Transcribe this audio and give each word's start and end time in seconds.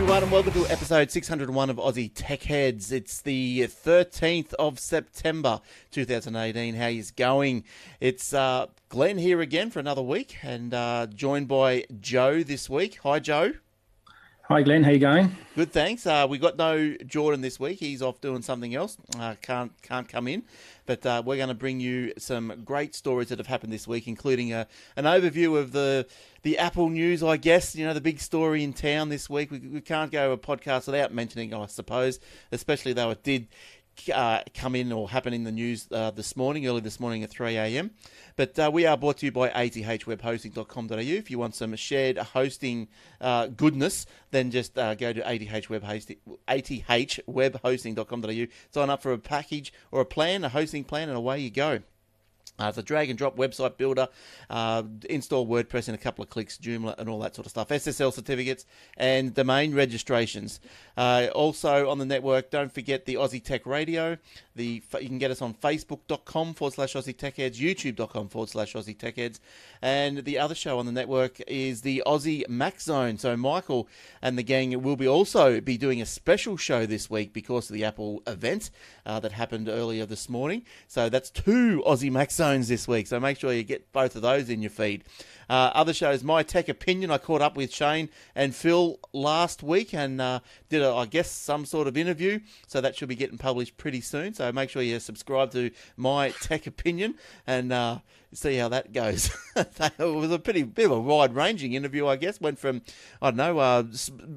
Everyone 0.00 0.22
and 0.22 0.32
welcome 0.32 0.52
to 0.54 0.66
episode 0.68 1.10
601 1.10 1.68
of 1.68 1.76
Aussie 1.76 2.10
Tech 2.14 2.44
Heads. 2.44 2.90
It's 2.90 3.20
the 3.20 3.64
13th 3.64 4.54
of 4.54 4.78
September 4.78 5.60
2018. 5.90 6.74
How 6.74 6.80
How 6.84 6.88
is 6.88 7.10
going? 7.10 7.64
It's 8.00 8.32
uh, 8.32 8.68
Glenn 8.88 9.18
here 9.18 9.42
again 9.42 9.70
for 9.70 9.78
another 9.78 10.00
week 10.00 10.38
and 10.42 10.72
uh, 10.72 11.06
joined 11.08 11.48
by 11.48 11.84
Joe 12.00 12.42
this 12.42 12.70
week. 12.70 13.00
Hi 13.02 13.18
Joe. 13.18 13.52
Hi 14.44 14.62
Glenn, 14.62 14.82
how 14.84 14.90
you 14.90 14.98
going? 14.98 15.36
Good, 15.54 15.70
thanks. 15.70 16.06
Uh, 16.06 16.26
we 16.28 16.38
got 16.38 16.56
no 16.56 16.96
Jordan 17.06 17.42
this 17.42 17.60
week. 17.60 17.78
He's 17.78 18.00
off 18.00 18.22
doing 18.22 18.40
something 18.40 18.74
else. 18.74 18.96
Uh, 19.18 19.34
can't 19.42 19.70
can't 19.82 20.08
come 20.08 20.26
in, 20.28 20.44
but 20.90 21.06
uh, 21.06 21.22
we're 21.24 21.36
going 21.36 21.46
to 21.46 21.54
bring 21.54 21.78
you 21.78 22.12
some 22.18 22.62
great 22.64 22.96
stories 22.96 23.28
that 23.28 23.38
have 23.38 23.46
happened 23.46 23.72
this 23.72 23.86
week, 23.86 24.08
including 24.08 24.52
a, 24.52 24.66
an 24.96 25.04
overview 25.04 25.56
of 25.56 25.70
the 25.70 26.04
the 26.42 26.58
Apple 26.58 26.88
news. 26.88 27.22
I 27.22 27.36
guess 27.36 27.76
you 27.76 27.86
know 27.86 27.94
the 27.94 28.00
big 28.00 28.18
story 28.18 28.64
in 28.64 28.72
town 28.72 29.08
this 29.08 29.30
week. 29.30 29.52
We, 29.52 29.60
we 29.60 29.80
can't 29.82 30.10
go 30.10 30.32
a 30.32 30.36
podcast 30.36 30.86
without 30.86 31.14
mentioning, 31.14 31.54
I 31.54 31.66
suppose, 31.66 32.18
especially 32.50 32.92
though 32.92 33.10
it 33.10 33.22
did 33.22 33.46
uh, 34.08 34.42
come 34.54 34.74
in 34.74 34.92
or 34.92 35.10
happen 35.10 35.34
in 35.34 35.44
the 35.44 35.52
news 35.52 35.86
uh, 35.90 36.10
this 36.10 36.36
morning, 36.36 36.66
early 36.66 36.80
this 36.80 36.98
morning 37.00 37.22
at 37.22 37.30
3 37.30 37.56
a.m. 37.56 37.90
But 38.36 38.58
uh, 38.58 38.70
we 38.72 38.86
are 38.86 38.96
brought 38.96 39.18
to 39.18 39.26
you 39.26 39.32
by 39.32 39.50
athwebhosting.com.au. 39.50 40.96
If 40.96 41.30
you 41.30 41.38
want 41.38 41.54
some 41.54 41.76
shared 41.76 42.16
hosting 42.18 42.88
uh, 43.20 43.48
goodness, 43.48 44.06
then 44.30 44.50
just 44.50 44.78
uh, 44.78 44.94
go 44.94 45.12
to 45.12 45.20
athwebhosting, 45.20 46.18
athwebhosting.com.au. 46.48 48.46
Sign 48.72 48.90
up 48.90 49.02
for 49.02 49.12
a 49.12 49.18
package 49.18 49.72
or 49.90 50.00
a 50.00 50.06
plan, 50.06 50.44
a 50.44 50.48
hosting 50.48 50.84
plan, 50.84 51.08
and 51.08 51.18
away 51.18 51.40
you 51.40 51.50
go. 51.50 51.80
Uh, 52.58 52.66
it's 52.68 52.78
a 52.78 52.82
drag 52.82 53.08
and 53.08 53.18
drop 53.18 53.36
website 53.36 53.76
builder. 53.76 54.08
Uh, 54.50 54.82
install 55.08 55.46
WordPress 55.46 55.88
in 55.88 55.94
a 55.94 55.98
couple 55.98 56.22
of 56.22 56.28
clicks, 56.28 56.58
Joomla, 56.58 56.98
and 56.98 57.08
all 57.08 57.18
that 57.20 57.34
sort 57.34 57.46
of 57.46 57.50
stuff. 57.50 57.68
SSL 57.68 58.12
certificates 58.12 58.66
and 58.96 59.34
domain 59.34 59.74
registrations. 59.74 60.60
Uh, 60.96 61.28
also 61.34 61.88
on 61.88 61.98
the 61.98 62.04
network, 62.04 62.50
don't 62.50 62.72
forget 62.72 63.06
the 63.06 63.14
Aussie 63.14 63.42
Tech 63.42 63.64
Radio. 63.64 64.18
The 64.56 64.82
you 65.00 65.08
can 65.08 65.18
get 65.18 65.30
us 65.30 65.40
on 65.40 65.54
Facebook.com 65.54 66.54
forward 66.54 66.74
slash 66.74 66.94
Aussie 66.94 67.16
Tech 67.16 67.36
Heads, 67.36 67.58
YouTube.com 67.58 68.28
forward 68.28 68.50
slash 68.50 68.74
Aussie 68.74 68.98
Tech 68.98 69.16
Heads, 69.16 69.40
and 69.80 70.24
the 70.24 70.38
other 70.38 70.54
show 70.54 70.78
on 70.78 70.86
the 70.86 70.92
network 70.92 71.40
is 71.46 71.80
the 71.80 72.02
Aussie 72.06 72.46
Mac 72.48 72.80
Zone. 72.80 73.16
So 73.16 73.36
Michael 73.36 73.88
and 74.20 74.36
the 74.36 74.42
gang 74.42 74.82
will 74.82 74.96
be 74.96 75.08
also 75.08 75.60
be 75.60 75.78
doing 75.78 76.02
a 76.02 76.06
special 76.06 76.56
show 76.56 76.84
this 76.84 77.08
week 77.08 77.32
because 77.32 77.70
of 77.70 77.74
the 77.74 77.84
Apple 77.84 78.22
event 78.26 78.70
uh, 79.06 79.20
that 79.20 79.32
happened 79.32 79.68
earlier 79.68 80.04
this 80.04 80.28
morning. 80.28 80.64
So 80.88 81.08
that's 81.08 81.30
two 81.30 81.82
Aussie 81.86 82.10
Mac 82.10 82.30
Zones 82.30 82.49
this 82.58 82.88
week. 82.88 83.06
So 83.06 83.20
make 83.20 83.38
sure 83.38 83.52
you 83.52 83.62
get 83.62 83.92
both 83.92 84.16
of 84.16 84.22
those 84.22 84.50
in 84.50 84.60
your 84.62 84.70
feed. 84.70 85.04
Uh, 85.48 85.70
other 85.74 85.92
shows, 85.92 86.22
My 86.22 86.42
Tech 86.42 86.68
Opinion. 86.68 87.10
I 87.10 87.18
caught 87.18 87.42
up 87.42 87.56
with 87.56 87.72
Shane 87.74 88.08
and 88.34 88.54
Phil 88.54 88.98
last 89.12 89.62
week 89.62 89.94
and 89.94 90.20
uh, 90.20 90.40
did, 90.68 90.82
a, 90.82 90.92
I 90.92 91.06
guess, 91.06 91.30
some 91.30 91.64
sort 91.64 91.88
of 91.88 91.96
interview. 91.96 92.40
So 92.66 92.80
that 92.80 92.96
should 92.96 93.08
be 93.08 93.16
getting 93.16 93.38
published 93.38 93.76
pretty 93.76 94.00
soon. 94.00 94.34
So 94.34 94.50
make 94.52 94.70
sure 94.70 94.82
you 94.82 95.00
subscribe 95.00 95.50
to 95.52 95.70
My 95.96 96.30
Tech 96.40 96.66
Opinion 96.66 97.16
and 97.46 97.72
uh, 97.72 97.98
see 98.32 98.56
how 98.56 98.68
that 98.68 98.92
goes. 98.92 99.30
it 99.56 99.98
was 99.98 100.30
a 100.30 100.38
pretty 100.38 100.62
bit 100.62 100.86
of 100.86 100.92
a 100.92 101.00
wide 101.00 101.34
ranging 101.34 101.72
interview, 101.72 102.06
I 102.06 102.16
guess. 102.16 102.40
Went 102.40 102.58
from, 102.58 102.82
I 103.20 103.30
don't 103.30 103.36
know, 103.36 103.58
uh, 103.58 103.84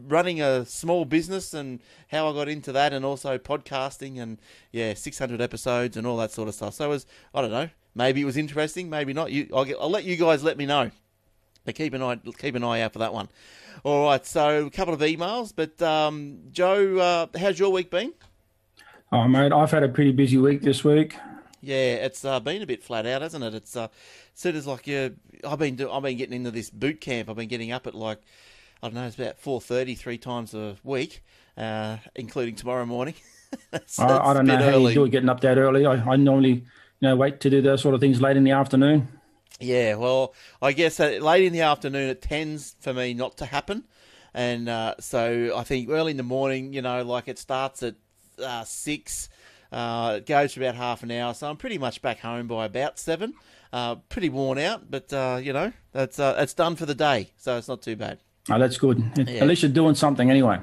running 0.07 0.41
a 0.41 0.65
small 0.65 1.05
business 1.05 1.53
and 1.53 1.79
how 2.09 2.29
I 2.29 2.33
got 2.33 2.49
into 2.49 2.71
that, 2.71 2.93
and 2.93 3.05
also 3.05 3.37
podcasting 3.37 4.19
and, 4.19 4.39
yeah, 4.71 4.93
600 4.93 5.41
episodes 5.41 5.95
and 5.95 6.07
all 6.07 6.17
that 6.17 6.31
sort 6.31 6.47
of 6.47 6.55
stuff. 6.55 6.73
So 6.73 6.85
it 6.85 6.89
was, 6.89 7.05
I 7.33 7.41
don't 7.41 7.51
know, 7.51 7.69
maybe 7.95 8.21
it 8.21 8.25
was 8.25 8.37
interesting, 8.37 8.89
maybe 8.89 9.13
not. 9.13 9.31
You, 9.31 9.49
I'll, 9.53 9.65
get, 9.65 9.77
I'll 9.79 9.89
let 9.89 10.03
you 10.03 10.15
guys 10.15 10.43
let 10.43 10.57
me 10.57 10.65
know. 10.65 10.91
But 11.65 11.75
keep 11.75 11.93
an 11.93 12.01
eye 12.01 12.19
keep 12.37 12.55
an 12.55 12.63
eye 12.63 12.81
out 12.81 12.93
for 12.93 12.99
that 12.99 13.13
one. 13.13 13.29
All 13.83 14.05
right, 14.05 14.25
so 14.25 14.65
a 14.65 14.69
couple 14.69 14.93
of 14.93 14.99
emails, 14.99 15.53
but 15.55 15.81
um, 15.81 16.39
Joe, 16.51 16.97
uh, 16.97 17.37
how's 17.37 17.57
your 17.57 17.71
week 17.71 17.89
been? 17.89 18.13
Oh 19.13 19.27
mate, 19.27 19.53
I've 19.53 19.71
had 19.71 19.83
a 19.83 19.87
pretty 19.87 20.11
busy 20.11 20.37
week 20.37 20.61
this 20.61 20.83
week. 20.83 21.15
Yeah, 21.61 21.93
it's 21.93 22.25
uh, 22.25 22.41
been 22.41 22.61
a 22.61 22.65
bit 22.65 22.83
flat 22.83 23.05
out, 23.05 23.21
hasn't 23.21 23.43
it? 23.43 23.53
It's 23.53 23.77
uh, 23.77 23.87
said 24.33 24.55
as 24.55 24.67
like 24.67 24.85
yeah, 24.87 25.09
I've 25.47 25.59
been 25.59 25.77
do- 25.77 25.89
I've 25.89 26.03
been 26.03 26.17
getting 26.17 26.35
into 26.35 26.51
this 26.51 26.69
boot 26.69 26.99
camp. 26.99 27.29
I've 27.29 27.37
been 27.37 27.47
getting 27.47 27.71
up 27.71 27.87
at 27.87 27.95
like 27.95 28.19
I 28.81 28.87
don't 28.87 28.95
know, 28.95 29.07
it's 29.07 29.15
about 29.15 29.37
four 29.37 29.61
thirty 29.61 29.95
three 29.95 30.17
times 30.17 30.53
a 30.53 30.75
week, 30.83 31.23
uh, 31.55 31.97
including 32.15 32.55
tomorrow 32.55 32.85
morning. 32.85 33.13
so 33.85 34.03
I, 34.03 34.31
I, 34.31 34.33
don't 34.33 34.45
know 34.45 34.57
how 34.57 34.63
early. 34.63 34.89
you 34.89 34.95
do 34.95 35.03
it 35.05 35.11
getting 35.11 35.29
up 35.29 35.39
that 35.39 35.57
early. 35.57 35.85
I, 35.85 35.93
I 35.93 36.15
normally 36.17 36.65
you 36.99 37.09
know 37.09 37.15
wait 37.15 37.39
to 37.41 37.49
do 37.49 37.61
those 37.61 37.81
sort 37.81 37.95
of 37.95 38.01
things 38.01 38.21
late 38.21 38.37
in 38.37 38.43
the 38.43 38.51
afternoon. 38.51 39.07
Yeah, 39.59 39.95
well, 39.95 40.33
I 40.61 40.73
guess 40.73 40.99
late 40.99 41.43
in 41.43 41.53
the 41.53 41.61
afternoon 41.61 42.09
it 42.09 42.21
tends 42.21 42.75
for 42.79 42.93
me 42.93 43.13
not 43.13 43.37
to 43.37 43.45
happen, 43.45 43.83
and 44.33 44.67
uh, 44.67 44.95
so 44.99 45.53
I 45.55 45.63
think 45.63 45.89
early 45.89 46.11
in 46.11 46.17
the 46.17 46.23
morning, 46.23 46.73
you 46.73 46.81
know, 46.81 47.03
like 47.03 47.27
it 47.27 47.37
starts 47.37 47.83
at 47.83 47.95
uh, 48.43 48.63
six, 48.63 49.29
uh, 49.71 50.15
it 50.17 50.25
goes 50.25 50.53
for 50.53 50.61
about 50.61 50.75
half 50.75 51.03
an 51.03 51.11
hour, 51.11 51.33
so 51.33 51.49
I'm 51.49 51.57
pretty 51.57 51.77
much 51.77 52.01
back 52.01 52.19
home 52.19 52.47
by 52.47 52.65
about 52.65 52.99
seven. 52.99 53.33
Uh, 53.71 53.95
pretty 53.95 54.29
worn 54.29 54.59
out, 54.59 54.91
but 54.91 55.11
uh, 55.11 55.39
you 55.41 55.51
know, 55.51 55.71
that's 55.93 56.19
uh, 56.19 56.35
it's 56.37 56.53
done 56.53 56.75
for 56.75 56.85
the 56.85 56.93
day, 56.95 57.31
so 57.37 57.57
it's 57.57 57.67
not 57.67 57.81
too 57.81 57.95
bad. 57.95 58.19
Oh, 58.51 58.59
that's 58.59 58.77
good. 58.77 59.01
Yeah. 59.15 59.41
At 59.41 59.47
least 59.47 59.63
you're 59.63 59.71
doing 59.71 59.95
something 59.95 60.29
anyway. 60.29 60.59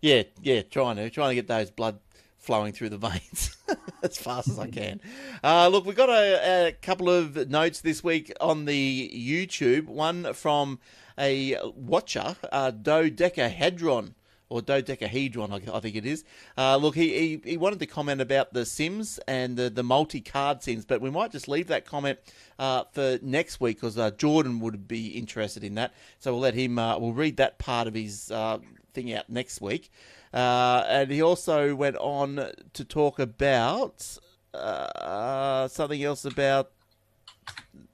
Yeah, 0.00 0.22
yeah, 0.40 0.62
trying 0.62 0.96
to 0.96 1.10
trying 1.10 1.30
to 1.30 1.34
get 1.34 1.48
those 1.48 1.70
blood 1.70 1.98
flowing 2.46 2.72
through 2.72 2.88
the 2.88 2.96
veins 3.08 3.56
as 4.02 4.16
fast 4.16 4.48
as 4.48 4.58
I 4.58 4.68
can. 4.68 5.00
Uh, 5.42 5.68
look, 5.68 5.84
we've 5.84 5.96
got 5.96 6.08
a, 6.08 6.68
a, 6.68 6.72
couple 6.72 7.10
of 7.10 7.50
notes 7.50 7.80
this 7.80 8.02
week 8.02 8.32
on 8.40 8.64
the 8.64 9.10
YouTube. 9.12 9.86
One 9.86 10.32
from 10.32 10.78
a 11.18 11.56
watcher, 11.74 12.36
uh, 12.50 12.70
Dodecahedron. 12.70 14.14
Or 14.48 14.62
dodecahedron, 14.62 15.52
I, 15.52 15.56
I 15.76 15.80
think 15.80 15.96
it 15.96 16.06
is. 16.06 16.22
Uh, 16.56 16.76
look, 16.76 16.94
he, 16.94 17.18
he, 17.18 17.50
he 17.50 17.56
wanted 17.56 17.80
to 17.80 17.86
comment 17.86 18.20
about 18.20 18.52
the 18.52 18.64
Sims 18.64 19.18
and 19.26 19.56
the, 19.56 19.68
the 19.68 19.82
multi 19.82 20.20
card 20.20 20.62
Sims, 20.62 20.84
but 20.84 21.00
we 21.00 21.10
might 21.10 21.32
just 21.32 21.48
leave 21.48 21.66
that 21.66 21.84
comment 21.84 22.20
uh, 22.56 22.84
for 22.92 23.18
next 23.22 23.60
week 23.60 23.78
because 23.78 23.98
uh, 23.98 24.12
Jordan 24.12 24.60
would 24.60 24.86
be 24.86 25.08
interested 25.08 25.64
in 25.64 25.74
that. 25.74 25.92
So 26.20 26.30
we'll 26.30 26.42
let 26.42 26.54
him. 26.54 26.78
Uh, 26.78 26.96
we'll 26.96 27.12
read 27.12 27.38
that 27.38 27.58
part 27.58 27.88
of 27.88 27.94
his 27.94 28.30
uh, 28.30 28.58
thing 28.94 29.12
out 29.12 29.28
next 29.28 29.60
week. 29.60 29.90
Uh, 30.32 30.84
and 30.88 31.10
he 31.10 31.22
also 31.22 31.74
went 31.74 31.96
on 31.96 32.50
to 32.72 32.84
talk 32.84 33.18
about 33.18 34.18
uh, 34.54 35.68
something 35.68 36.02
else 36.02 36.24
about. 36.24 36.70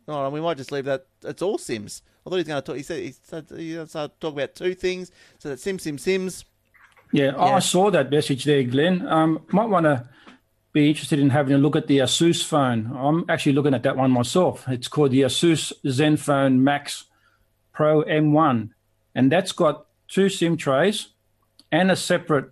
Oh, 0.09 0.28
we 0.31 0.41
might 0.41 0.56
just 0.56 0.72
leave 0.72 0.84
that. 0.87 1.06
It's 1.22 1.43
all 1.43 1.59
Sims. 1.59 2.03
I 2.25 2.31
thought 2.31 2.37
he 2.37 2.41
was 2.41 2.48
going 2.48 2.62
to 2.62 2.66
talk. 2.66 2.76
He 2.76 2.82
said 2.82 3.03
he 3.03 3.12
said 3.22 3.47
he 3.56 3.87
started 3.87 4.20
talk 4.20 4.34
about 4.34 4.54
two 4.54 4.75
things. 4.75 5.10
So 5.38 5.50
that 5.50 5.60
Sim 5.60 5.78
Sim 5.78 5.98
Sims. 5.98 6.44
Yeah, 7.12 7.32
yeah. 7.32 7.43
I 7.43 7.58
saw 7.58 7.90
that 7.90 8.11
message 8.11 8.44
there, 8.44 8.62
Glenn. 8.62 9.06
Um, 9.06 9.44
might 9.50 9.69
want 9.69 9.85
to 9.85 10.08
be 10.73 10.88
interested 10.88 11.19
in 11.19 11.31
having 11.31 11.55
a 11.55 11.58
look 11.58 11.76
at 11.76 11.87
the 11.87 11.99
Asus 11.99 12.43
phone. 12.43 12.90
I'm 12.96 13.25
actually 13.28 13.52
looking 13.52 13.75
at 13.75 13.82
that 13.82 13.96
one 13.96 14.11
myself. 14.11 14.67
It's 14.69 14.88
called 14.88 15.11
the 15.11 15.23
Asus 15.23 15.73
ZenFone 15.85 16.58
Max 16.58 17.05
Pro 17.73 18.02
M1, 18.05 18.70
and 19.14 19.31
that's 19.31 19.52
got 19.52 19.87
two 20.08 20.28
SIM 20.28 20.56
trays 20.56 21.08
and 21.72 21.90
a 21.90 21.96
separate 21.96 22.50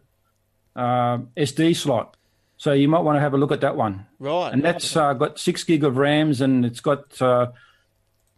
uh, 0.74 1.18
SD 1.36 1.76
slot. 1.76 2.16
So 2.56 2.72
you 2.72 2.88
might 2.88 3.00
want 3.00 3.16
to 3.16 3.20
have 3.20 3.34
a 3.34 3.38
look 3.38 3.52
at 3.52 3.60
that 3.60 3.76
one. 3.76 4.06
Right. 4.18 4.52
And 4.52 4.64
that's 4.64 4.96
uh, 4.96 5.12
got 5.12 5.38
six 5.38 5.62
gig 5.62 5.84
of 5.84 5.96
RAMs 5.96 6.40
and 6.40 6.64
it's 6.64 6.80
got, 6.80 7.20
uh, 7.22 7.52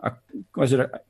a, 0.00 0.12
was 0.54 0.72
it 0.72 0.80
a 0.80 1.00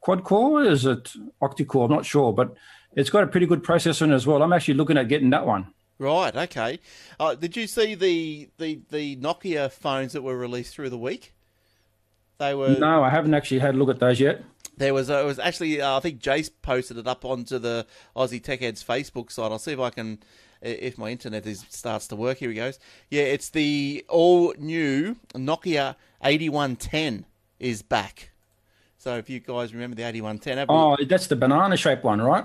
quad 0.00 0.24
core? 0.24 0.64
Is 0.64 0.84
it 0.84 1.12
octa 1.40 1.66
core? 1.66 1.84
I'm 1.84 1.90
not 1.90 2.04
sure, 2.04 2.32
but 2.32 2.54
it's 2.94 3.10
got 3.10 3.22
a 3.22 3.26
pretty 3.26 3.46
good 3.46 3.62
processor 3.62 4.02
in 4.02 4.12
as 4.12 4.26
well. 4.26 4.42
I'm 4.42 4.52
actually 4.52 4.74
looking 4.74 4.98
at 4.98 5.08
getting 5.08 5.30
that 5.30 5.46
one. 5.46 5.72
Right. 5.98 6.34
Okay. 6.34 6.78
Uh, 7.18 7.34
did 7.34 7.56
you 7.56 7.66
see 7.66 7.94
the, 7.94 8.48
the 8.58 8.80
the 8.88 9.16
Nokia 9.16 9.70
phones 9.70 10.12
that 10.12 10.22
were 10.22 10.38
released 10.38 10.74
through 10.74 10.90
the 10.90 10.98
week? 10.98 11.34
They 12.38 12.54
were. 12.54 12.76
No, 12.78 13.02
I 13.02 13.10
haven't 13.10 13.34
actually 13.34 13.58
had 13.58 13.74
a 13.74 13.78
look 13.78 13.88
at 13.88 13.98
those 13.98 14.20
yet. 14.20 14.44
There 14.78 14.94
was 14.94 15.10
uh, 15.10 15.18
it 15.18 15.26
was 15.26 15.38
actually 15.38 15.80
uh, 15.80 15.96
I 15.96 16.00
think 16.00 16.20
Jace 16.20 16.50
posted 16.62 16.98
it 16.98 17.06
up 17.08 17.24
onto 17.24 17.58
the 17.58 17.86
Aussie 18.16 18.42
Tech 18.42 18.60
Heads 18.60 18.82
Facebook 18.82 19.32
site. 19.32 19.50
I'll 19.50 19.58
see 19.58 19.72
if 19.72 19.80
I 19.80 19.90
can 19.90 20.20
if 20.62 20.96
my 20.98 21.10
internet 21.10 21.46
is 21.46 21.64
starts 21.68 22.06
to 22.08 22.16
work. 22.16 22.38
Here 22.38 22.48
he 22.48 22.54
goes. 22.54 22.78
Yeah, 23.10 23.22
it's 23.22 23.50
the 23.50 24.04
all 24.08 24.54
new 24.56 25.16
Nokia 25.34 25.96
8110 26.22 27.24
is 27.58 27.82
back. 27.82 28.30
So 28.98 29.16
if 29.16 29.28
you 29.28 29.40
guys 29.40 29.72
remember 29.72 29.96
the 29.96 30.02
8110, 30.02 30.66
oh, 30.68 30.96
that's 31.08 31.26
the 31.26 31.36
banana 31.36 31.76
shaped 31.76 32.04
one, 32.04 32.20
right? 32.20 32.44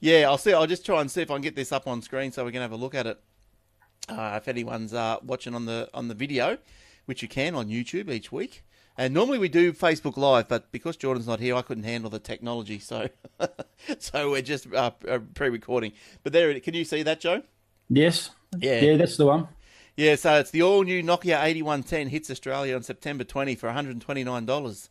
Yeah, 0.00 0.28
I'll 0.28 0.38
see. 0.38 0.52
I'll 0.52 0.66
just 0.66 0.86
try 0.86 1.00
and 1.00 1.10
see 1.10 1.22
if 1.22 1.30
I 1.30 1.34
can 1.34 1.42
get 1.42 1.56
this 1.56 1.72
up 1.72 1.86
on 1.86 2.02
screen 2.02 2.32
so 2.32 2.44
we 2.44 2.52
can 2.52 2.60
have 2.60 2.72
a 2.72 2.76
look 2.76 2.94
at 2.94 3.06
it. 3.06 3.20
Uh, 4.08 4.34
if 4.36 4.48
anyone's 4.48 4.94
uh, 4.94 5.18
watching 5.22 5.54
on 5.54 5.66
the 5.66 5.88
on 5.94 6.08
the 6.08 6.14
video, 6.14 6.58
which 7.06 7.22
you 7.22 7.28
can 7.28 7.54
on 7.54 7.66
YouTube 7.66 8.08
each 8.10 8.30
week. 8.30 8.62
And 8.96 9.14
normally 9.14 9.38
we 9.38 9.48
do 9.48 9.72
Facebook 9.72 10.16
Live, 10.16 10.48
but 10.48 10.70
because 10.70 10.96
Jordan's 10.96 11.26
not 11.26 11.40
here, 11.40 11.54
I 11.54 11.62
couldn't 11.62 11.84
handle 11.84 12.10
the 12.10 12.18
technology, 12.18 12.78
so 12.78 13.08
so 13.98 14.30
we're 14.30 14.42
just 14.42 14.72
uh, 14.72 14.90
uh, 15.08 15.18
pre-recording. 15.34 15.92
But 16.22 16.32
there, 16.32 16.58
can 16.60 16.74
you 16.74 16.84
see 16.84 17.02
that, 17.02 17.20
Joe? 17.20 17.42
Yes. 17.88 18.30
Yeah. 18.58 18.80
Yeah, 18.80 18.96
that's 18.96 19.16
the 19.16 19.26
one. 19.26 19.48
Yeah, 19.96 20.16
so 20.16 20.38
it's 20.38 20.50
the 20.50 20.62
all-new 20.62 21.02
Nokia 21.02 21.42
8110 21.42 22.08
hits 22.08 22.30
Australia 22.30 22.74
on 22.74 22.82
September 22.82 23.24
20 23.24 23.54
for 23.56 23.66
129 23.66 24.46
dollars. 24.46 24.90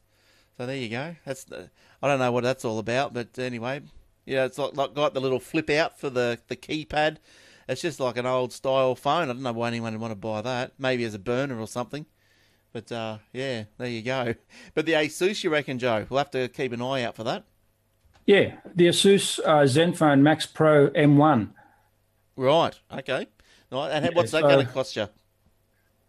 So 0.57 0.65
there 0.65 0.75
you 0.75 0.89
go. 0.89 1.15
That's 1.25 1.43
the, 1.45 1.69
I 2.03 2.07
don't 2.07 2.19
know 2.19 2.31
what 2.31 2.43
that's 2.43 2.65
all 2.65 2.77
about, 2.77 3.13
but 3.13 3.39
anyway, 3.39 3.81
yeah, 4.25 4.45
it's 4.45 4.57
like, 4.57 4.75
like 4.75 4.93
got 4.93 5.13
the 5.13 5.21
little 5.21 5.39
flip 5.39 5.69
out 5.69 5.99
for 5.99 6.09
the, 6.09 6.39
the 6.47 6.55
keypad. 6.55 7.17
It's 7.67 7.81
just 7.81 7.99
like 7.99 8.17
an 8.17 8.25
old 8.25 8.51
style 8.51 8.95
phone. 8.95 9.23
I 9.23 9.33
don't 9.33 9.41
know 9.41 9.53
why 9.53 9.67
anyone 9.67 9.93
would 9.93 10.01
want 10.01 10.11
to 10.11 10.15
buy 10.15 10.41
that. 10.41 10.73
Maybe 10.77 11.03
as 11.03 11.13
a 11.13 11.19
burner 11.19 11.59
or 11.59 11.67
something. 11.67 12.05
But 12.73 12.91
uh, 12.91 13.17
yeah, 13.33 13.65
there 13.77 13.87
you 13.87 14.01
go. 14.01 14.35
But 14.73 14.85
the 14.85 14.93
Asus, 14.93 15.43
you 15.43 15.49
reckon, 15.49 15.79
Joe? 15.79 16.05
We'll 16.09 16.19
have 16.19 16.31
to 16.31 16.47
keep 16.47 16.71
an 16.71 16.81
eye 16.81 17.03
out 17.03 17.15
for 17.15 17.23
that. 17.23 17.43
Yeah, 18.25 18.55
the 18.75 18.87
Asus 18.87 19.39
uh, 19.39 19.63
ZenFone 19.63 20.21
Max 20.21 20.45
Pro 20.45 20.89
M1. 20.91 21.49
Right. 22.35 22.79
Okay. 22.91 23.27
Right. 23.71 23.89
And 23.89 24.05
yeah, 24.05 24.11
what's 24.13 24.31
that 24.31 24.41
so, 24.41 24.47
going 24.47 24.65
to 24.65 24.71
cost 24.71 24.95
you? 24.95 25.07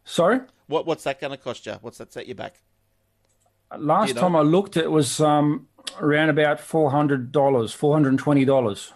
Sorry. 0.04 0.40
What 0.66 0.86
What's 0.86 1.04
that 1.04 1.20
going 1.20 1.32
to 1.32 1.36
cost 1.36 1.66
you? 1.66 1.74
What's 1.80 1.98
that 1.98 2.12
set 2.12 2.26
you 2.26 2.34
back? 2.34 2.56
Last 3.76 4.08
you 4.08 4.14
know? 4.14 4.20
time 4.20 4.36
I 4.36 4.42
looked, 4.42 4.76
it 4.76 4.90
was 4.90 5.20
um, 5.20 5.68
around 5.98 6.28
about 6.28 6.60
four 6.60 6.90
hundred 6.90 7.32
dollars, 7.32 7.72
four 7.72 7.94
hundred 7.94 8.10
and 8.10 8.18
twenty 8.18 8.44
dollars. 8.44 8.92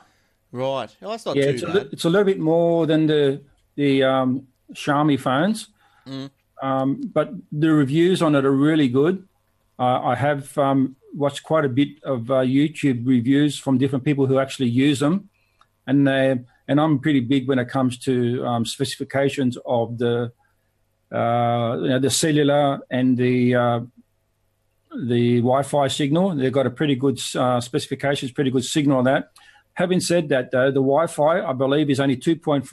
Right. 0.53 0.95
Well, 1.01 1.11
that's 1.11 1.27
not 1.27 1.37
yeah, 1.37 1.45
too 1.45 1.51
it's 1.51 1.65
bad. 1.65 1.77
A, 1.77 1.81
it's 1.91 2.05
a 2.05 2.11
little 2.11 2.25
bit 2.25 2.39
more 2.39 2.87
than 2.87 3.07
the 3.07 3.43
the 3.75 4.03
um, 4.03 4.47
Xiaomi 4.73 5.19
phones, 5.19 5.69
mm. 6.07 6.31
Um, 6.63 7.01
but 7.13 7.33
the 7.53 7.73
reviews 7.73 8.23
on 8.23 8.35
it 8.35 8.45
are 8.45 8.53
really 8.53 8.89
good. 8.89 9.27
Uh, 9.79 10.01
I 10.01 10.15
have 10.15 10.57
um, 10.57 10.97
watched 11.15 11.43
quite 11.43 11.65
a 11.65 11.69
bit 11.69 12.03
of 12.03 12.31
uh, 12.31 12.37
YouTube 12.37 13.07
reviews 13.07 13.59
from 13.59 13.79
different 13.79 14.05
people 14.05 14.27
who 14.27 14.39
actually 14.39 14.69
use 14.69 15.01
them, 15.01 15.29
and 15.87 16.07
they, 16.07 16.41
and 16.69 16.81
I'm 16.81 16.99
pretty 16.99 17.21
big 17.21 17.47
when 17.49 17.59
it 17.59 17.69
comes 17.69 17.99
to 18.01 18.45
um, 18.47 18.65
specifications 18.65 19.59
of 19.67 19.99
the 19.99 20.33
uh, 21.13 21.79
you 21.81 21.89
know, 21.89 21.99
the 21.99 22.11
cellular 22.11 22.81
and 22.91 23.17
the 23.17 23.55
uh, 23.55 23.81
the 25.05 25.39
Wi-Fi 25.39 25.89
signal. 25.89 26.35
They've 26.35 26.53
got 26.53 26.67
a 26.67 26.71
pretty 26.71 26.97
good 26.97 27.21
uh, 27.35 27.61
specifications, 27.61 28.33
pretty 28.33 28.51
good 28.51 28.65
signal 28.65 28.99
on 28.99 29.05
that. 29.05 29.31
Having 29.75 30.01
said 30.01 30.29
that, 30.31 30.51
though, 30.51 30.71
the 30.71 30.81
Wi-Fi 30.81 31.43
I 31.43 31.53
believe 31.53 31.91
is 31.91 32.01
only 32.01 32.17
2.4. 32.17 32.65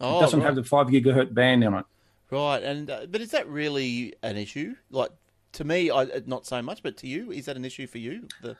Oh, 0.00 0.18
it 0.18 0.20
doesn't 0.20 0.40
right. 0.40 0.46
have 0.46 0.56
the 0.56 0.64
five 0.64 0.88
gigahertz 0.88 1.32
band 1.32 1.64
on 1.64 1.74
it. 1.74 1.84
Right, 2.30 2.62
and 2.62 2.90
uh, 2.90 3.06
but 3.08 3.20
is 3.20 3.30
that 3.32 3.48
really 3.48 4.14
an 4.22 4.36
issue? 4.36 4.74
Like 4.90 5.10
to 5.52 5.64
me, 5.64 5.90
I, 5.90 6.06
not 6.26 6.46
so 6.46 6.62
much, 6.62 6.82
but 6.82 6.96
to 6.98 7.06
you, 7.06 7.32
is 7.32 7.46
that 7.46 7.56
an 7.56 7.64
issue 7.64 7.86
for 7.86 7.98
you? 7.98 8.28
The... 8.42 8.56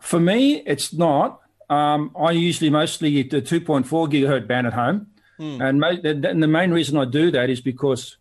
For 0.00 0.20
me, 0.20 0.62
it's 0.66 0.92
not. 0.92 1.40
Um, 1.68 2.14
I 2.18 2.32
usually 2.32 2.70
mostly 2.70 3.22
the 3.22 3.40
2.4 3.40 3.86
gigahertz 3.86 4.46
band 4.46 4.66
at 4.66 4.72
home, 4.72 5.06
hmm. 5.38 5.60
and, 5.60 5.78
ma- 5.78 5.88
and 6.02 6.42
the 6.42 6.48
main 6.48 6.72
reason 6.72 6.96
I 6.96 7.04
do 7.04 7.30
that 7.30 7.48
is 7.48 7.60
because 7.60 8.16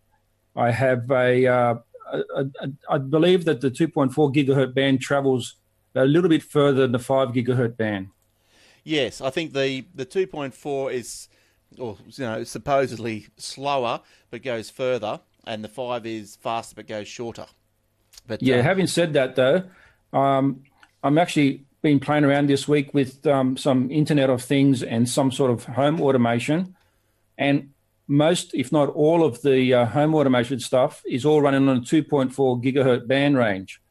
I 0.55 0.71
have 0.71 1.09
a, 1.09 1.47
uh, 1.47 1.75
a, 2.11 2.19
a, 2.35 2.45
a 2.61 2.71
I 2.89 2.97
believe 2.99 3.45
that 3.45 3.61
the 3.61 3.71
2.4 3.71 4.13
gigahertz 4.35 4.73
band 4.73 5.01
travels 5.01 5.55
a 5.95 6.05
little 6.05 6.29
bit 6.29 6.43
further 6.43 6.81
than 6.81 6.91
the 6.91 6.99
5 6.99 7.29
gigahertz 7.29 7.75
band. 7.77 8.09
Yes, 8.83 9.21
I 9.21 9.29
think 9.29 9.53
the, 9.53 9.85
the 9.93 10.05
2.4 10.05 10.93
is, 10.93 11.27
or 11.77 11.97
you 12.07 12.25
know, 12.25 12.43
supposedly 12.43 13.27
slower 13.37 14.01
but 14.31 14.43
goes 14.43 14.69
further, 14.69 15.19
and 15.45 15.63
the 15.63 15.69
5 15.69 16.05
is 16.05 16.35
faster 16.35 16.75
but 16.75 16.87
goes 16.87 17.07
shorter. 17.07 17.45
But 18.27 18.41
yeah, 18.41 18.57
uh, 18.57 18.63
having 18.63 18.87
said 18.87 19.13
that 19.13 19.35
though, 19.35 19.63
um, 20.13 20.63
I'm 21.03 21.17
actually 21.17 21.65
been 21.81 21.99
playing 21.99 22.25
around 22.25 22.47
this 22.47 22.67
week 22.67 22.93
with 22.93 23.25
um, 23.25 23.55
some 23.57 23.89
Internet 23.89 24.29
of 24.29 24.43
Things 24.43 24.83
and 24.83 25.07
some 25.07 25.31
sort 25.31 25.51
of 25.51 25.65
home 25.65 26.01
automation, 26.01 26.75
and 27.37 27.71
most, 28.07 28.53
if 28.53 28.71
not 28.71 28.89
all, 28.89 29.23
of 29.23 29.41
the 29.43 29.73
uh, 29.73 29.85
home 29.85 30.15
automation 30.15 30.59
stuff 30.59 31.03
is 31.07 31.25
all 31.25 31.41
running 31.41 31.69
on 31.69 31.77
a 31.77 31.81
2.4 31.81 32.33
gigahertz 32.63 33.07
band 33.07 33.37
range. 33.37 33.81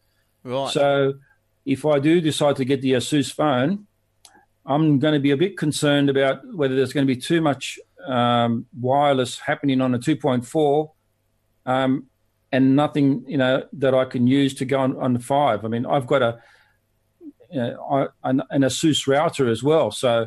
Right. 0.42 0.70
So, 0.72 1.14
if 1.64 1.84
I 1.86 1.98
do 1.98 2.20
decide 2.20 2.56
to 2.56 2.64
get 2.64 2.82
the 2.82 2.92
Asus 2.92 3.32
phone, 3.32 3.86
I'm 4.68 4.98
going 4.98 5.14
to 5.14 5.20
be 5.20 5.30
a 5.30 5.36
bit 5.36 5.56
concerned 5.56 6.10
about 6.10 6.40
whether 6.54 6.76
there's 6.76 6.92
going 6.92 7.06
to 7.06 7.12
be 7.12 7.20
too 7.20 7.40
much 7.40 7.78
um, 8.06 8.66
wireless 8.78 9.38
happening 9.38 9.80
on 9.80 9.94
a 9.94 9.98
2.4, 9.98 10.90
um, 11.64 12.06
and 12.52 12.76
nothing, 12.76 13.24
you 13.26 13.38
know, 13.38 13.64
that 13.72 13.94
I 13.94 14.04
can 14.04 14.26
use 14.26 14.54
to 14.56 14.66
go 14.66 14.78
on, 14.78 14.96
on 14.98 15.14
the 15.14 15.20
five. 15.20 15.64
I 15.64 15.68
mean, 15.68 15.86
I've 15.86 16.06
got 16.06 16.22
a 16.22 16.40
you 17.50 17.60
know, 17.60 18.08
an, 18.22 18.42
an 18.50 18.62
Asus 18.62 19.06
router 19.06 19.48
as 19.48 19.62
well, 19.62 19.90
so 19.90 20.26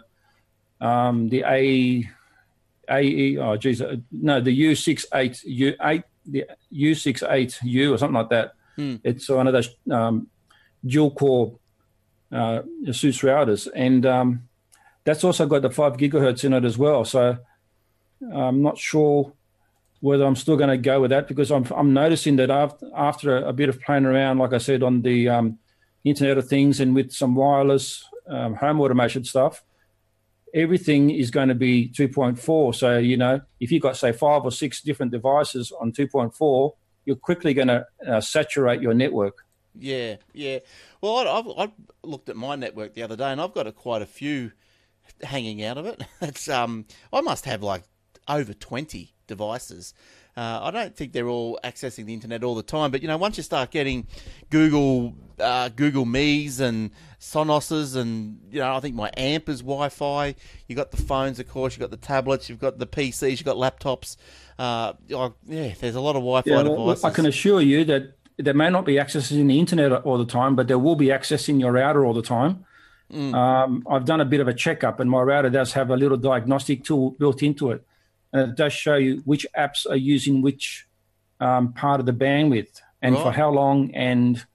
um, 0.82 1.30
the 1.30 1.44
A 1.46 2.10
AE, 2.90 3.38
oh 3.38 3.58
geez, 3.58 3.82
uh, 3.82 3.98
no, 4.12 4.42
the 4.42 4.60
U68 4.60 5.78
U8, 5.78 6.04
the 6.26 6.46
U68U 6.74 7.94
or 7.94 7.98
something 7.98 8.16
like 8.16 8.30
that. 8.30 8.54
Hmm. 8.76 8.96
It's 9.04 9.30
one 9.30 9.48
of 9.48 9.54
those 9.54 9.70
um, 9.92 10.28
dual 10.86 11.12
core 11.12 11.60
uh, 12.32 12.62
ASUS 12.86 13.24
routers, 13.24 13.68
and 13.76 14.06
um, 14.06 14.48
that's 15.04 15.24
also 15.24 15.46
got 15.46 15.62
the 15.62 15.70
five 15.70 15.98
gigahertz 15.98 16.44
in 16.44 16.54
it 16.54 16.66
as 16.66 16.78
well. 16.78 17.06
So 17.06 17.38
I'm 18.34 18.62
not 18.62 18.78
sure 18.78 19.34
whether 20.00 20.26
I'm 20.26 20.36
still 20.36 20.58
going 20.58 20.70
to 20.70 20.78
go 20.78 21.00
with 21.02 21.12
that 21.12 21.28
because 21.28 21.52
I'm 21.52 21.66
I'm 21.76 21.94
noticing 21.94 22.36
that 22.38 22.50
after 22.50 22.90
after 22.96 23.38
a, 23.38 23.54
bit 23.54 23.70
of 23.70 23.82
playing 23.82 24.06
around, 24.06 24.40
like 24.40 24.54
I 24.54 24.58
said, 24.58 24.84
on 24.84 25.02
the 25.02 25.30
um, 25.30 25.60
Internet 26.04 26.38
of 26.38 26.48
Things 26.48 26.80
and 26.80 26.96
with 26.96 27.12
some 27.12 27.36
wireless 27.36 28.04
um, 28.28 28.56
home 28.56 28.82
automation 28.82 29.24
stuff, 29.24 29.64
everything 30.54 31.10
is 31.10 31.32
going 31.32 31.50
to 31.50 31.56
be 31.56 31.90
2.4. 31.90 32.76
So, 32.76 32.98
you 32.98 33.18
know, 33.18 33.42
if 33.60 33.72
you've 33.72 33.82
got, 33.82 33.98
say, 33.98 34.12
five 34.12 34.44
or 34.44 34.52
six 34.52 34.82
different 34.82 35.12
devices 35.12 35.72
on 35.80 35.92
2.4, 35.92 36.72
you're 37.06 37.16
quickly 37.16 37.54
going 37.54 37.68
to 37.68 37.86
uh, 38.08 38.22
saturate 38.22 38.82
your 38.82 38.94
network. 38.94 39.46
Yeah, 39.78 40.18
yeah. 40.34 40.60
Well, 41.00 41.28
I, 41.28 41.64
I, 41.64 41.72
looked 42.04 42.30
at 42.30 42.36
my 42.36 42.56
network 42.56 42.94
the 42.94 43.04
other 43.04 43.16
day, 43.16 43.32
and 43.32 43.40
I've 43.40 43.54
got 43.54 43.68
a, 43.68 43.72
quite 43.72 44.02
a 44.02 44.06
few 44.06 44.52
hanging 45.24 45.64
out 45.64 45.78
of 45.78 45.86
it. 45.86 46.02
It's 46.22 46.50
um, 46.50 46.86
I 47.12 47.22
must 47.22 47.46
have 47.46 47.64
like 47.64 47.84
over 48.28 48.54
20 48.54 49.14
devices. 49.28 49.94
Uh, 50.36 50.60
I 50.64 50.72
don't 50.72 50.96
think 50.96 51.12
they're 51.12 51.28
all 51.28 51.60
accessing 51.64 52.06
the 52.06 52.14
internet 52.14 52.44
all 52.44 52.56
the 52.56 52.64
time, 52.64 52.92
but 52.92 53.02
you 53.02 53.08
know, 53.08 53.18
once 53.18 53.38
you 53.38 53.44
start 53.44 53.72
getting 53.72 54.08
Google 54.50 55.14
uh, 55.40 55.70
Google 55.70 56.06
Me's 56.06 56.60
and 56.60 56.92
Sonos's, 57.20 57.96
and 57.96 58.40
you 58.50 58.60
know, 58.60 58.76
I 58.76 58.80
think 58.80 58.96
my 58.96 59.12
Amp 59.18 59.50
is 59.50 59.62
Wi-Fi. 59.62 60.36
You 60.68 60.76
got 60.76 60.92
the 60.92 60.98
phones, 60.98 61.40
of 61.40 61.50
course. 61.50 61.76
You 61.76 61.82
have 61.82 61.92
got 61.92 62.00
the 62.00 62.06
tablets. 62.06 62.50
You've 62.50 62.60
got 62.60 62.78
the 62.80 62.88
PCs. 62.88 63.32
You've 63.32 63.44
got 63.44 63.58
laptops. 63.58 64.16
Uh, 64.58 64.94
yeah, 65.08 65.74
there's 65.80 65.96
a 65.96 66.02
lot 66.02 66.16
of 66.16 66.22
Wi-Fi 66.22 66.50
yeah, 66.50 66.64
devices. 66.64 67.04
I 67.04 67.10
can 67.10 67.26
assure 67.26 67.62
you 67.62 67.84
that 67.86 68.14
they 68.42 68.54
may 68.54 68.70
not 68.70 68.86
be 68.86 68.96
accessing 68.96 69.48
the 69.48 69.60
internet 69.60 69.92
all 69.92 70.18
the 70.18 70.26
time, 70.26 70.56
but 70.56 70.68
they 70.68 70.76
will 70.76 70.96
be 70.96 71.08
accessing 71.08 71.60
your 71.60 71.72
router 71.72 72.06
all 72.06 72.14
the 72.14 72.22
time. 72.22 72.66
Mm. 73.12 73.34
Um, 73.34 73.86
I've 73.90 74.06
done 74.06 74.22
a 74.22 74.26
bit 74.26 74.40
of 74.40 74.48
a 74.48 74.54
checkup, 74.54 75.00
and 75.00 75.10
my 75.10 75.22
router 75.22 75.50
does 75.50 75.74
have 75.74 75.90
a 75.90 75.98
little 75.98 76.18
diagnostic 76.18 76.84
tool 76.84 77.12
built 77.12 77.44
into 77.44 77.72
it, 77.72 77.86
and 78.32 78.52
it 78.52 78.56
does 78.56 78.74
show 78.74 78.96
you 78.96 79.22
which 79.26 79.46
apps 79.58 79.90
are 79.90 79.96
using 79.96 80.42
which 80.42 80.88
um, 81.40 81.74
part 81.74 82.00
of 82.00 82.06
the 82.06 82.14
bandwidth 82.14 82.82
and 83.02 83.16
right. 83.16 83.24
for 83.24 83.32
how 83.32 83.50
long, 83.50 83.94
and 83.94 84.46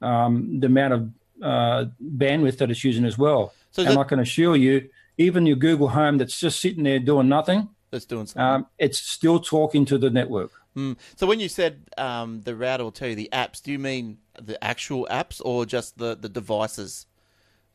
um, 0.00 0.60
the 0.60 0.66
amount 0.66 0.92
of 0.94 1.10
uh, 1.42 1.84
bandwidth 2.02 2.58
that 2.58 2.70
it's 2.70 2.84
using 2.84 3.04
as 3.04 3.18
well. 3.18 3.52
So 3.72 3.82
and 3.82 3.92
that, 3.92 3.98
I 3.98 4.04
can 4.04 4.20
assure 4.20 4.56
you, 4.56 4.88
even 5.16 5.46
your 5.46 5.56
Google 5.56 5.88
Home 5.88 6.18
that's 6.18 6.38
just 6.38 6.60
sitting 6.60 6.84
there 6.84 6.98
doing 6.98 7.28
nothing, 7.28 7.68
it's 7.92 8.04
doing 8.04 8.26
something. 8.26 8.42
Um, 8.42 8.66
it's 8.78 8.98
still 8.98 9.40
talking 9.40 9.84
to 9.86 9.98
the 9.98 10.10
network. 10.10 10.52
Mm. 10.78 10.96
So 11.16 11.26
when 11.26 11.40
you 11.40 11.48
said 11.48 11.88
um, 11.98 12.42
the 12.42 12.54
router 12.54 12.84
will 12.84 12.92
tell 12.92 13.08
you 13.08 13.16
the 13.16 13.28
apps, 13.32 13.60
do 13.60 13.72
you 13.72 13.78
mean 13.78 14.18
the 14.40 14.62
actual 14.62 15.08
apps 15.10 15.42
or 15.44 15.66
just 15.66 15.98
the, 15.98 16.14
the 16.14 16.28
devices 16.28 17.06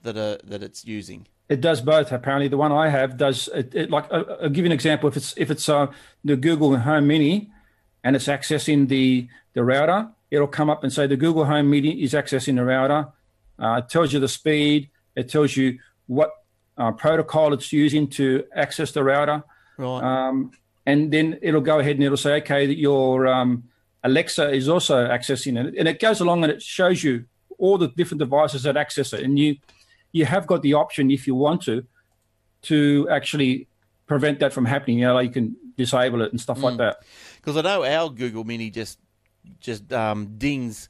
that 0.04 0.16
are 0.16 0.38
that 0.46 0.64
it's 0.64 0.86
using? 0.86 1.28
It 1.50 1.60
does 1.60 1.82
both. 1.82 2.14
Apparently, 2.14 2.48
the 2.48 2.58
one 2.58 2.72
I 2.72 2.88
have 2.88 3.18
does. 3.18 3.50
It, 3.54 3.76
it 3.76 3.92
like 3.92 4.06
uh, 4.10 4.24
I'll 4.42 4.50
give 4.50 4.64
you 4.64 4.68
an 4.68 4.72
example. 4.72 5.10
If 5.10 5.18
it's 5.18 5.34
if 5.36 5.52
it's 5.52 5.68
uh, 5.68 5.88
the 6.24 6.38
Google 6.38 6.78
Home 6.78 7.08
Mini, 7.08 7.52
and 8.04 8.16
it's 8.16 8.28
accessing 8.28 8.88
the 8.88 9.28
the 9.54 9.64
router, 9.64 10.10
it'll 10.32 10.48
come 10.48 10.70
up 10.70 10.84
and 10.84 10.94
say 10.94 11.06
the 11.06 11.18
Google 11.18 11.46
Home 11.46 11.70
Mini 11.70 12.02
is 12.02 12.14
accessing 12.14 12.56
the 12.56 12.64
router. 12.64 13.10
Uh, 13.60 13.82
it 13.84 13.90
tells 13.90 14.14
you 14.14 14.20
the 14.20 14.30
speed. 14.30 14.90
It 15.16 15.30
tells 15.30 15.58
you 15.58 15.80
what 16.08 16.32
uh, 16.78 16.94
protocol 16.94 17.54
it's 17.54 17.74
using 17.74 18.08
to 18.12 18.46
access 18.56 18.94
the 18.94 19.04
router. 19.04 19.44
Right. 19.78 20.02
Um, 20.02 20.52
and 20.86 21.12
then 21.12 21.40
it'll 21.42 21.62
go 21.62 21.80
ahead 21.80 21.96
and 21.96 22.04
it'll 22.04 22.18
say, 22.18 22.36
okay, 22.36 22.66
that 22.68 22.78
your 22.78 23.28
um, 23.28 23.64
Alexa 24.04 24.52
is 24.52 24.68
also 24.68 25.08
accessing 25.08 25.58
it, 25.64 25.76
and 25.78 25.88
it 25.88 26.00
goes 26.00 26.20
along 26.20 26.44
and 26.44 26.52
it 26.52 26.62
shows 26.62 27.04
you 27.04 27.26
all 27.58 27.78
the 27.78 27.88
different 27.90 28.20
devices 28.20 28.64
that 28.64 28.78
access 28.78 29.14
it, 29.14 29.24
and 29.24 29.40
you 29.40 29.56
you 30.12 30.26
have 30.26 30.48
got 30.48 30.62
the 30.62 30.74
option 30.74 31.10
if 31.12 31.28
you 31.28 31.36
want 31.36 31.62
to 31.64 31.86
to 32.64 33.08
actually 33.10 33.68
prevent 34.06 34.40
that 34.40 34.54
from 34.54 34.66
happening. 34.66 35.00
You 35.00 35.08
know, 35.08 35.14
like 35.16 35.28
you 35.28 35.34
can 35.34 35.56
disable 35.78 36.22
it 36.22 36.32
and 36.32 36.40
stuff 36.40 36.60
mm. 36.60 36.64
like 36.64 36.78
that. 36.78 36.98
Because 37.38 37.58
I 37.58 37.62
know 37.62 37.84
our 37.84 38.10
Google 38.10 38.44
Mini 38.44 38.70
just 38.70 39.00
just 39.60 39.92
um, 39.92 40.38
dings 40.38 40.90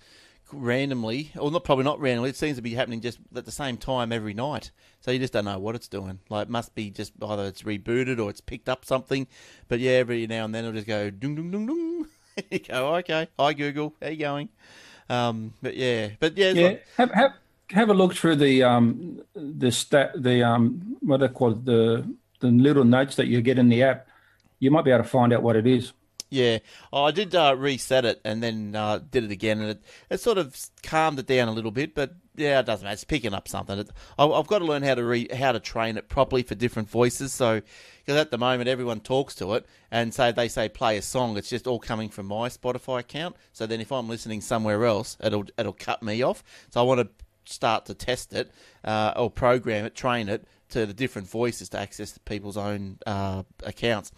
randomly, 0.56 1.32
or 1.38 1.52
not 1.52 1.64
probably 1.64 1.84
not 1.84 2.00
randomly. 2.00 2.30
It 2.30 2.36
seems 2.36 2.58
to 2.58 2.62
be 2.62 2.74
happening 2.74 3.02
just 3.02 3.20
at 3.36 3.46
the 3.46 3.52
same 3.52 3.78
time 3.78 4.12
every 4.12 4.34
night. 4.34 4.72
So 5.02 5.12
you 5.12 5.20
just 5.20 5.34
don't 5.34 5.46
know 5.46 5.60
what 5.60 5.76
it's 5.76 5.88
doing. 5.88 6.20
Like 6.30 6.44
it 6.44 6.50
must 6.50 6.76
be 6.76 6.90
just 6.90 7.14
either 7.22 7.46
it's 7.46 7.64
rebooted 7.64 8.24
or 8.24 8.30
it's 8.30 8.42
picked 8.42 8.70
up 8.70 8.86
something. 8.86 9.28
But 9.68 9.80
yeah, 9.80 9.94
every 9.94 10.26
now 10.28 10.46
and 10.46 10.54
then 10.54 10.66
it'll 10.66 10.76
just 10.76 10.88
go 10.88 11.10
dung 11.10 11.36
dung 11.36 11.52
dung 11.52 11.68
dung. 11.68 12.08
you 12.52 12.60
go 12.60 12.96
okay. 12.96 13.28
Hi 13.38 13.54
Google, 13.54 13.94
how 14.02 14.10
you 14.10 14.18
going? 14.18 14.50
Um, 15.10 15.54
but 15.62 15.76
yeah, 15.76 16.10
but 16.20 16.38
yeah, 16.38 16.52
yeah. 16.52 16.68
Like... 16.68 16.86
have, 16.98 17.12
have 17.12 17.32
have 17.72 17.90
a 17.90 17.94
look 17.94 18.16
through 18.16 18.38
the 18.38 18.64
um, 18.64 19.22
the 19.36 19.72
stat 19.72 20.12
the 20.16 20.44
um, 20.44 20.98
what 21.02 21.20
they 21.20 21.28
call 21.28 21.52
it, 21.52 21.66
the 21.66 22.08
the 22.40 22.48
little 22.48 22.84
notes 22.84 23.16
that 23.16 23.28
you 23.28 23.42
get 23.42 23.58
in 23.58 23.70
the 23.70 23.84
app. 23.84 24.08
You 24.60 24.72
might 24.72 24.86
be 24.86 24.92
able 24.92 25.04
to 25.04 25.10
find 25.10 25.34
out 25.34 25.44
what 25.44 25.56
it 25.56 25.68
is. 25.68 25.92
Yeah, 26.34 26.58
oh, 26.92 27.04
I 27.04 27.12
did 27.12 27.36
uh, 27.36 27.56
reset 27.56 28.06
it 28.06 28.20
and 28.26 28.42
then 28.42 28.76
uh, 28.76 28.98
did 28.98 29.24
it 29.24 29.30
again, 29.30 29.60
and 29.60 29.70
it, 29.70 29.84
it 30.10 30.20
sort 30.20 30.40
of 30.40 30.60
calmed 30.82 31.20
it 31.20 31.28
down 31.28 31.48
a 31.48 31.52
little 31.52 31.70
bit. 31.70 31.94
But 31.94 32.16
yeah, 32.36 32.60
it 32.60 32.66
doesn't 32.66 32.84
matter. 32.84 32.94
It's 32.94 33.04
picking 33.04 33.36
up 33.36 33.48
something. 33.48 33.78
It, 33.78 33.92
I, 34.18 34.26
I've 34.26 34.48
got 34.48 34.60
to 34.60 34.66
learn 34.66 34.82
how 34.82 34.96
to 34.96 35.04
re, 35.04 35.28
how 35.32 35.52
to 35.52 35.60
train 35.60 35.96
it 35.96 36.10
properly 36.10 36.42
for 36.42 36.56
different 36.56 36.90
voices. 36.90 37.34
So, 37.34 37.62
because 38.00 38.20
at 38.20 38.32
the 38.32 38.40
moment 38.40 38.68
everyone 38.68 39.02
talks 39.02 39.36
to 39.36 39.54
it 39.54 39.68
and 39.92 40.12
say 40.12 40.32
they 40.32 40.48
say 40.48 40.70
play 40.70 40.98
a 40.98 41.04
song, 41.04 41.38
it's 41.38 41.52
just 41.52 41.68
all 41.68 41.78
coming 41.78 42.10
from 42.10 42.26
my 42.26 42.50
Spotify 42.50 43.02
account. 43.02 43.36
So 43.52 43.68
then 43.68 43.80
if 43.80 43.92
I'm 43.92 44.10
listening 44.10 44.42
somewhere 44.42 44.86
else, 44.86 45.18
it'll 45.24 45.46
it'll 45.56 45.74
cut 45.74 46.02
me 46.02 46.24
off. 46.24 46.44
So 46.72 46.80
I 46.80 46.84
want 46.84 47.02
to 47.02 47.10
start 47.46 47.86
to 47.86 47.94
test 47.94 48.34
it 48.34 48.52
uh, 48.84 49.14
or 49.16 49.30
program 49.30 49.86
it, 49.86 49.94
train 49.94 50.30
it 50.30 50.48
to 50.70 50.88
the 50.88 50.94
different 50.94 51.30
voices 51.30 51.70
to 51.70 51.80
access 51.80 52.18
people's 52.26 52.58
own 52.58 52.98
uh, 53.06 53.44
accounts. 53.64 54.12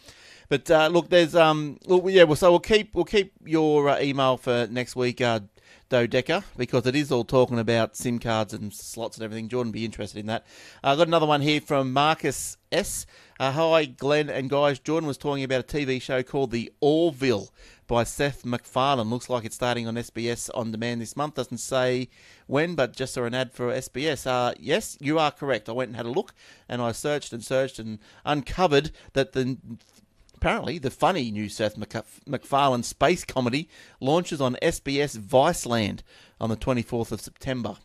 But 0.50 0.70
uh, 0.70 0.88
look, 0.88 1.10
there's 1.10 1.36
um, 1.36 1.80
look, 1.86 2.04
yeah. 2.08 2.24
Well, 2.24 2.36
so 2.36 2.52
we'll 2.52 2.60
keep 2.60 2.94
we'll 2.96 3.06
keep 3.06 3.34
your 3.46 3.90
uh, 3.90 4.00
email 4.00 4.38
for 4.38 4.68
next 4.70 4.96
week, 4.96 5.22
uh, 5.22 5.42
Dodeca, 5.90 6.44
because 6.58 6.86
it 6.86 6.96
is 6.96 7.12
all 7.12 7.24
talking 7.24 7.60
about 7.60 7.96
SIM 7.96 8.20
cards 8.20 8.54
and 8.54 8.74
slots 8.74 9.18
and 9.18 9.24
everything. 9.24 9.50
Jordan 9.50 9.72
be 9.72 9.86
interested 9.86 10.20
in 10.20 10.26
that. 10.28 10.46
I 10.84 10.92
uh, 10.92 10.96
got 10.96 11.08
another 11.08 11.26
one 11.26 11.42
here 11.42 11.62
from 11.62 11.94
Marcus 11.94 12.58
S. 12.72 13.06
Uh, 13.40 13.52
hi, 13.52 13.86
Glenn 13.86 14.30
and 14.30 14.50
guys. 14.50 14.80
Jordan 14.80 15.08
was 15.08 15.18
talking 15.18 15.44
about 15.44 15.60
a 15.62 15.78
TV 15.78 16.02
show 16.02 16.24
called 16.24 16.52
The 16.52 16.72
Orville 16.80 17.50
by 17.88 18.04
Seth 18.04 18.46
MacFarlane. 18.46 19.10
Looks 19.10 19.30
like 19.30 19.46
it's 19.46 19.56
starting 19.56 19.88
on 19.88 19.96
SBS 19.96 20.50
on 20.54 20.72
demand 20.72 21.02
this 21.02 21.16
month. 21.16 21.36
Doesn't 21.36 21.58
say 21.60 22.10
when, 22.48 22.76
but 22.76 22.96
just 22.96 23.14
saw 23.14 23.26
an 23.26 23.34
ad 23.34 23.52
for 23.52 23.72
SBS. 23.72 24.26
Uh, 24.26 24.54
yes, 24.60 24.98
you 25.00 25.20
are 25.20 25.32
correct. 25.32 25.70
I 25.70 25.74
went 25.74 25.90
and 25.90 25.98
had 25.98 26.06
a 26.06 26.12
look, 26.12 26.34
and 26.68 26.82
I 26.82 26.92
searched 26.92 27.34
and 27.34 27.44
searched 27.44 27.78
and 27.78 28.00
uncovered 28.26 28.92
that 29.14 29.34
the 29.34 29.58
apparently 30.46 30.78
the 30.78 30.92
funny 30.92 31.32
new 31.32 31.50
Seth 31.50 31.76
MacFarlane 32.28 32.84
space 32.84 33.26
comedy 33.26 33.68
launches 34.00 34.40
on 34.40 34.56
SBS 34.62 35.18
Viceland 35.18 36.02
on 36.40 36.52
the 36.52 36.56
24th 36.56 37.12
of 37.12 37.20
September. 37.20 37.78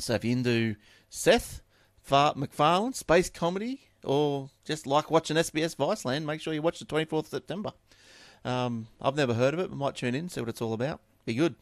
So 0.00 0.14
if 0.14 0.24
you're 0.24 0.36
into 0.36 0.74
Seth 1.08 1.62
MacFarlane 2.10 2.92
space 2.92 3.30
comedy, 3.30 3.82
or 4.02 4.50
just 4.64 4.84
like 4.88 5.12
watching 5.12 5.36
SBS 5.36 5.76
Viceland, 5.76 6.24
make 6.24 6.40
sure 6.40 6.52
you 6.52 6.60
watch 6.60 6.80
the 6.80 6.86
24th 6.86 7.18
of 7.20 7.26
September. 7.28 7.70
Um, 8.44 8.88
I've 9.00 9.14
never 9.14 9.34
heard 9.34 9.54
of 9.54 9.60
it, 9.60 9.70
but 9.70 9.76
might 9.76 9.94
tune 9.94 10.16
in, 10.16 10.28
see 10.28 10.40
what 10.40 10.48
it's 10.48 10.60
all 10.60 10.72
about. 10.72 11.00
Be 11.24 11.34
good. 11.34 11.54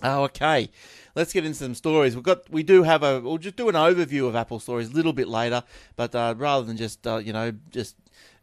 Oh, 0.00 0.22
okay. 0.24 0.70
Let's 1.16 1.32
get 1.32 1.44
into 1.44 1.58
some 1.58 1.74
stories. 1.74 2.14
We've 2.14 2.22
got, 2.22 2.48
we 2.50 2.62
do 2.62 2.84
have 2.84 3.02
a, 3.02 3.20
we'll 3.20 3.38
just 3.38 3.56
do 3.56 3.68
an 3.68 3.74
overview 3.74 4.28
of 4.28 4.36
Apple 4.36 4.60
stories 4.60 4.90
a 4.90 4.92
little 4.92 5.12
bit 5.12 5.26
later, 5.26 5.64
but 5.96 6.14
uh, 6.14 6.36
rather 6.36 6.64
than 6.64 6.76
just, 6.76 7.04
uh, 7.04 7.16
you 7.16 7.32
know, 7.32 7.52
just 7.70 7.96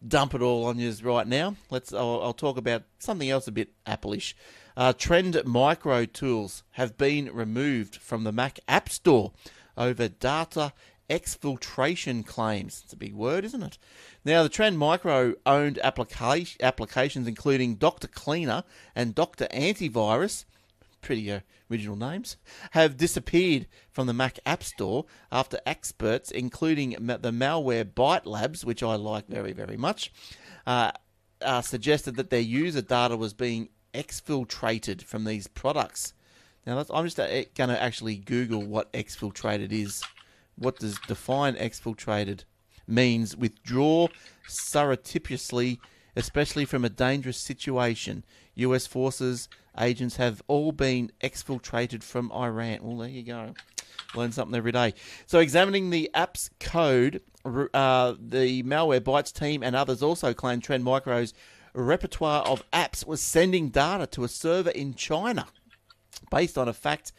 dump 0.05 0.33
it 0.33 0.41
all 0.41 0.65
on 0.65 0.79
you 0.79 0.93
right 1.03 1.27
now, 1.27 1.55
let's, 1.69 1.93
I'll, 1.93 2.21
I'll 2.21 2.33
talk 2.33 2.57
about 2.57 2.83
something 2.99 3.29
else 3.29 3.47
a 3.47 3.51
bit 3.51 3.69
Apple-ish. 3.85 4.35
Uh, 4.75 4.93
Trend 4.93 5.41
Micro 5.45 6.05
tools 6.05 6.63
have 6.71 6.97
been 6.97 7.29
removed 7.33 7.97
from 7.97 8.23
the 8.23 8.31
Mac 8.31 8.59
App 8.67 8.89
Store 8.89 9.31
over 9.77 10.07
data 10.07 10.73
exfiltration 11.09 12.25
claims. 12.25 12.81
It's 12.83 12.93
a 12.93 12.97
big 12.97 13.13
word, 13.13 13.43
isn't 13.43 13.63
it? 13.63 13.77
Now, 14.23 14.43
the 14.43 14.49
Trend 14.49 14.79
Micro 14.79 15.33
owned 15.45 15.77
applica- 15.83 16.59
applications, 16.61 17.27
including 17.27 17.75
Dr. 17.75 18.07
Cleaner 18.07 18.63
and 18.95 19.13
Dr. 19.13 19.47
Antivirus, 19.47 20.45
pretty 21.01 21.31
uh, 21.31 21.39
original 21.69 21.95
names, 21.95 22.37
have 22.71 22.97
disappeared 22.97 23.67
from 23.89 24.07
the 24.07 24.13
Mac 24.13 24.39
App 24.45 24.63
Store 24.63 25.05
after 25.31 25.59
experts, 25.65 26.31
including 26.31 26.91
the 26.91 27.31
Malwarebytes 27.31 28.25
Labs, 28.25 28.63
which 28.63 28.83
I 28.83 28.95
like 28.95 29.27
very, 29.27 29.53
very 29.53 29.77
much, 29.77 30.11
uh, 30.65 30.91
uh, 31.41 31.61
suggested 31.61 32.15
that 32.15 32.29
their 32.29 32.39
user 32.39 32.81
data 32.81 33.17
was 33.17 33.33
being 33.33 33.69
exfiltrated 33.93 35.01
from 35.01 35.25
these 35.25 35.47
products. 35.47 36.13
Now, 36.65 36.83
I'm 36.91 37.05
just 37.05 37.19
uh, 37.19 37.27
going 37.55 37.69
to 37.69 37.81
actually 37.81 38.17
Google 38.17 38.61
what 38.61 38.93
exfiltrated 38.93 39.71
is. 39.71 40.03
What 40.55 40.77
does 40.79 40.99
define 41.07 41.55
exfiltrated? 41.55 42.43
means 42.91 43.35
withdraw 43.35 44.07
surreptitiously, 44.47 45.79
especially 46.15 46.65
from 46.65 46.85
a 46.85 46.89
dangerous 46.89 47.37
situation. 47.37 48.23
US 48.55 48.85
forces 48.85 49.47
agents 49.79 50.17
have 50.17 50.41
all 50.47 50.71
been 50.71 51.11
exfiltrated 51.23 52.03
from 52.03 52.31
Iran. 52.31 52.79
Well, 52.81 52.97
there 52.97 53.09
you 53.09 53.23
go. 53.23 53.53
Learn 54.15 54.31
something 54.31 54.55
every 54.55 54.71
day. 54.71 54.93
So, 55.25 55.39
examining 55.39 55.89
the 55.89 56.09
app's 56.13 56.49
code, 56.59 57.21
uh, 57.45 58.15
the 58.19 58.63
Malwarebytes 58.63 59.33
team 59.33 59.63
and 59.63 59.75
others 59.75 60.03
also 60.03 60.33
claim 60.33 60.59
Trend 60.59 60.83
Micro's 60.83 61.33
repertoire 61.73 62.43
of 62.43 62.69
apps 62.71 63.05
was 63.05 63.21
sending 63.21 63.69
data 63.69 64.05
to 64.07 64.23
a 64.23 64.27
server 64.27 64.71
in 64.71 64.93
China 64.93 65.47
based 66.29 66.57
on 66.57 66.67
a 66.67 66.73
fact 66.73 67.13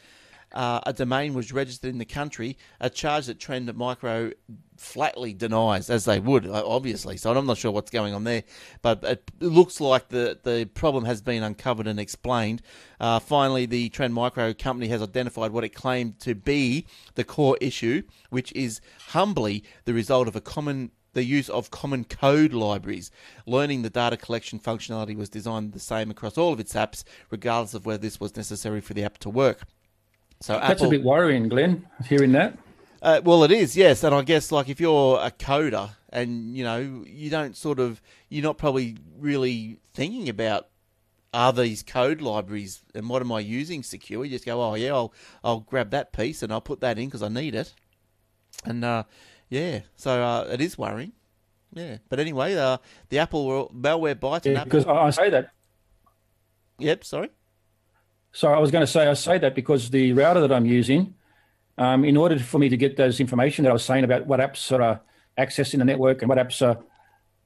uh, 0.55 0.81
a 0.87 0.93
domain 0.93 1.35
was 1.35 1.53
registered 1.53 1.91
in 1.91 1.99
the 1.99 2.05
country, 2.05 2.57
a 2.81 2.91
charge 2.91 3.27
that 3.27 3.39
Trend 3.39 3.73
Micro 3.75 4.33
flatly 4.77 5.33
denies, 5.33 5.89
as 5.89 6.05
they 6.05 6.19
would, 6.19 6.47
uh, 6.47 6.63
obviously. 6.67 7.17
So 7.17 7.33
I'm 7.33 7.47
not 7.47 7.57
sure 7.57 7.71
what's 7.71 7.91
going 7.91 8.15
on 8.15 8.25
there, 8.25 8.43
but 8.83 9.03
it 9.05 9.31
looks 9.41 9.81
like 9.81 10.09
the, 10.09 10.39
the 10.43 10.69
problem 10.75 11.05
has 11.05 11.23
been 11.23 11.43
uncovered 11.43 11.87
and 11.87 12.01
explained. 12.01 12.63
Uh, 13.01 13.19
finally, 13.19 13.67
the 13.67 13.89
Trend 13.91 14.15
Micro 14.15 14.53
company 14.53 14.89
has 14.89 15.03
identified 15.03 15.53
what 15.53 15.65
it 15.65 15.71
claimed 15.71 16.19
to 16.21 16.35
be 16.35 16.87
the 17.15 17.25
core 17.25 17.57
issue, 17.61 18.03
which 18.31 18.53
is 18.53 18.81
humbly 19.09 19.63
the 19.85 19.95
result 19.95 20.29
of 20.29 20.37
a 20.37 20.41
common 20.41 20.91
the 21.15 21.25
use 21.25 21.51
of 21.51 21.71
common 21.71 22.05
code 22.05 22.55
libraries. 22.55 23.11
Learning 23.47 23.83
the 23.83 23.91
data 23.91 24.17
collection 24.17 24.59
functionality 24.59 25.15
was 25.15 25.29
designed 25.29 25.73
the 25.73 25.79
same 25.79 26.11
across 26.11 26.39
all 26.39 26.55
of 26.55 26.61
its 26.61 26.73
apps, 26.73 27.05
regardless 27.31 27.75
of 27.75 27.85
whether 27.85 27.99
this 27.99 28.19
was 28.19 28.35
necessary 28.35 28.81
for 28.81 28.95
the 28.95 29.05
app 29.05 29.19
to 29.19 29.29
work. 29.29 29.65
So 30.43 30.55
that's 30.55 30.83
Apple, 30.83 30.87
a 30.87 30.91
bit 30.91 31.05
worrying, 31.05 31.49
Glenn. 31.49 31.87
Hearing 32.09 32.33
that. 32.33 32.59
Uh, 33.01 33.21
well, 33.25 33.45
it 33.45 33.51
is, 33.51 33.77
yes, 33.77 34.05
and 34.05 34.15
I 34.15 34.23
guess 34.23 34.53
like 34.53 34.69
if 34.69 34.81
you're 34.81 35.19
a 35.21 35.31
coder 35.31 35.91
and 36.11 36.57
you 36.57 36.63
know 36.63 37.05
you 37.07 37.31
don't 37.31 37.57
sort 37.57 37.81
of 37.81 38.03
you're 38.29 38.43
not 38.43 38.59
probably 38.59 38.97
really 39.19 39.79
thinking 39.95 40.29
about 40.29 40.69
are 41.35 41.53
these 41.53 41.83
code 41.83 42.21
libraries 42.21 42.83
and 42.95 43.09
what 43.09 43.23
am 43.23 43.33
I 43.33 43.41
using 43.41 43.83
secure? 43.83 44.25
You 44.25 44.31
just 44.31 44.45
go, 44.45 44.63
oh 44.63 44.75
yeah, 44.75 44.93
I'll 44.93 45.13
I'll 45.43 45.61
grab 45.61 45.91
that 45.91 46.13
piece 46.13 46.43
and 46.43 46.53
I'll 46.53 46.61
put 46.61 46.81
that 46.81 46.99
in 46.99 47.07
because 47.07 47.23
I 47.23 47.29
need 47.29 47.55
it, 47.55 47.73
and 48.65 48.85
uh, 48.85 49.05
yeah, 49.49 49.81
so 49.97 50.23
uh, 50.23 50.49
it 50.53 50.61
is 50.61 50.77
worrying. 50.77 51.13
Yeah, 51.73 51.99
but 52.09 52.21
anyway, 52.21 52.55
uh, 52.55 52.79
the 53.09 53.19
Apple 53.19 53.71
malware 53.75 54.15
bytes. 54.15 54.45
Yeah, 54.45 54.65
because 54.65 54.87
I 54.87 55.11
say 55.11 55.31
that. 55.31 55.51
Yep, 56.79 57.05
sorry. 57.05 57.31
So 58.33 58.53
I 58.53 58.59
was 58.59 58.71
going 58.71 58.83
to 58.83 58.87
say, 58.87 59.07
I 59.07 59.15
say 59.15 59.39
that 59.39 59.55
because 59.55 59.91
the 59.91 60.13
router 60.13 60.41
that 60.41 60.53
I'm 60.53 60.67
using, 60.67 61.15
um, 61.79 62.05
in 62.05 62.17
order 62.17 62.39
for 62.39 62.59
me 62.59 62.69
to 62.69 62.77
get 62.77 62.97
those 62.97 63.21
information 63.21 63.65
that 63.65 63.71
I 63.71 63.73
was 63.73 63.85
saying 63.85 64.05
about 64.05 64.27
what 64.27 64.41
apps 64.41 64.73
are 64.73 65.01
accessing 65.39 65.79
the 65.79 65.85
network 65.85 66.23
and 66.23 66.29
what 66.29 66.39
apps 66.39 66.67
are, 66.67 66.83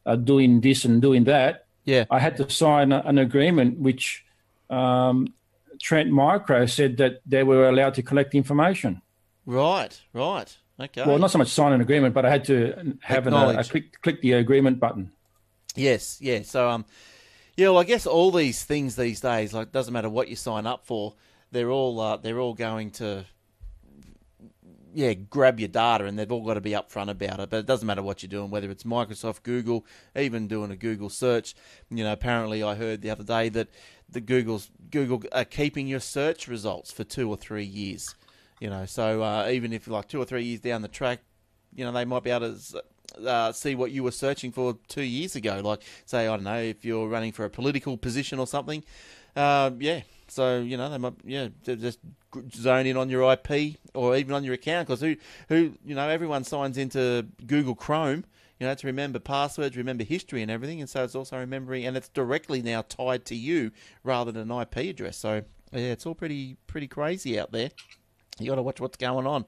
are 0.05 0.17
doing 0.17 0.61
this 0.61 0.85
and 0.85 1.03
doing 1.03 1.25
that, 1.25 1.67
yeah, 1.85 2.05
I 2.11 2.19
had 2.19 2.37
to 2.39 2.51
sign 2.51 2.93
an 2.93 3.19
agreement 3.19 3.79
which 3.79 4.25
um, 4.71 5.33
Trend 5.81 6.13
Micro 6.13 6.67
said 6.67 6.97
that 6.97 7.21
they 7.25 7.45
were 7.45 7.69
allowed 7.69 7.95
to 7.95 8.03
collect 8.03 8.35
information. 8.35 9.03
Right, 9.45 10.01
right. 10.13 10.57
Okay. 10.79 11.05
Well, 11.07 11.19
not 11.19 11.31
so 11.31 11.39
much 11.39 11.49
sign 11.49 11.73
an 11.73 11.81
agreement, 11.81 12.13
but 12.13 12.27
I 12.27 12.31
had 12.31 12.45
to 12.47 12.99
have 13.03 13.27
an, 13.27 13.35
a, 13.35 13.61
a 13.61 13.65
click, 13.65 14.01
click 14.03 14.21
the 14.21 14.33
agreement 14.33 14.81
button. 14.81 15.13
Yes, 15.75 16.19
yeah. 16.21 16.43
So 16.43 16.69
um, 16.69 16.85
yeah, 17.57 17.69
well, 17.69 17.79
I 17.79 17.85
guess 17.85 18.07
all 18.07 18.31
these 18.31 18.65
things 18.65 18.97
these 18.97 19.21
days, 19.21 19.55
like, 19.55 19.73
doesn't 19.73 19.93
matter 19.93 20.11
what 20.11 20.29
you 20.29 20.37
sign 20.37 20.67
up 20.67 20.85
for, 20.85 21.15
they're 21.53 21.71
all 21.71 21.99
uh, 22.01 22.17
they're 22.17 22.39
all 22.39 22.55
going 22.55 22.91
to, 22.93 23.25
yeah, 24.93 25.15
grab 25.15 25.59
your 25.59 25.69
data, 25.69 26.05
and 26.05 26.19
they've 26.19 26.31
all 26.31 26.45
got 26.45 26.55
to 26.55 26.61
be 26.61 26.73
upfront 26.73 27.09
about 27.09 27.41
it. 27.41 27.49
But 27.49 27.59
it 27.59 27.67
doesn't 27.67 27.87
matter 27.87 28.03
what 28.03 28.23
you're 28.23 28.29
doing, 28.29 28.51
whether 28.51 28.71
it's 28.71 28.85
Microsoft, 28.85 29.43
Google, 29.43 29.87
even 30.15 30.49
doing 30.49 30.71
a 30.71 30.77
Google 30.77 31.09
search. 31.09 31.55
You 31.91 32.05
know, 32.05 32.13
apparently, 32.13 32.63
I 32.63 32.75
heard 32.75 33.01
the 33.01 33.11
other 33.11 33.25
day 33.25 33.49
that 33.51 33.69
the 34.09 34.21
Google's 34.21 34.71
Google 34.91 35.23
are 35.33 35.45
keeping 35.45 35.87
your 35.87 36.01
search 36.01 36.49
results 36.49 36.93
for 36.93 37.05
two 37.05 37.31
or 37.31 37.37
three 37.37 37.65
years. 37.65 38.15
You 38.61 38.71
know, 38.71 38.87
so 38.87 39.23
uh, 39.23 39.49
even 39.51 39.73
if 39.73 39.89
like 39.89 40.09
two 40.09 40.21
or 40.21 40.25
three 40.25 40.45
years 40.45 40.61
down 40.61 40.83
the 40.83 40.89
track, 40.89 41.21
you 41.75 41.85
know, 41.85 41.93
they 41.93 42.05
might 42.05 42.23
be 42.23 42.31
able 42.31 42.55
to 42.55 42.83
uh, 43.25 43.53
see 43.53 43.75
what 43.75 43.91
you 43.91 44.03
were 44.03 44.11
searching 44.11 44.53
for 44.53 44.77
two 44.89 45.03
years 45.03 45.37
ago. 45.37 45.61
Like, 45.63 45.83
say, 46.05 46.27
I 46.27 46.37
don't 46.37 46.45
know, 46.45 46.61
if 46.61 46.85
you're 46.85 47.09
running 47.09 47.33
for 47.33 47.45
a 47.45 47.51
political 47.51 47.97
position 47.97 48.39
or 48.39 48.47
something. 48.47 48.83
Uh, 49.35 49.71
yeah, 49.79 50.01
so 50.29 50.59
you 50.61 50.77
know 50.77 50.89
they 50.89 50.99
might 50.99 51.15
yeah 51.25 51.49
just 51.63 51.99
zone 52.53 52.87
in 52.87 52.97
on 52.97 53.09
your 53.09 53.33
IP 53.33 53.77
or 53.95 54.17
even 54.17 54.35
on 54.35 54.45
your 54.45 54.55
account 54.55 54.87
because 54.87 55.01
who 55.01 55.17
who 55.49 55.73
you 55.85 55.95
know 55.95 56.09
everyone 56.09 56.45
signs 56.45 56.79
into 56.79 57.27
Google 57.47 57.75
Chrome. 57.75 58.25
You 58.59 58.67
know 58.67 58.75
to 58.75 58.87
remember 58.87 59.19
passwords, 59.19 59.77
remember 59.77 60.05
history 60.05 60.41
and 60.41 60.51
everything, 60.51 60.81
and 60.81 60.89
so 60.89 61.05
it's 61.05 61.15
also 61.15 61.39
remembering, 61.39 61.85
and 61.85 61.97
it's 61.97 62.09
directly 62.09 62.63
now 62.63 62.83
tied 62.83 63.27
to 63.27 63.35
you 63.35 63.71
rather 64.03 64.33
than 64.33 64.51
an 64.51 64.61
IP 64.63 64.77
address. 64.77 65.19
So 65.19 65.43
yeah, 65.73 65.93
it's 65.93 66.07
all 66.07 66.15
pretty 66.15 66.57
pretty 66.67 66.89
crazy 66.89 67.39
out 67.39 67.53
there. 67.53 67.71
You 68.39 68.49
got 68.49 68.57
to 68.57 68.63
watch 68.63 68.81
what's 68.81 68.97
going 68.97 69.27
on. 69.27 69.45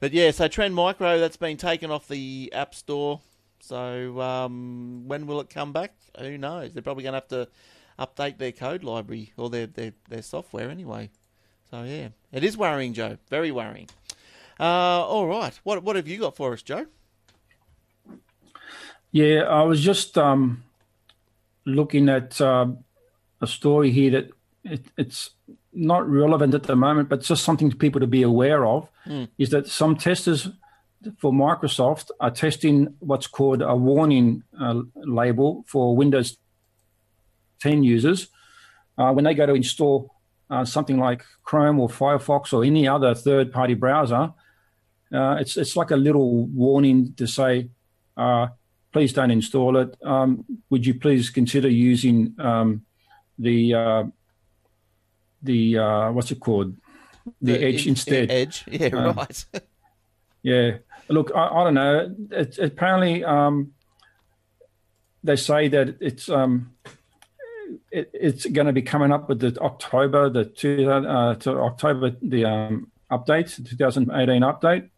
But 0.00 0.12
yeah, 0.12 0.30
so 0.30 0.48
Trend 0.48 0.74
Micro 0.74 1.18
that's 1.18 1.36
been 1.36 1.56
taken 1.56 1.90
off 1.90 2.08
the 2.08 2.52
App 2.54 2.74
Store. 2.74 3.20
So 3.60 4.20
um, 4.20 5.04
when 5.06 5.26
will 5.26 5.40
it 5.40 5.50
come 5.50 5.72
back? 5.72 5.94
Who 6.18 6.38
knows? 6.38 6.72
They're 6.72 6.82
probably 6.82 7.02
going 7.02 7.14
to 7.14 7.16
have 7.16 7.28
to 7.28 7.48
update 7.98 8.38
their 8.38 8.52
code 8.52 8.84
library 8.84 9.32
or 9.36 9.50
their, 9.50 9.66
their, 9.66 9.92
their 10.08 10.22
software 10.22 10.70
anyway. 10.70 11.10
So 11.70 11.82
yeah, 11.82 12.08
it 12.32 12.44
is 12.44 12.56
worrying, 12.56 12.94
Joe. 12.94 13.18
Very 13.28 13.50
worrying. 13.50 13.88
Uh, 14.60 15.04
all 15.04 15.26
right, 15.26 15.58
what 15.62 15.84
what 15.84 15.94
have 15.96 16.08
you 16.08 16.18
got 16.18 16.34
for 16.34 16.52
us, 16.52 16.62
Joe? 16.62 16.86
Yeah, 19.12 19.42
I 19.42 19.62
was 19.62 19.80
just 19.80 20.18
um, 20.18 20.64
looking 21.64 22.08
at 22.08 22.40
uh, 22.40 22.66
a 23.40 23.46
story 23.46 23.90
here 23.90 24.10
that 24.10 24.30
it, 24.64 24.86
it's 24.96 25.30
not 25.72 26.08
relevant 26.08 26.54
at 26.54 26.64
the 26.64 26.76
moment, 26.76 27.08
but 27.08 27.22
just 27.22 27.44
something 27.44 27.70
for 27.70 27.76
people 27.76 28.00
to 28.00 28.06
be 28.06 28.22
aware 28.22 28.66
of. 28.66 28.88
Mm. 29.06 29.28
Is 29.38 29.50
that 29.50 29.68
some 29.68 29.96
testers 29.96 30.48
for 31.18 31.32
Microsoft 31.32 32.10
are 32.20 32.30
testing 32.30 32.94
what's 32.98 33.26
called 33.26 33.62
a 33.62 33.76
warning 33.76 34.42
uh, 34.60 34.82
label 34.96 35.64
for 35.66 35.96
Windows 35.96 36.36
10 37.60 37.82
users 37.82 38.28
uh, 38.96 39.12
when 39.12 39.24
they 39.24 39.34
go 39.34 39.46
to 39.46 39.54
install 39.54 40.14
uh, 40.50 40.64
something 40.64 40.98
like 40.98 41.22
Chrome 41.42 41.78
or 41.78 41.88
Firefox 41.88 42.52
or 42.52 42.64
any 42.64 42.88
other 42.88 43.14
third-party 43.14 43.74
browser. 43.74 44.32
Uh, 45.12 45.36
it's 45.40 45.56
it's 45.56 45.76
like 45.76 45.90
a 45.90 45.96
little 45.96 46.46
warning 46.46 47.14
to 47.14 47.26
say, 47.26 47.68
uh, 48.16 48.48
please 48.92 49.12
don't 49.12 49.30
install 49.30 49.76
it. 49.76 49.96
Um, 50.02 50.44
would 50.70 50.84
you 50.86 50.94
please 50.94 51.30
consider 51.30 51.68
using 51.68 52.34
um, 52.38 52.84
the 53.38 53.74
uh, 53.74 54.04
the 55.42 55.78
uh, 55.78 56.12
what's 56.12 56.30
it 56.30 56.40
called, 56.40 56.76
the, 57.40 57.52
the 57.52 57.64
Edge 57.64 57.82
in, 57.84 57.90
instead? 57.90 58.30
Edge, 58.30 58.64
yeah, 58.68 58.88
uh, 58.88 59.12
right. 59.12 59.44
yeah, 60.42 60.78
look, 61.08 61.30
I, 61.34 61.48
I 61.48 61.64
don't 61.64 61.74
know. 61.74 62.14
It, 62.30 62.58
apparently, 62.58 63.24
um, 63.24 63.72
they 65.22 65.36
say 65.36 65.68
that 65.68 65.96
it's 66.00 66.28
um, 66.28 66.74
it, 67.90 68.10
it's 68.12 68.46
going 68.46 68.66
to 68.66 68.72
be 68.72 68.82
coming 68.82 69.12
up 69.12 69.28
with 69.28 69.40
the 69.40 69.58
October 69.60 70.28
the 70.30 70.44
two 70.44 70.90
uh, 70.90 71.34
to 71.36 71.58
October 71.60 72.16
the 72.22 72.44
um, 72.44 72.90
update, 73.10 73.54
2018 73.68 74.42
update. 74.42 74.90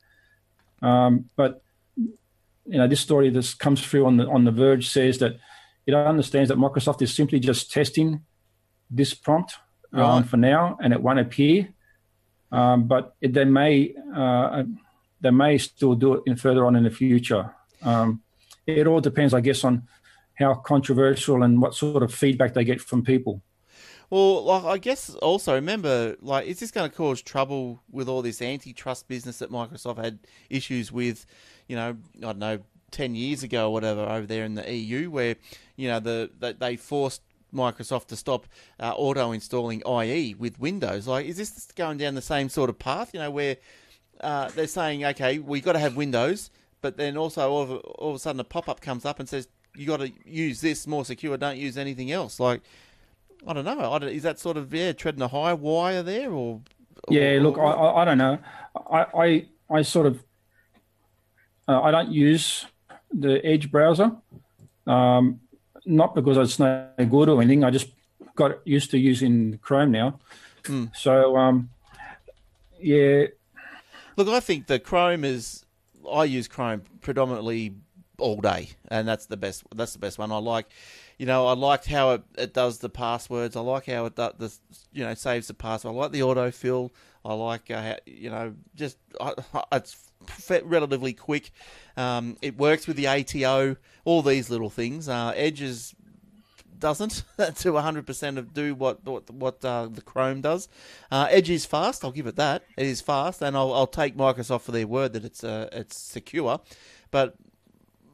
Um, 0.83 1.29
but 1.37 1.63
you 1.97 2.79
know, 2.79 2.87
this 2.87 3.01
story 3.01 3.31
that 3.31 3.55
comes 3.59 3.85
through 3.85 4.07
on 4.07 4.17
the 4.17 4.29
on 4.29 4.45
the 4.45 4.53
Verge 4.53 4.89
says 4.89 5.19
that 5.19 5.39
it 5.87 5.95
understands 5.95 6.49
that 6.49 6.59
Microsoft 6.59 7.03
is 7.03 7.15
simply 7.15 7.41
just 7.41 7.73
testing 7.73 8.23
this 8.91 9.15
prompt 9.15 9.55
um, 9.55 9.70
right. 9.93 10.03
um, 10.03 10.25
for 10.25 10.37
now, 10.37 10.79
and 10.83 10.93
it 10.93 11.03
won't 11.03 11.19
appear. 11.19 11.69
Um, 12.53 12.89
but 12.89 13.15
it, 13.21 13.33
they 13.33 13.45
may 13.45 13.95
uh, 14.15 14.65
they 15.21 15.31
may 15.31 15.59
still 15.59 15.95
do 15.95 16.15
it 16.15 16.23
in 16.27 16.37
further 16.37 16.67
on 16.67 16.77
in 16.77 16.85
the 16.85 16.91
future. 16.91 17.55
Um, 17.83 18.23
it 18.67 18.87
all 18.87 19.01
depends, 19.01 19.35
I 19.35 19.41
guess, 19.41 19.65
on 19.65 19.87
how 20.35 20.55
controversial 20.55 21.43
and 21.43 21.61
what 21.61 21.75
sort 21.75 22.03
of 22.03 22.13
feedback 22.13 22.55
they 22.55 22.65
get 22.65 22.81
from 22.81 23.05
people. 23.05 23.43
Well, 24.09 24.43
like 24.45 24.65
I 24.65 24.79
guess 24.79 25.11
also 25.17 25.55
remember, 25.55 26.17
like, 26.21 26.47
is 26.47 26.59
this 26.59 26.73
going 26.73 26.91
to 26.91 26.97
cause 26.97 27.23
trouble 27.23 27.81
with 27.91 28.09
all 28.09 28.23
this 28.23 28.43
antitrust 28.43 29.07
business 29.07 29.39
that 29.39 29.53
Microsoft 29.53 30.03
had 30.03 30.19
issues 30.49 30.91
with? 30.91 31.27
You 31.69 31.77
know, 31.77 31.97
I 32.17 32.21
don't 32.21 32.39
know, 32.39 32.59
ten 32.91 33.15
years 33.15 33.45
ago 33.45 33.69
or 33.69 33.73
whatever 33.73 34.01
over 34.01 34.27
there 34.27 34.45
in 34.45 34.55
the 34.57 34.75
EU, 34.75 35.11
where 35.11 35.37
you 35.77 35.87
know 35.87 36.01
the, 36.01 36.31
the 36.39 36.57
they 36.59 36.75
forced 36.75 37.23
Microsoft 37.55 38.07
to 38.07 38.17
stop 38.17 38.47
uh, 38.79 38.93
auto 38.97 39.33
installing 39.33 39.83
IE 39.87 40.35
with 40.35 40.59
Windows. 40.59 41.07
Like, 41.07 41.27
is 41.27 41.37
this 41.37 41.69
going 41.75 41.99
down 41.99 42.15
the 42.15 42.23
same 42.23 42.49
sort 42.49 42.71
of 42.71 42.79
path? 42.79 43.11
You 43.13 43.21
know, 43.21 43.31
where 43.31 43.57
uh, 44.21 44.49
they're 44.51 44.67
saying, 44.67 45.05
okay, 45.05 45.39
we've 45.39 45.65
got 45.65 45.73
to 45.73 45.79
have 45.79 45.97
Windows, 45.97 46.51
but 46.81 46.97
then 46.97 47.17
also 47.17 47.51
all 47.51 47.63
of, 47.63 47.71
all 47.71 48.11
of 48.11 48.17
a 48.17 48.19
sudden 48.19 48.41
a 48.41 48.45
pop 48.45 48.69
up 48.69 48.81
comes 48.81 49.05
up 49.05 49.21
and 49.21 49.29
says 49.29 49.49
you 49.77 49.87
got 49.87 50.01
to 50.01 50.13
use 50.25 50.61
this 50.61 50.87
more 50.87 51.05
secure. 51.05 51.37
Don't 51.37 51.59
use 51.59 51.77
anything 51.79 52.11
else. 52.11 52.41
Like, 52.41 52.63
I 53.47 53.53
don't 53.53 53.65
know. 53.65 53.93
I 53.93 53.99
don't, 53.99 54.11
is 54.11 54.23
that 54.23 54.39
sort 54.39 54.57
of 54.57 54.73
yeah 54.75 54.93
treading 54.93 55.23
a 55.23 55.29
high 55.29 55.55
wire 55.55 56.03
there, 56.03 56.31
or? 56.31 56.61
Yeah, 57.09 57.39
look, 57.41 57.57
or, 57.57 57.65
I, 57.65 58.03
I 58.03 58.05
don't 58.05 58.19
know. 58.19 58.39
I 58.91 59.07
I, 59.15 59.47
I 59.71 59.83
sort 59.83 60.07
of 60.07 60.23
uh, 61.67 61.81
I 61.81 61.91
don't 61.91 62.11
use 62.11 62.67
the 63.13 63.45
Edge 63.45 63.71
browser, 63.71 64.13
um, 64.87 65.41
not 65.85 66.15
because 66.15 66.37
it's 66.37 66.59
no 66.59 66.89
good 66.99 67.29
or 67.29 67.41
anything. 67.41 67.65
I 67.65 67.71
just 67.71 67.89
got 68.35 68.67
used 68.67 68.91
to 68.93 68.99
using 68.99 69.59
Chrome 69.59 69.91
now. 69.91 70.19
Mm. 70.65 70.95
So 70.95 71.37
um, 71.37 71.71
yeah. 72.79 73.27
Look, 74.17 74.29
I 74.29 74.41
think 74.41 74.67
the 74.67 74.79
Chrome 74.79 75.25
is. 75.25 75.65
I 76.11 76.25
use 76.25 76.49
Chrome 76.49 76.83
predominantly 77.01 77.75
all 78.19 78.37
day, 78.37 78.71
and 78.89 79.07
that's 79.07 79.27
the 79.27 79.37
best. 79.37 79.65
That's 79.75 79.93
the 79.93 79.99
best 79.99 80.19
one. 80.19 80.33
I 80.33 80.39
like, 80.39 80.67
you 81.19 81.27
know, 81.27 81.47
I 81.47 81.55
liked 81.55 81.87
how 81.87 82.13
it, 82.13 82.23
it 82.37 82.55
does 82.55 82.79
the 82.79 82.89
passwords. 82.89 83.57
I 83.57 83.61
like 83.61 83.87
how 83.87 84.07
it 84.07 84.17
does 84.17 84.33
the, 84.39 84.53
you 84.93 85.05
know, 85.05 85.15
saves 85.15 85.49
the 85.49 85.55
password. 85.55 85.95
I 85.95 85.99
like 85.99 86.13
the 86.13 86.21
autofill. 86.21 86.91
I 87.25 87.35
like, 87.35 87.71
uh, 87.71 87.83
how, 87.83 87.97
you 88.07 88.31
know, 88.31 88.55
just 88.75 88.97
I, 89.21 89.35
it's 89.73 90.10
relatively 90.63 91.13
quick. 91.13 91.51
Um, 91.97 92.37
it 92.43 92.57
works 92.57 92.87
with 92.87 92.97
the 92.97 93.09
ATO. 93.09 93.77
All 94.05 94.23
these 94.23 94.51
little 94.51 94.71
things. 94.71 95.09
Uh, 95.09 95.33
Edge's 95.37 95.95
doesn't 96.81 97.25
to 97.37 97.73
100% 97.73 98.39
of 98.39 98.55
do 98.55 98.75
what 98.75 99.05
what, 99.05 99.31
what 99.31 99.65
uh, 99.65 99.87
the 99.87 100.03
Chrome 100.03 100.41
does. 100.41 100.69
Uh, 101.11 101.29
Edge 101.31 101.51
is 101.51 101.67
fast. 101.67 102.05
I'll 102.05 102.11
give 102.11 102.27
it 102.27 102.37
that. 102.37 102.65
It 102.77 102.87
is 102.87 103.01
fast, 103.01 103.43
and 103.43 103.57
I'll, 103.57 103.73
I'll 103.73 103.87
take 103.87 104.17
Microsoft 104.17 104.63
for 104.63 104.73
their 104.73 104.87
word 104.87 105.13
that 105.13 105.25
it's 105.25 105.45
uh, 105.45 105.69
it's 105.73 105.99
secure. 105.99 106.61
But 107.11 107.37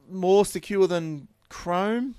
more 0.09 0.45
secure 0.45 0.87
than 0.87 1.27
Chrome. 1.49 2.15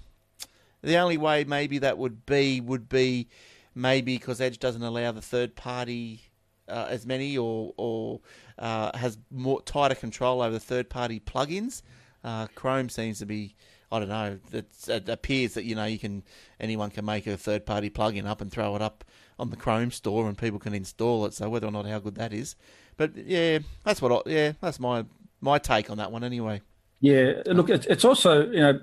The 0.82 0.96
only 0.96 1.16
way 1.16 1.44
maybe 1.44 1.78
that 1.78 1.98
would 1.98 2.24
be 2.24 2.60
would 2.60 2.88
be 2.88 3.28
maybe 3.74 4.16
because 4.16 4.40
Edge 4.40 4.58
doesn't 4.58 4.82
allow 4.82 5.12
the 5.12 5.22
third 5.22 5.54
party 5.54 6.22
uh, 6.68 6.86
as 6.88 7.06
many 7.06 7.36
or 7.36 7.72
or 7.76 8.20
uh, 8.58 8.96
has 8.96 9.18
more 9.30 9.62
tighter 9.62 9.94
control 9.94 10.42
over 10.42 10.52
the 10.52 10.60
third 10.60 10.88
party 10.88 11.20
plugins. 11.20 11.82
Uh, 12.24 12.46
Chrome 12.54 12.88
seems 12.88 13.18
to 13.20 13.26
be 13.26 13.54
I 13.90 13.98
don't 13.98 14.08
know. 14.08 14.38
it 14.52 15.08
appears 15.08 15.54
that 15.54 15.64
you 15.64 15.74
know 15.74 15.84
you 15.84 15.98
can 15.98 16.22
anyone 16.60 16.90
can 16.90 17.04
make 17.04 17.26
a 17.26 17.36
third 17.36 17.64
party 17.64 17.90
plugin 17.90 18.26
up 18.26 18.40
and 18.40 18.50
throw 18.50 18.76
it 18.76 18.82
up 18.82 19.04
on 19.38 19.50
the 19.50 19.56
Chrome 19.56 19.90
store 19.90 20.28
and 20.28 20.36
people 20.36 20.58
can 20.58 20.74
install 20.74 21.24
it. 21.26 21.34
So 21.34 21.48
whether 21.48 21.66
or 21.66 21.72
not 21.72 21.86
how 21.86 21.98
good 21.98 22.16
that 22.16 22.32
is, 22.32 22.56
but 22.96 23.16
yeah, 23.16 23.60
that's 23.84 24.02
what 24.02 24.12
I, 24.12 24.30
yeah 24.30 24.52
that's 24.60 24.78
my 24.78 25.04
my 25.40 25.58
take 25.58 25.90
on 25.90 25.98
that 25.98 26.12
one 26.12 26.24
anyway. 26.24 26.60
Yeah, 27.00 27.42
look, 27.46 27.70
it's 27.70 28.04
also 28.04 28.50
you 28.50 28.60
know 28.60 28.80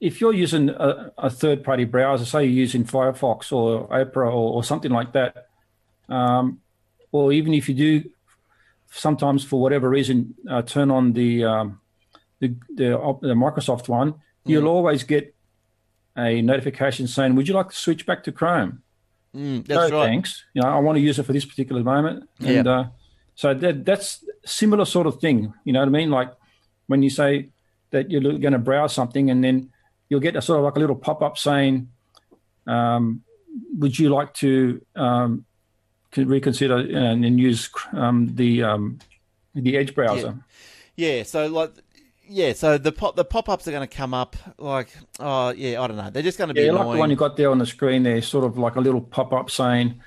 if 0.00 0.20
you're 0.20 0.32
using 0.32 0.68
a, 0.70 1.12
a 1.18 1.30
third-party 1.30 1.84
browser, 1.84 2.24
say 2.24 2.44
you're 2.44 2.52
using 2.52 2.84
Firefox 2.84 3.52
or 3.52 3.92
Opera 3.92 4.28
or, 4.28 4.54
or 4.54 4.64
something 4.64 4.90
like 4.92 5.12
that, 5.12 5.47
um, 6.08 6.60
or 7.12 7.32
even 7.32 7.54
if 7.54 7.68
you 7.68 7.74
do 7.74 8.10
sometimes 8.90 9.44
for 9.44 9.60
whatever 9.60 9.88
reason 9.88 10.34
uh, 10.48 10.62
turn 10.62 10.90
on 10.90 11.12
the, 11.12 11.44
um, 11.44 11.80
the, 12.40 12.54
the 12.74 12.90
the 13.22 13.34
Microsoft 13.34 13.88
one, 13.88 14.12
mm. 14.12 14.18
you'll 14.44 14.68
always 14.68 15.02
get 15.02 15.34
a 16.16 16.42
notification 16.42 17.06
saying, 17.06 17.34
"Would 17.34 17.48
you 17.48 17.54
like 17.54 17.70
to 17.70 17.76
switch 17.76 18.06
back 18.06 18.22
to 18.24 18.32
Chrome?" 18.32 18.82
Mm, 19.34 19.66
that's 19.66 19.90
no, 19.90 19.98
right. 19.98 20.06
Thanks. 20.06 20.44
You 20.54 20.62
know, 20.62 20.68
I 20.68 20.78
want 20.78 20.96
to 20.96 21.00
use 21.00 21.18
it 21.18 21.24
for 21.24 21.32
this 21.32 21.44
particular 21.44 21.82
moment, 21.82 22.28
and 22.40 22.66
yeah. 22.66 22.72
uh, 22.72 22.88
so 23.34 23.54
that 23.54 23.84
that's 23.84 24.24
similar 24.44 24.84
sort 24.84 25.06
of 25.06 25.20
thing. 25.20 25.52
You 25.64 25.72
know 25.72 25.80
what 25.80 25.88
I 25.88 25.92
mean? 25.92 26.10
Like 26.10 26.32
when 26.86 27.02
you 27.02 27.10
say 27.10 27.50
that 27.90 28.10
you're 28.10 28.20
going 28.20 28.52
to 28.52 28.58
browse 28.58 28.92
something 28.94 29.30
and 29.30 29.42
then 29.42 29.70
you'll 30.08 30.20
get 30.20 30.36
a 30.36 30.42
sort 30.42 30.58
of 30.58 30.64
like 30.64 30.76
a 30.76 30.80
little 30.80 30.96
pop 30.96 31.22
up 31.22 31.38
saying, 31.38 31.88
um, 32.66 33.22
"Would 33.78 33.98
you 33.98 34.10
like 34.10 34.34
to 34.34 34.84
um, 34.96 35.44
reconsider 36.16 36.76
and, 36.76 37.24
and 37.24 37.38
use 37.38 37.70
um, 37.92 38.34
the 38.34 38.62
um, 38.62 38.98
the 39.54 39.76
Edge 39.76 39.94
browser?" 39.94 40.38
Yeah. 40.96 41.16
yeah. 41.16 41.22
So 41.22 41.46
like. 41.46 41.72
Yeah, 42.30 42.52
so 42.52 42.76
the 42.76 42.92
pop 42.92 43.16
the 43.16 43.24
pop 43.24 43.48
ups 43.48 43.66
are 43.68 43.70
going 43.70 43.88
to 43.88 43.96
come 43.96 44.12
up 44.12 44.36
like 44.58 44.94
oh 45.18 45.48
yeah 45.48 45.80
I 45.80 45.86
don't 45.86 45.96
know 45.96 46.10
they're 46.10 46.22
just 46.22 46.36
going 46.36 46.48
to 46.48 46.54
be 46.54 46.60
yeah 46.60 46.72
like 46.72 46.92
the 46.92 46.98
one 46.98 47.08
you 47.08 47.16
got 47.16 47.38
there 47.38 47.50
on 47.50 47.56
the 47.56 47.64
screen 47.64 48.02
there 48.02 48.20
sort 48.20 48.44
of 48.44 48.58
like 48.58 48.76
a 48.76 48.82
little 48.82 49.00
pop 49.00 49.32
up 49.32 49.50
saying 49.50 49.98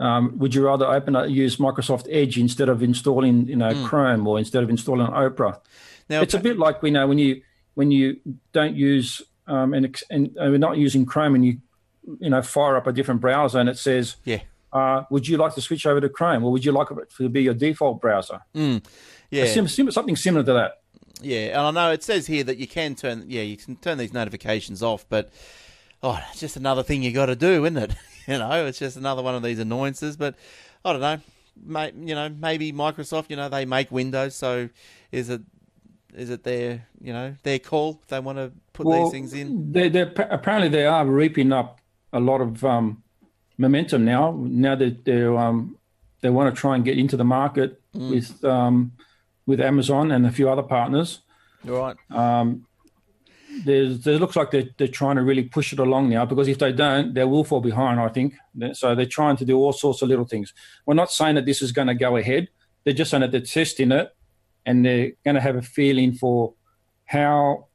um, 0.00 0.38
would 0.38 0.54
you 0.54 0.64
rather 0.64 0.86
open 0.86 1.14
use 1.30 1.56
Microsoft 1.56 2.06
Edge 2.10 2.38
instead 2.38 2.70
of 2.70 2.82
installing 2.82 3.46
you 3.46 3.56
know 3.56 3.74
mm. 3.74 3.84
Chrome 3.84 4.26
or 4.26 4.38
instead 4.38 4.62
of 4.62 4.70
installing 4.70 5.06
Opera 5.06 5.60
now, 6.08 6.20
it's 6.20 6.34
a 6.34 6.38
bit 6.38 6.58
like 6.58 6.82
we 6.82 6.90
know 6.90 7.06
when 7.06 7.18
you 7.18 7.42
when 7.74 7.90
you 7.90 8.20
don't 8.52 8.76
use 8.76 9.22
um, 9.46 9.74
and, 9.74 10.02
and 10.10 10.28
uh, 10.38 10.46
we're 10.46 10.58
not 10.58 10.76
using 10.76 11.06
Chrome 11.06 11.34
and 11.34 11.44
you 11.44 11.58
you 12.20 12.30
know 12.30 12.42
fire 12.42 12.76
up 12.76 12.86
a 12.86 12.92
different 12.92 13.20
browser 13.20 13.58
and 13.58 13.68
it 13.68 13.78
says 13.78 14.16
yeah. 14.24 14.40
Uh, 14.74 15.04
would 15.08 15.26
you 15.28 15.36
like 15.36 15.54
to 15.54 15.60
switch 15.60 15.86
over 15.86 16.00
to 16.00 16.08
Chrome, 16.08 16.44
or 16.44 16.50
would 16.50 16.64
you 16.64 16.72
like 16.72 16.90
it 16.90 17.10
to 17.16 17.28
be 17.28 17.44
your 17.44 17.54
default 17.54 18.00
browser? 18.00 18.40
Mm, 18.56 18.84
yeah, 19.30 19.46
sim- 19.46 19.68
sim- 19.68 19.90
something 19.92 20.16
similar 20.16 20.44
to 20.44 20.52
that. 20.52 20.72
Yeah, 21.22 21.58
and 21.58 21.60
I 21.60 21.70
know 21.70 21.92
it 21.92 22.02
says 22.02 22.26
here 22.26 22.42
that 22.44 22.58
you 22.58 22.66
can 22.66 22.96
turn, 22.96 23.24
yeah, 23.28 23.42
you 23.42 23.56
can 23.56 23.76
turn 23.76 23.98
these 23.98 24.12
notifications 24.12 24.82
off, 24.82 25.06
but 25.08 25.30
oh, 26.02 26.20
it's 26.30 26.40
just 26.40 26.56
another 26.56 26.82
thing 26.82 27.04
you 27.04 27.12
got 27.12 27.26
to 27.26 27.36
do, 27.36 27.64
isn't 27.64 27.76
it? 27.76 27.94
you 28.26 28.38
know, 28.38 28.66
it's 28.66 28.80
just 28.80 28.96
another 28.96 29.22
one 29.22 29.36
of 29.36 29.44
these 29.44 29.60
annoyances. 29.60 30.16
But 30.16 30.34
I 30.84 30.92
don't 30.92 31.00
know. 31.00 31.18
may, 31.64 31.92
you 31.96 32.16
know, 32.16 32.28
maybe 32.28 32.72
Microsoft, 32.72 33.30
you 33.30 33.36
know, 33.36 33.48
they 33.48 33.64
make 33.64 33.92
Windows, 33.92 34.34
so 34.34 34.68
is 35.12 35.30
it 35.30 35.42
is 36.16 36.30
it 36.30 36.44
their 36.44 36.86
you 37.00 37.12
know 37.12 37.34
their 37.42 37.58
call 37.58 38.00
if 38.02 38.08
they 38.08 38.20
want 38.20 38.38
to 38.38 38.52
put 38.72 38.86
well, 38.86 39.04
these 39.04 39.12
things 39.12 39.34
in? 39.34 39.70
They, 39.70 39.86
apparently 39.86 40.68
they 40.68 40.84
are 40.84 41.06
reaping 41.06 41.52
up 41.52 41.80
a 42.12 42.18
lot 42.18 42.40
of 42.40 42.64
um, 42.64 43.03
momentum 43.58 44.04
now. 44.04 44.36
Now 44.38 44.74
that 44.74 45.04
they 45.04 45.24
um, 45.24 45.78
they 46.20 46.30
want 46.30 46.54
to 46.54 46.60
try 46.60 46.74
and 46.74 46.84
get 46.84 46.98
into 46.98 47.16
the 47.16 47.24
market 47.24 47.80
mm. 47.94 48.10
with 48.10 48.44
um, 48.44 48.92
with 49.46 49.60
Amazon 49.60 50.10
and 50.10 50.26
a 50.26 50.32
few 50.32 50.48
other 50.48 50.62
partners. 50.62 51.20
Right. 51.64 51.96
Um, 52.10 52.66
there's, 53.64 54.06
it 54.06 54.20
looks 54.20 54.36
like 54.36 54.50
they're, 54.50 54.68
they're 54.78 54.88
trying 54.88 55.16
to 55.16 55.22
really 55.22 55.44
push 55.44 55.72
it 55.72 55.78
along 55.78 56.08
now 56.08 56.24
because 56.24 56.48
if 56.48 56.58
they 56.58 56.72
don't, 56.72 57.14
they 57.14 57.24
will 57.24 57.44
fall 57.44 57.60
behind, 57.60 58.00
I 58.00 58.08
think. 58.08 58.34
So 58.72 58.94
they're 58.94 59.06
trying 59.06 59.36
to 59.36 59.44
do 59.44 59.56
all 59.58 59.72
sorts 59.72 60.02
of 60.02 60.08
little 60.08 60.24
things. 60.24 60.52
We're 60.86 60.94
not 60.94 61.10
saying 61.10 61.36
that 61.36 61.46
this 61.46 61.62
is 61.62 61.72
going 61.72 61.88
to 61.88 61.94
go 61.94 62.16
ahead. 62.16 62.48
They're 62.82 62.94
just 62.94 63.10
saying 63.10 63.20
that 63.20 63.30
they're 63.30 63.40
testing 63.40 63.92
it 63.92 64.14
and 64.66 64.84
they're 64.84 65.12
going 65.24 65.36
to 65.36 65.40
have 65.40 65.56
a 65.56 65.62
feeling 65.62 66.14
for 66.14 66.54
how, 67.04 67.68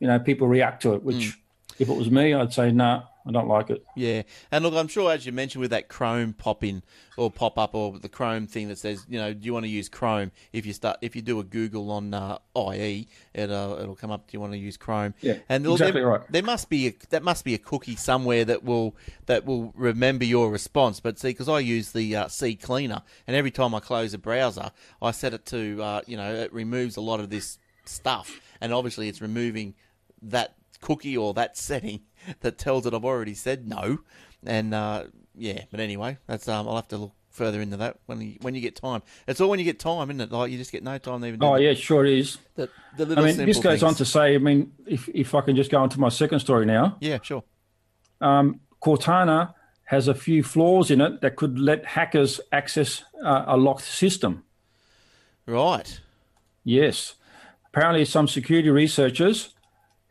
you 0.00 0.06
know, 0.06 0.18
people 0.18 0.48
react 0.48 0.82
to 0.82 0.94
it, 0.94 1.02
which 1.02 1.16
mm. 1.16 1.36
if 1.78 1.88
it 1.88 1.96
was 1.96 2.10
me, 2.10 2.34
I'd 2.34 2.52
say, 2.52 2.72
no, 2.72 2.84
nah, 2.84 3.02
I 3.26 3.32
don't 3.32 3.48
like 3.48 3.70
it. 3.70 3.84
Yeah, 3.96 4.22
and 4.52 4.64
look, 4.64 4.74
I'm 4.74 4.88
sure 4.88 5.10
as 5.10 5.26
you 5.26 5.32
mentioned 5.32 5.60
with 5.60 5.70
that 5.72 5.88
Chrome 5.88 6.32
pop 6.32 6.62
in 6.62 6.82
or 7.16 7.30
pop 7.30 7.58
up 7.58 7.74
or 7.74 7.98
the 7.98 8.08
Chrome 8.08 8.46
thing 8.46 8.68
that 8.68 8.78
says, 8.78 9.04
you 9.08 9.18
know, 9.18 9.34
do 9.34 9.44
you 9.44 9.52
want 9.52 9.64
to 9.64 9.70
use 9.70 9.88
Chrome? 9.88 10.30
If 10.52 10.64
you 10.64 10.72
start, 10.72 10.98
if 11.02 11.16
you 11.16 11.22
do 11.22 11.40
a 11.40 11.44
Google 11.44 11.90
on 11.90 12.14
uh, 12.14 12.38
IE, 12.56 13.08
it, 13.34 13.50
uh, 13.50 13.76
it'll 13.80 13.96
come 13.96 14.10
up. 14.10 14.28
Do 14.28 14.36
you 14.36 14.40
want 14.40 14.52
to 14.52 14.58
use 14.58 14.76
Chrome? 14.76 15.14
Yeah, 15.20 15.38
and 15.48 15.66
exactly 15.66 16.00
there, 16.00 16.08
right. 16.08 16.20
There 16.30 16.42
must 16.42 16.68
be 16.68 16.88
a, 16.88 16.94
that 17.10 17.24
must 17.24 17.44
be 17.44 17.54
a 17.54 17.58
cookie 17.58 17.96
somewhere 17.96 18.44
that 18.44 18.62
will 18.62 18.96
that 19.26 19.44
will 19.44 19.72
remember 19.74 20.24
your 20.24 20.50
response. 20.50 21.00
But 21.00 21.18
see, 21.18 21.30
because 21.30 21.48
I 21.48 21.58
use 21.58 21.92
the 21.92 22.14
uh, 22.14 22.28
Cleaner, 22.62 23.02
and 23.26 23.36
every 23.36 23.50
time 23.50 23.74
I 23.74 23.80
close 23.80 24.14
a 24.14 24.18
browser, 24.18 24.70
I 25.02 25.10
set 25.10 25.34
it 25.34 25.46
to, 25.46 25.82
uh, 25.82 26.00
you 26.06 26.16
know, 26.16 26.32
it 26.32 26.52
removes 26.52 26.96
a 26.96 27.00
lot 27.00 27.18
of 27.18 27.30
this 27.30 27.58
stuff, 27.84 28.40
and 28.60 28.72
obviously 28.72 29.08
it's 29.08 29.20
removing 29.20 29.74
that 30.22 30.54
cookie 30.80 31.16
or 31.16 31.34
that 31.34 31.56
setting 31.56 32.00
that 32.40 32.58
tells 32.58 32.86
it 32.86 32.94
I've 32.94 33.04
already 33.04 33.34
said 33.34 33.68
no. 33.68 33.98
And 34.44 34.74
uh, 34.74 35.04
yeah, 35.36 35.64
but 35.70 35.80
anyway, 35.80 36.18
that's 36.26 36.48
um, 36.48 36.68
I'll 36.68 36.76
have 36.76 36.88
to 36.88 36.98
look 36.98 37.12
further 37.30 37.60
into 37.60 37.76
that 37.76 37.98
when 38.06 38.20
you, 38.20 38.36
when 38.40 38.54
you 38.54 38.60
get 38.60 38.74
time. 38.74 39.02
It's 39.28 39.40
all 39.40 39.50
when 39.50 39.58
you 39.58 39.64
get 39.64 39.78
time, 39.78 40.10
isn't 40.10 40.20
it? 40.20 40.32
Like 40.32 40.50
you 40.50 40.58
just 40.58 40.72
get 40.72 40.82
no 40.82 40.98
time 40.98 41.20
to 41.20 41.26
even. 41.26 41.42
Oh 41.42 41.56
yeah, 41.56 41.74
sure 41.74 42.04
is. 42.04 42.38
The, 42.54 42.68
the 42.96 43.16
I 43.16 43.22
mean, 43.22 43.36
this 43.36 43.58
goes 43.58 43.80
things. 43.80 43.82
on 43.82 43.94
to 43.96 44.04
say. 44.04 44.34
I 44.34 44.38
mean, 44.38 44.72
if 44.86 45.08
if 45.08 45.34
I 45.34 45.42
can 45.42 45.54
just 45.54 45.70
go 45.70 45.78
on 45.78 45.88
to 45.90 46.00
my 46.00 46.08
second 46.08 46.40
story 46.40 46.66
now. 46.66 46.96
Yeah, 47.00 47.18
sure. 47.22 47.44
Um, 48.20 48.60
Cortana 48.82 49.54
has 49.84 50.08
a 50.08 50.14
few 50.14 50.42
flaws 50.42 50.90
in 50.90 51.00
it 51.00 51.20
that 51.20 51.36
could 51.36 51.58
let 51.58 51.84
hackers 51.84 52.40
access 52.50 53.04
uh, 53.24 53.44
a 53.46 53.56
locked 53.56 53.84
system. 53.84 54.42
Right. 55.46 56.00
Yes. 56.64 57.14
Apparently, 57.68 58.04
some 58.04 58.26
security 58.26 58.70
researchers 58.70 59.54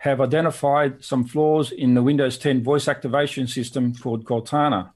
have 0.06 0.22
identified 0.22 1.04
some 1.04 1.26
flaws 1.26 1.72
in 1.72 1.96
the 1.96 2.04
Windows 2.04 2.38
10 2.38 2.64
voice 2.64 2.88
activation 2.88 3.48
system 3.48 3.94
called 3.96 4.24
Cortana 4.24 4.92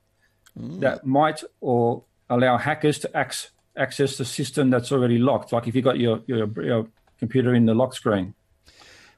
mm. 0.58 0.80
that 0.82 1.06
might 1.06 1.43
or 1.62 2.04
allow 2.30 2.58
hackers 2.58 3.00
to 3.00 3.10
ac- 3.15 3.50
access 3.76 4.17
the 4.17 4.26
system 4.26 4.69
that's 4.69 4.91
already 4.91 5.17
locked. 5.17 5.52
Like 5.52 5.67
if 5.67 5.76
you 5.76 5.82
got 5.82 5.98
your, 5.98 6.22
your, 6.28 6.48
your 6.63 6.88
computer 7.17 7.56
in 7.56 7.65
the 7.65 7.74
lock 7.74 7.95
screen. 7.95 8.36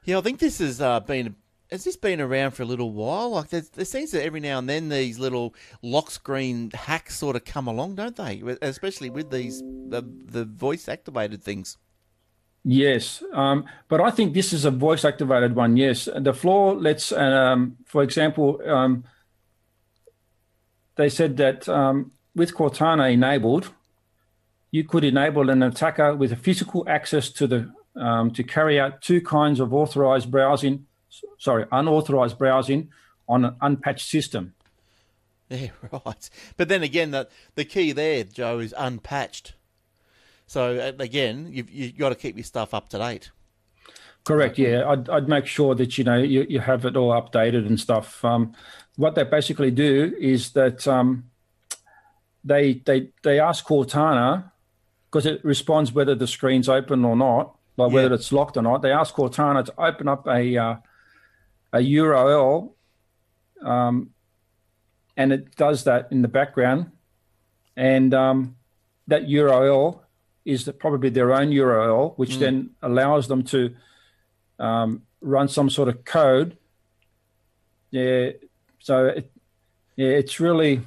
Yeah, 0.04 0.16
I 0.16 0.22
think 0.22 0.38
this 0.38 0.58
has 0.58 0.80
uh, 0.80 1.00
been 1.00 1.36
has 1.70 1.84
this 1.84 1.96
been 1.96 2.20
around 2.20 2.50
for 2.50 2.62
a 2.62 2.66
little 2.66 2.90
while? 2.92 3.30
Like 3.30 3.48
there, 3.48 3.62
there 3.74 3.84
seems 3.84 4.10
that 4.12 4.22
every 4.22 4.40
now 4.40 4.58
and 4.58 4.68
then 4.68 4.88
these 4.88 5.18
little 5.18 5.54
lock 5.80 6.10
screen 6.10 6.70
hacks 6.72 7.16
sort 7.16 7.36
of 7.36 7.44
come 7.44 7.66
along, 7.66 7.94
don't 7.94 8.16
they? 8.16 8.42
Especially 8.60 9.10
with 9.10 9.30
these 9.30 9.60
the 9.60 10.02
the 10.02 10.44
voice 10.44 10.88
activated 10.88 11.42
things. 11.42 11.76
Yes, 12.64 13.24
um, 13.32 13.64
but 13.88 14.00
I 14.00 14.10
think 14.10 14.34
this 14.34 14.52
is 14.52 14.64
a 14.64 14.70
voice 14.70 15.04
activated 15.04 15.56
one. 15.56 15.76
Yes, 15.76 16.08
the 16.14 16.32
flaw 16.32 16.72
lets, 16.72 17.10
um, 17.10 17.76
for 17.86 18.04
example, 18.04 18.60
um, 18.64 19.04
they 20.94 21.08
said 21.08 21.36
that 21.38 21.68
um, 21.68 22.12
with 22.36 22.54
Cortana 22.54 23.12
enabled, 23.12 23.72
you 24.70 24.84
could 24.84 25.02
enable 25.02 25.50
an 25.50 25.62
attacker 25.62 26.14
with 26.14 26.30
a 26.32 26.36
physical 26.36 26.84
access 26.88 27.30
to 27.30 27.46
the 27.48 27.72
um, 27.96 28.30
to 28.30 28.42
carry 28.42 28.80
out 28.80 29.02
two 29.02 29.20
kinds 29.20 29.60
of 29.60 29.74
authorized 29.74 30.30
browsing, 30.30 30.86
sorry, 31.38 31.66
unauthorized 31.70 32.38
browsing 32.38 32.90
on 33.28 33.44
an 33.44 33.56
unpatched 33.60 34.08
system. 34.08 34.54
Yeah, 35.50 35.68
right. 35.92 36.30
But 36.56 36.70
then 36.70 36.82
again, 36.82 37.10
the 37.10 37.28
the 37.56 37.66
key 37.66 37.92
there, 37.92 38.24
Joe, 38.24 38.58
is 38.58 38.74
unpatched. 38.78 39.52
So 40.52 40.92
again, 40.98 41.48
you've 41.50 41.70
you 41.70 41.92
got 41.92 42.10
to 42.10 42.14
keep 42.14 42.36
your 42.36 42.44
stuff 42.44 42.74
up 42.74 42.90
to 42.90 42.98
date. 42.98 43.30
Correct. 44.22 44.58
Yeah, 44.58 44.86
I'd, 44.86 45.08
I'd 45.08 45.26
make 45.26 45.46
sure 45.46 45.74
that 45.74 45.96
you 45.96 46.04
know 46.04 46.18
you, 46.18 46.44
you 46.46 46.60
have 46.60 46.84
it 46.84 46.94
all 46.94 47.10
updated 47.10 47.66
and 47.66 47.80
stuff. 47.80 48.22
Um, 48.22 48.52
what 48.96 49.14
they 49.14 49.24
basically 49.24 49.70
do 49.70 50.14
is 50.20 50.50
that 50.50 50.86
um, 50.86 51.30
they 52.44 52.74
they 52.84 53.08
they 53.22 53.40
ask 53.40 53.66
Cortana 53.66 54.52
because 55.06 55.24
it 55.24 55.42
responds 55.42 55.90
whether 55.90 56.14
the 56.14 56.26
screen's 56.26 56.68
open 56.68 57.02
or 57.02 57.16
not, 57.16 57.56
like 57.78 57.88
yeah. 57.88 57.94
whether 57.94 58.14
it's 58.14 58.30
locked 58.30 58.58
or 58.58 58.62
not. 58.62 58.82
They 58.82 58.92
ask 58.92 59.14
Cortana 59.14 59.64
to 59.64 59.74
open 59.80 60.06
up 60.06 60.26
a 60.26 60.54
uh, 60.58 60.76
a 61.72 61.78
URL, 61.78 62.74
um, 63.62 64.10
and 65.16 65.32
it 65.32 65.56
does 65.56 65.84
that 65.84 66.08
in 66.10 66.20
the 66.20 66.28
background, 66.28 66.92
and 67.74 68.12
um, 68.12 68.56
that 69.06 69.22
URL 69.22 70.01
is 70.44 70.64
that 70.64 70.78
probably 70.78 71.10
their 71.10 71.32
own 71.32 71.50
URL, 71.50 72.14
which 72.16 72.36
mm. 72.36 72.40
then 72.40 72.70
allows 72.82 73.28
them 73.28 73.42
to 73.44 73.74
um, 74.58 75.02
run 75.20 75.48
some 75.48 75.70
sort 75.70 75.88
of 75.88 76.04
code. 76.04 76.56
Yeah, 77.90 78.30
so 78.78 79.06
it, 79.06 79.30
yeah, 79.96 80.08
it's 80.08 80.40
really. 80.40 80.82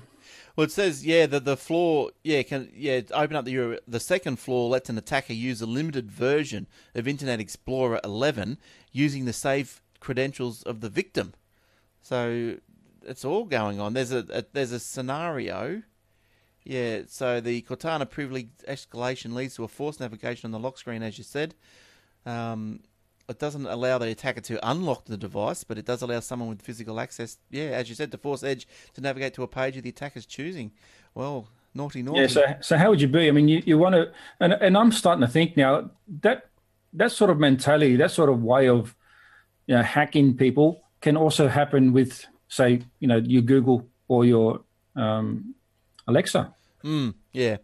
Well, 0.55 0.65
it 0.65 0.71
says 0.71 1.05
yeah 1.05 1.25
that 1.25 1.43
the 1.43 1.57
flaw 1.57 2.09
yeah 2.23 2.41
can 2.43 2.71
yeah 2.73 3.01
open 3.11 3.35
up 3.35 3.45
the 3.45 3.55
URL. 3.55 3.79
The 3.87 3.99
second 3.99 4.39
flaw 4.39 4.67
lets 4.67 4.89
an 4.89 4.97
attacker 4.97 5.33
use 5.33 5.61
a 5.61 5.65
limited 5.65 6.09
version 6.09 6.67
of 6.93 7.07
Internet 7.07 7.39
Explorer 7.39 7.99
11 8.03 8.57
using 8.91 9.25
the 9.25 9.33
safe 9.33 9.81
credentials 9.99 10.63
of 10.63 10.81
the 10.81 10.89
victim. 10.89 11.33
So 12.01 12.57
it's 13.03 13.25
all 13.25 13.45
going 13.45 13.79
on. 13.79 13.93
There's 13.93 14.11
a, 14.11 14.25
a 14.31 14.45
there's 14.53 14.71
a 14.71 14.79
scenario 14.79 15.83
yeah, 16.65 17.01
so 17.07 17.39
the 17.39 17.61
Cortana 17.61 18.09
privilege 18.09 18.49
escalation 18.67 19.33
leads 19.33 19.55
to 19.55 19.63
a 19.63 19.67
forced 19.67 19.99
navigation 19.99 20.47
on 20.47 20.51
the 20.51 20.59
lock 20.59 20.77
screen, 20.77 21.03
as 21.03 21.17
you 21.17 21.23
said. 21.23 21.53
Um, 22.25 22.81
it 23.29 23.39
doesn't 23.39 23.65
allow 23.65 23.99
the 23.99 24.07
attacker 24.07 24.41
to 24.41 24.69
unlock 24.69 25.05
the 25.05 25.17
device, 25.17 25.63
but 25.63 25.77
it 25.77 25.85
does 25.85 26.01
allow 26.01 26.19
someone 26.19 26.49
with 26.49 26.61
physical 26.61 26.99
access, 26.99 27.37
yeah, 27.49 27.65
as 27.65 27.87
you 27.87 27.95
said, 27.95 28.11
to 28.11 28.17
force 28.17 28.43
Edge 28.43 28.67
to 28.95 29.01
navigate 29.01 29.33
to 29.35 29.43
a 29.43 29.47
page 29.47 29.77
of 29.77 29.83
the 29.83 29.89
attacker's 29.89 30.25
choosing. 30.25 30.71
Well, 31.13 31.47
naughty, 31.73 32.01
naughty. 32.01 32.21
Yeah, 32.21 32.27
so, 32.27 32.43
so 32.61 32.77
how 32.77 32.89
would 32.89 33.01
you 33.01 33.07
be? 33.07 33.27
I 33.27 33.31
mean, 33.31 33.47
you, 33.47 33.61
you 33.65 33.77
want 33.77 33.95
to, 33.95 34.11
and, 34.39 34.53
and 34.53 34.77
I'm 34.77 34.91
starting 34.91 35.21
to 35.21 35.27
think 35.31 35.55
now 35.55 35.89
that 36.21 36.49
that 36.93 37.11
sort 37.11 37.29
of 37.29 37.39
mentality, 37.39 37.95
that 37.97 38.11
sort 38.11 38.29
of 38.29 38.41
way 38.41 38.69
of 38.69 38.95
you 39.67 39.75
know, 39.75 39.81
hacking 39.83 40.37
people 40.37 40.83
can 41.01 41.17
also 41.17 41.47
happen 41.47 41.93
with, 41.93 42.25
say, 42.47 42.81
you 42.99 43.07
know, 43.07 43.17
your 43.17 43.41
Google 43.41 43.87
or 44.07 44.25
your 44.25 44.61
um, 44.95 45.54
Alexa. 46.07 46.53
Mm, 46.83 47.15
yeah. 47.31 47.57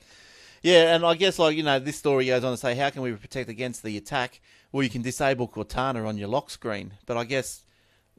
Yeah, 0.62 0.96
and 0.96 1.06
I 1.06 1.16
guess 1.16 1.40
like 1.40 1.58
you 1.58 1.64
know, 1.64 1.80
this 1.80 1.98
story 1.98 2.28
goes 2.28 2.44
on 2.44 2.52
to 2.52 2.58
say, 2.58 2.76
how 2.76 2.90
can 2.90 3.02
we 3.02 3.14
protect 3.14 3.50
against 3.50 3.84
the 3.84 3.98
attack? 3.98 4.42
Well, 4.72 4.84
you 4.84 4.90
can 4.90 5.02
disable 5.02 5.48
Cortana 5.48 6.08
on 6.08 6.18
your 6.18 6.28
lock 6.28 6.50
screen, 6.50 6.94
but 7.06 7.18
I 7.18 7.24
guess 7.24 7.66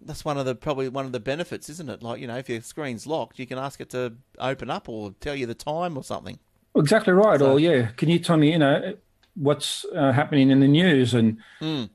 that's 0.04 0.24
one 0.24 0.38
of 0.38 0.44
the 0.44 0.54
probably 0.54 0.88
one 0.88 1.06
of 1.06 1.12
the 1.12 1.20
benefits, 1.20 1.68
isn't 1.68 1.88
it? 1.88 2.02
Like 2.02 2.20
you 2.20 2.26
know, 2.26 2.36
if 2.36 2.48
your 2.48 2.60
screen's 2.62 3.06
locked, 3.06 3.38
you 3.38 3.46
can 3.46 3.58
ask 3.58 3.80
it 3.80 3.90
to 3.90 4.14
open 4.38 4.70
up 4.70 4.88
or 4.88 5.14
tell 5.20 5.34
you 5.34 5.46
the 5.46 5.54
time 5.54 5.96
or 5.96 6.02
something. 6.02 6.38
Exactly 6.74 7.12
right. 7.12 7.38
So, 7.38 7.52
or 7.52 7.60
yeah, 7.60 7.88
can 7.96 8.08
you 8.08 8.18
tell 8.18 8.36
me, 8.36 8.52
you 8.52 8.58
know, 8.58 8.94
what's 9.34 9.84
uh, 9.94 10.12
happening 10.12 10.50
in 10.50 10.60
the 10.60 10.68
news 10.68 11.14
and. 11.14 11.38
Mm. 11.60 11.90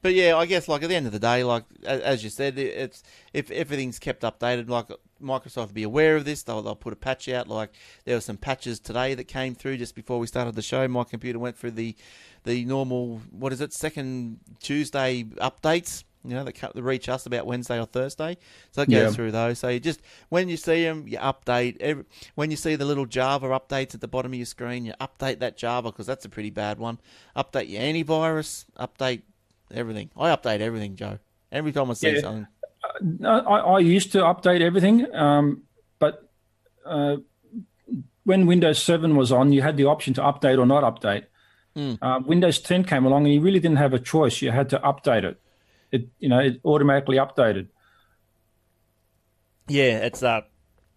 But 0.00 0.14
yeah, 0.14 0.36
I 0.36 0.46
guess 0.46 0.68
like 0.68 0.84
at 0.84 0.88
the 0.88 0.94
end 0.94 1.06
of 1.06 1.12
the 1.12 1.18
day, 1.18 1.42
like 1.42 1.64
as 1.84 2.22
you 2.22 2.30
said, 2.30 2.56
it's 2.56 3.02
if 3.32 3.50
everything's 3.50 3.98
kept 3.98 4.22
updated, 4.22 4.68
like 4.68 4.86
Microsoft 5.24 5.66
will 5.68 5.74
be 5.74 5.82
aware 5.82 6.16
of 6.16 6.24
this. 6.24 6.42
They'll, 6.42 6.62
they'll 6.62 6.76
put 6.76 6.92
a 6.92 6.96
patch 6.96 7.28
out. 7.28 7.48
Like 7.48 7.70
there 8.04 8.16
were 8.16 8.20
some 8.20 8.36
patches 8.36 8.78
today 8.78 9.14
that 9.14 9.24
came 9.24 9.54
through 9.54 9.78
just 9.78 9.94
before 9.94 10.18
we 10.18 10.26
started 10.26 10.54
the 10.54 10.62
show. 10.62 10.86
My 10.88 11.04
computer 11.04 11.38
went 11.38 11.56
through 11.56 11.72
the 11.72 11.96
the 12.44 12.64
normal 12.66 13.22
what 13.30 13.52
is 13.52 13.60
it 13.60 13.72
second 13.72 14.38
Tuesday 14.60 15.24
updates. 15.24 16.04
You 16.26 16.34
know, 16.34 16.44
that 16.44 16.74
reach 16.76 17.10
us 17.10 17.26
about 17.26 17.44
Wednesday 17.44 17.78
or 17.78 17.84
Thursday. 17.84 18.38
So 18.70 18.80
it 18.80 18.88
goes 18.88 18.96
yeah. 18.96 19.10
through 19.10 19.32
those. 19.32 19.58
So 19.58 19.68
you 19.68 19.78
just 19.78 20.00
when 20.30 20.48
you 20.48 20.56
see 20.56 20.82
them, 20.82 21.06
you 21.06 21.18
update. 21.18 21.76
Every, 21.80 22.04
when 22.34 22.50
you 22.50 22.56
see 22.56 22.76
the 22.76 22.86
little 22.86 23.04
Java 23.04 23.48
updates 23.48 23.94
at 23.94 24.00
the 24.00 24.08
bottom 24.08 24.32
of 24.32 24.36
your 24.36 24.46
screen, 24.46 24.86
you 24.86 24.94
update 25.00 25.40
that 25.40 25.58
Java 25.58 25.90
because 25.92 26.06
that's 26.06 26.24
a 26.24 26.30
pretty 26.30 26.48
bad 26.48 26.78
one. 26.78 26.98
Update 27.36 27.68
your 27.68 27.82
antivirus. 27.82 28.64
Update 28.78 29.20
everything. 29.70 30.10
I 30.16 30.34
update 30.34 30.60
everything, 30.60 30.96
Joe. 30.96 31.18
Every 31.52 31.72
time 31.72 31.90
I 31.90 31.94
see 31.94 32.14
yeah. 32.14 32.20
something. 32.20 32.46
I, 33.24 33.38
I, 33.38 33.78
used 33.78 34.12
to 34.12 34.18
update 34.18 34.60
everything, 34.60 35.12
um, 35.14 35.62
but 35.98 36.28
uh, 36.84 37.16
when 38.24 38.46
Windows 38.46 38.82
7 38.82 39.16
was 39.16 39.32
on, 39.32 39.52
you 39.52 39.62
had 39.62 39.76
the 39.76 39.84
option 39.84 40.14
to 40.14 40.20
update 40.20 40.58
or 40.58 40.66
not 40.66 40.82
update. 40.82 41.26
Mm. 41.76 41.98
Uh, 42.00 42.20
Windows 42.24 42.60
10 42.60 42.84
came 42.84 43.04
along, 43.04 43.24
and 43.24 43.34
you 43.34 43.40
really 43.40 43.60
didn't 43.60 43.78
have 43.78 43.92
a 43.92 43.98
choice. 43.98 44.42
You 44.42 44.50
had 44.50 44.70
to 44.70 44.78
update 44.78 45.24
it. 45.24 45.40
It, 45.90 46.08
you 46.18 46.28
know, 46.28 46.40
it 46.40 46.60
automatically 46.64 47.16
updated. 47.16 47.68
Yeah, 49.68 49.98
it's 49.98 50.22
uh, 50.22 50.42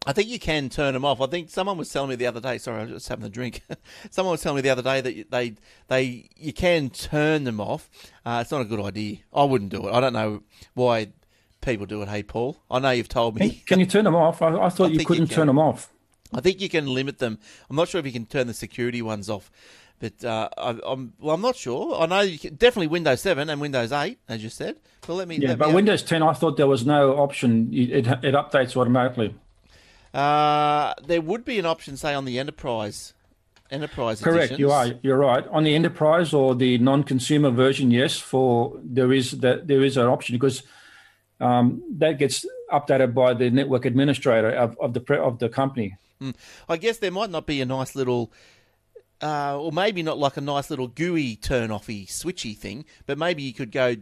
I 0.06 0.13
think 0.13 0.30
you 0.30 0.39
can 0.39 0.69
turn 0.69 0.93
them 0.93 1.06
off. 1.06 1.21
I 1.21 1.28
think 1.28 1.50
someone 1.50 1.78
was 1.78 1.89
telling 1.89 2.10
me 2.10 2.15
the 2.15 2.28
other 2.28 2.39
day. 2.39 2.58
Sorry, 2.58 2.80
I 2.80 2.84
was 2.84 2.91
just 2.91 3.10
having 3.10 3.26
a 3.26 3.30
drink. 3.30 3.62
someone 4.10 4.32
was 4.32 4.41
telling 4.41 4.56
me 4.56 4.62
the 4.62 4.69
other 4.69 4.82
day 4.82 5.02
that 5.02 5.32
they 5.32 5.56
they 5.88 6.30
you 6.36 6.54
can 6.54 6.89
turn 6.89 7.43
them 7.43 7.60
off. 7.60 7.89
Uh, 8.26 8.39
it's 8.41 8.52
not 8.52 8.62
a 8.62 8.65
good 8.65 8.80
idea. 8.80 9.17
I 9.34 9.43
wouldn't 9.43 9.71
do 9.71 9.88
it. 9.88 9.91
I 9.91 10.00
don't 10.00 10.13
know 10.13 10.43
why 10.73 11.10
people 11.62 11.86
do 11.86 12.02
it. 12.02 12.10
Hey, 12.10 12.24
Paul, 12.24 12.58
I 12.70 12.80
know 12.80 12.91
you've 12.91 13.10
told 13.10 13.39
me. 13.39 13.63
Can 13.65 13.80
you 13.80 13.86
turn 13.86 14.06
them 14.06 14.15
off? 14.15 14.41
I, 14.41 14.56
I 14.58 14.70
thought 14.70 14.91
I 14.91 14.93
you 14.93 15.06
couldn't 15.06 15.30
you 15.30 15.36
turn 15.36 15.48
them 15.48 15.60
off. 15.60 15.91
I 16.34 16.41
think 16.41 16.62
you 16.62 16.70
can 16.70 16.88
limit 16.88 17.20
them. 17.20 17.39
I'm 17.70 17.76
not 17.76 17.88
sure 17.88 18.00
if 18.00 18.06
you 18.06 18.12
can 18.12 18.26
turn 18.26 18.48
the 18.48 18.54
security 18.54 19.02
ones 19.02 19.30
off, 19.30 19.50
but 20.00 20.24
uh, 20.24 20.50
I, 20.58 20.70
am 20.91 21.13
well. 21.20 21.36
I'm 21.36 21.41
not 21.41 21.56
sure. 21.56 22.00
I 22.02 22.06
know 22.06 22.20
you 22.22 22.38
can, 22.38 22.56
definitely 22.56 22.88
Windows 22.88 23.22
7 23.22 23.50
and 23.50 23.62
Windows 23.62 23.91
8, 23.91 24.17
as 24.28 24.43
you 24.43 24.50
said. 24.50 24.78
But 25.06 25.13
let 25.13 25.28
me. 25.28 25.38
Yeah, 25.38 25.50
let 25.50 25.60
but 25.60 25.70
me 25.70 25.76
Windows 25.76 26.04
10, 26.04 26.24
I 26.24 26.34
thought 26.34 26.58
there 26.58 26.67
was 26.67 26.86
no 26.86 27.17
option. 27.17 27.74
It 27.74 28.08
it 28.08 28.36
updates 28.36 28.76
automatically. 28.76 29.36
Uh, 30.13 30.93
there 31.06 31.22
would 31.22 31.46
be 31.46 31.60
an 31.60 31.65
option, 31.65 31.98
say, 31.98 32.13
on 32.13 32.26
the 32.26 32.39
enterprise. 32.39 33.13
Enterprise 33.70 34.22
Correct, 34.22 34.52
editions. 34.52 34.60
you 34.60 34.72
are. 34.72 34.88
You're 35.02 35.17
right. 35.17 35.46
On 35.48 35.63
the 35.63 35.76
enterprise 35.76 36.34
or 36.34 36.56
the 36.56 36.78
non-consumer 36.78 37.50
version, 37.52 37.91
yes. 37.91 38.17
For 38.17 38.80
there 38.82 39.12
is 39.12 39.32
that 39.32 39.67
there 39.67 39.84
is 39.84 39.98
an 39.98 40.06
option 40.06 40.36
because 40.36 40.63
um, 41.39 41.84
that 41.97 42.17
gets 42.17 42.45
updated 42.71 43.13
by 43.13 43.34
the 43.34 43.50
network 43.50 43.86
administrator 43.86 44.52
of, 44.52 44.78
of 44.80 44.93
the 44.93 45.21
of 45.21 45.39
the 45.39 45.50
company. 45.50 45.95
Mm. 46.21 46.36
I 46.67 46.78
guess 46.78 46.97
there 46.97 47.12
might 47.12 47.30
not 47.30 47.45
be 47.45 47.62
a 47.62 47.65
nice 47.65 47.95
little, 47.95 48.32
uh, 49.21 49.60
or 49.60 49.71
maybe 49.71 50.02
not 50.04 50.17
like 50.17 50.38
a 50.38 50.41
nice 50.41 50.69
little 50.69 50.88
GUI 50.88 51.36
turn 51.36 51.69
offy 51.69 52.08
switchy 52.08 52.58
thing, 52.58 52.86
but 53.06 53.17
maybe 53.17 53.43
you 53.43 53.54
could 53.54 53.71
go. 53.71 53.95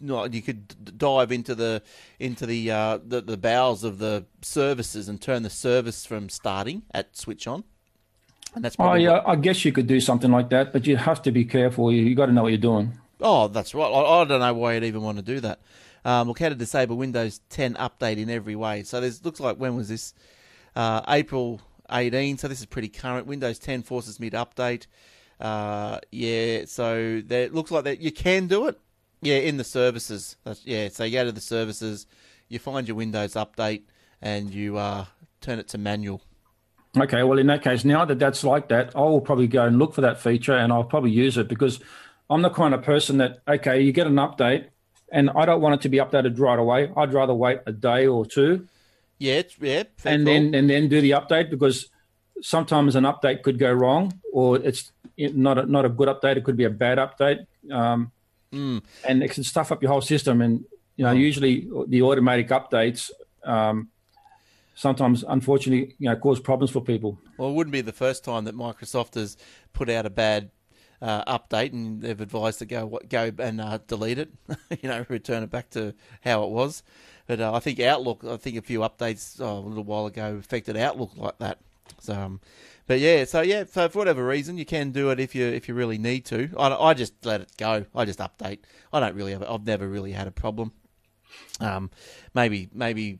You 0.00 0.42
could 0.42 0.98
dive 0.98 1.30
into 1.30 1.54
the 1.54 1.80
into 2.18 2.44
the, 2.44 2.70
uh, 2.72 2.98
the 3.06 3.20
the 3.20 3.36
bowels 3.36 3.84
of 3.84 3.98
the 3.98 4.24
services 4.40 5.08
and 5.08 5.20
turn 5.20 5.44
the 5.44 5.50
service 5.50 6.04
from 6.04 6.28
starting 6.28 6.82
at 6.92 7.16
switch 7.16 7.46
on. 7.46 7.62
And 8.54 8.64
that's 8.64 8.74
probably 8.74 9.06
oh, 9.06 9.14
yeah, 9.14 9.22
I 9.24 9.36
guess 9.36 9.64
you 9.64 9.70
could 9.70 9.86
do 9.86 10.00
something 10.00 10.30
like 10.30 10.50
that, 10.50 10.72
but 10.72 10.86
you 10.86 10.96
have 10.96 11.22
to 11.22 11.30
be 11.30 11.44
careful. 11.44 11.92
You, 11.92 12.02
you 12.02 12.14
got 12.16 12.26
to 12.26 12.32
know 12.32 12.42
what 12.42 12.48
you're 12.48 12.58
doing. 12.58 12.98
Oh, 13.20 13.48
that's 13.48 13.74
right. 13.74 13.86
I, 13.86 14.22
I 14.22 14.24
don't 14.24 14.40
know 14.40 14.54
why 14.54 14.74
you'd 14.74 14.84
even 14.84 15.02
want 15.02 15.18
to 15.18 15.22
do 15.22 15.40
that. 15.40 15.60
Um, 16.04 16.28
look 16.28 16.38
how 16.38 16.48
to 16.48 16.54
disable 16.54 16.96
Windows 16.96 17.40
10 17.50 17.74
update 17.74 18.16
in 18.16 18.28
every 18.28 18.56
way. 18.56 18.82
So 18.82 19.00
this 19.00 19.24
looks 19.24 19.40
like 19.40 19.56
when 19.56 19.76
was 19.76 19.88
this? 19.88 20.14
Uh, 20.74 21.02
April 21.08 21.60
18. 21.90 22.38
So 22.38 22.48
this 22.48 22.60
is 22.60 22.66
pretty 22.66 22.88
current. 22.88 23.26
Windows 23.26 23.58
10 23.58 23.82
forces 23.82 24.18
me 24.18 24.30
to 24.30 24.36
update. 24.36 24.86
Uh, 25.40 25.98
yeah, 26.10 26.64
so 26.66 27.22
it 27.28 27.52
looks 27.52 27.70
like 27.70 27.84
that 27.84 28.00
you 28.00 28.12
can 28.12 28.46
do 28.46 28.68
it. 28.68 28.78
Yeah, 29.20 29.36
in 29.36 29.56
the 29.56 29.64
services. 29.64 30.36
That's, 30.44 30.64
yeah, 30.66 30.88
so 30.88 31.04
you 31.04 31.12
go 31.12 31.24
to 31.24 31.32
the 31.32 31.40
services, 31.40 32.06
you 32.48 32.58
find 32.58 32.88
your 32.88 32.96
Windows 32.96 33.34
update, 33.34 33.82
and 34.20 34.52
you 34.52 34.76
uh, 34.78 35.06
turn 35.40 35.58
it 35.58 35.68
to 35.68 35.78
manual. 35.78 36.22
Okay, 36.98 37.22
well, 37.22 37.38
in 37.38 37.46
that 37.46 37.62
case, 37.62 37.84
now 37.84 38.04
that 38.04 38.18
that's 38.18 38.44
like 38.44 38.68
that, 38.68 38.94
I 38.94 39.00
will 39.00 39.20
probably 39.20 39.46
go 39.46 39.64
and 39.64 39.78
look 39.78 39.94
for 39.94 40.02
that 40.02 40.20
feature 40.20 40.56
and 40.56 40.72
I'll 40.72 40.84
probably 40.84 41.10
use 41.10 41.38
it 41.38 41.48
because 41.48 41.80
I'm 42.28 42.42
the 42.42 42.50
kind 42.50 42.74
of 42.74 42.82
person 42.82 43.16
that, 43.18 43.38
okay, 43.48 43.80
you 43.80 43.92
get 43.92 44.06
an 44.06 44.16
update 44.16 44.66
and 45.12 45.30
I 45.30 45.44
don't 45.46 45.60
want 45.60 45.76
it 45.76 45.80
to 45.82 45.88
be 45.88 45.98
updated 45.98 46.40
right 46.40 46.58
away. 46.58 46.90
I'd 46.96 47.12
rather 47.12 47.34
wait 47.34 47.60
a 47.66 47.72
day 47.72 48.06
or 48.06 48.26
two. 48.26 48.66
Yeah, 49.18 49.34
it's, 49.34 49.56
yeah. 49.60 49.84
And 50.04 50.24
cool. 50.24 50.34
then 50.34 50.54
and 50.54 50.68
then 50.68 50.88
do 50.88 51.00
the 51.00 51.12
update 51.12 51.50
because 51.50 51.88
sometimes 52.40 52.96
an 52.96 53.04
update 53.04 53.42
could 53.42 53.58
go 53.58 53.72
wrong 53.72 54.18
or 54.32 54.56
it's 54.56 54.90
not 55.16 55.58
a, 55.58 55.66
not 55.66 55.84
a 55.84 55.88
good 55.88 56.08
update. 56.08 56.36
It 56.38 56.44
could 56.44 56.56
be 56.56 56.64
a 56.64 56.70
bad 56.70 56.98
update. 56.98 57.46
Um, 57.70 58.10
mm. 58.52 58.82
And 59.06 59.22
it 59.22 59.30
can 59.30 59.44
stuff 59.44 59.70
up 59.70 59.80
your 59.82 59.92
whole 59.92 60.00
system. 60.00 60.40
And, 60.40 60.64
you 60.96 61.04
know, 61.04 61.10
oh. 61.10 61.14
usually 61.14 61.68
the 61.86 62.02
automatic 62.02 62.48
updates 62.48 63.10
um,– 63.44 63.88
sometimes, 64.74 65.24
unfortunately, 65.26 65.94
you 65.98 66.08
know, 66.08 66.16
cause 66.16 66.40
problems 66.40 66.70
for 66.70 66.80
people. 66.80 67.18
Well, 67.36 67.50
it 67.50 67.52
wouldn't 67.52 67.72
be 67.72 67.80
the 67.80 67.92
first 67.92 68.24
time 68.24 68.44
that 68.44 68.56
Microsoft 68.56 69.14
has 69.14 69.36
put 69.72 69.88
out 69.88 70.06
a 70.06 70.10
bad 70.10 70.50
uh, 71.02 71.38
update 71.38 71.72
and 71.72 72.00
they've 72.00 72.20
advised 72.20 72.60
to 72.60 72.64
go 72.64 72.98
go 73.08 73.32
and 73.38 73.60
uh, 73.60 73.78
delete 73.88 74.18
it, 74.18 74.30
you 74.80 74.88
know, 74.88 75.04
return 75.08 75.42
it 75.42 75.50
back 75.50 75.68
to 75.70 75.94
how 76.22 76.44
it 76.44 76.50
was. 76.50 76.82
But 77.26 77.40
uh, 77.40 77.52
I 77.52 77.58
think 77.58 77.80
Outlook, 77.80 78.24
I 78.24 78.36
think 78.36 78.56
a 78.56 78.62
few 78.62 78.80
updates 78.80 79.40
oh, 79.40 79.58
a 79.58 79.68
little 79.68 79.84
while 79.84 80.06
ago 80.06 80.36
affected 80.36 80.76
Outlook 80.76 81.10
like 81.16 81.38
that. 81.38 81.58
So, 81.98 82.14
um, 82.14 82.40
but 82.86 83.00
yeah, 83.00 83.24
so 83.24 83.42
yeah, 83.42 83.64
so 83.68 83.88
for 83.88 83.98
whatever 83.98 84.24
reason, 84.24 84.56
you 84.56 84.64
can 84.64 84.92
do 84.92 85.10
it 85.10 85.18
if 85.18 85.34
you 85.34 85.46
if 85.46 85.68
you 85.68 85.74
really 85.74 85.98
need 85.98 86.24
to. 86.26 86.50
I, 86.56 86.68
I 86.72 86.94
just 86.94 87.14
let 87.26 87.40
it 87.40 87.50
go. 87.58 87.84
I 87.94 88.04
just 88.04 88.20
update. 88.20 88.60
I 88.92 89.00
don't 89.00 89.16
really 89.16 89.32
have. 89.32 89.42
I've 89.42 89.66
never 89.66 89.88
really 89.88 90.12
had 90.12 90.28
a 90.28 90.32
problem. 90.32 90.72
Um, 91.60 91.90
maybe 92.34 92.68
maybe 92.72 93.18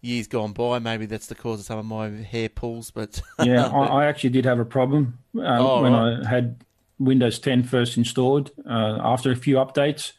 years 0.00 0.26
gone 0.26 0.52
by. 0.52 0.80
Maybe 0.80 1.06
that's 1.06 1.26
the 1.26 1.34
cause 1.36 1.60
of 1.60 1.66
some 1.66 1.78
of 1.78 1.86
my 1.86 2.08
hair 2.08 2.48
pulls. 2.48 2.90
But 2.90 3.22
yeah, 3.42 3.66
I, 3.72 3.86
I, 3.86 4.06
actually 4.06 4.30
did 4.30 4.44
have 4.46 4.58
a 4.58 4.64
problem 4.64 5.18
um, 5.34 5.42
oh, 5.44 5.82
when 5.82 5.92
right. 5.92 6.24
I 6.24 6.28
had 6.28 6.64
Windows 7.00 7.38
10 7.40 7.64
first 7.64 7.96
installed. 7.96 8.52
Uh, 8.64 8.98
after 9.02 9.32
a 9.32 9.36
few 9.36 9.56
updates, 9.56 10.12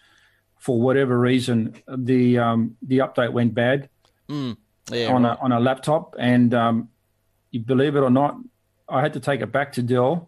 for 0.59 0.79
whatever 0.79 1.17
reason, 1.17 1.75
the 1.87 2.37
um, 2.37 2.77
the 2.81 2.99
update 2.99 3.31
went 3.31 3.53
bad 3.53 3.89
mm, 4.29 4.55
yeah, 4.91 5.11
on 5.11 5.23
right. 5.23 5.37
a 5.37 5.41
on 5.41 5.51
a 5.51 5.59
laptop, 5.59 6.15
and 6.19 6.53
um, 6.53 6.89
you 7.51 7.61
believe 7.61 7.95
it 7.95 8.01
or 8.01 8.11
not, 8.11 8.37
I 8.89 9.01
had 9.01 9.13
to 9.13 9.19
take 9.19 9.41
it 9.41 9.51
back 9.51 9.73
to 9.73 9.81
Dell, 9.81 10.27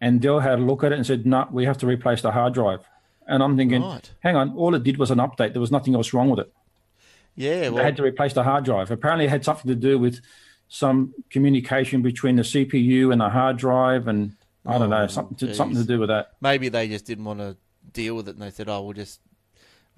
and 0.00 0.22
Dell 0.22 0.40
had 0.40 0.58
a 0.58 0.62
look 0.62 0.84
at 0.84 0.92
it 0.92 0.96
and 0.96 1.06
said, 1.06 1.26
"No, 1.26 1.46
we 1.50 1.66
have 1.66 1.76
to 1.78 1.86
replace 1.86 2.22
the 2.22 2.30
hard 2.30 2.54
drive." 2.54 2.88
And 3.26 3.42
I'm 3.42 3.58
thinking, 3.58 3.82
right. 3.82 4.10
hang 4.20 4.36
on, 4.36 4.56
all 4.56 4.74
it 4.74 4.82
did 4.82 4.96
was 4.96 5.10
an 5.10 5.18
update. 5.18 5.52
There 5.52 5.60
was 5.60 5.70
nothing 5.70 5.94
else 5.94 6.14
wrong 6.14 6.30
with 6.30 6.38
it. 6.40 6.52
Yeah, 7.36 7.68
well, 7.68 7.76
they 7.76 7.84
had 7.84 7.96
to 7.98 8.02
replace 8.02 8.32
the 8.32 8.42
hard 8.42 8.64
drive. 8.64 8.90
Apparently, 8.90 9.26
it 9.26 9.30
had 9.30 9.44
something 9.44 9.68
to 9.68 9.74
do 9.74 9.98
with 9.98 10.22
some 10.68 11.12
communication 11.28 12.00
between 12.00 12.36
the 12.36 12.42
CPU 12.42 13.12
and 13.12 13.20
the 13.20 13.28
hard 13.28 13.58
drive, 13.58 14.08
and 14.08 14.34
I 14.68 14.78
don't 14.78 14.92
oh, 14.92 15.00
know 15.00 15.06
something 15.06 15.36
to, 15.38 15.54
something 15.54 15.78
to 15.78 15.84
do 15.84 15.98
with 15.98 16.10
that. 16.10 16.32
Maybe 16.40 16.68
they 16.68 16.88
just 16.88 17.06
didn't 17.06 17.24
want 17.24 17.40
to 17.40 17.56
deal 17.92 18.14
with 18.14 18.28
it, 18.28 18.34
and 18.34 18.42
they 18.42 18.50
said, 18.50 18.68
"Oh, 18.68 18.82
we'll 18.82 18.92
just 18.92 19.20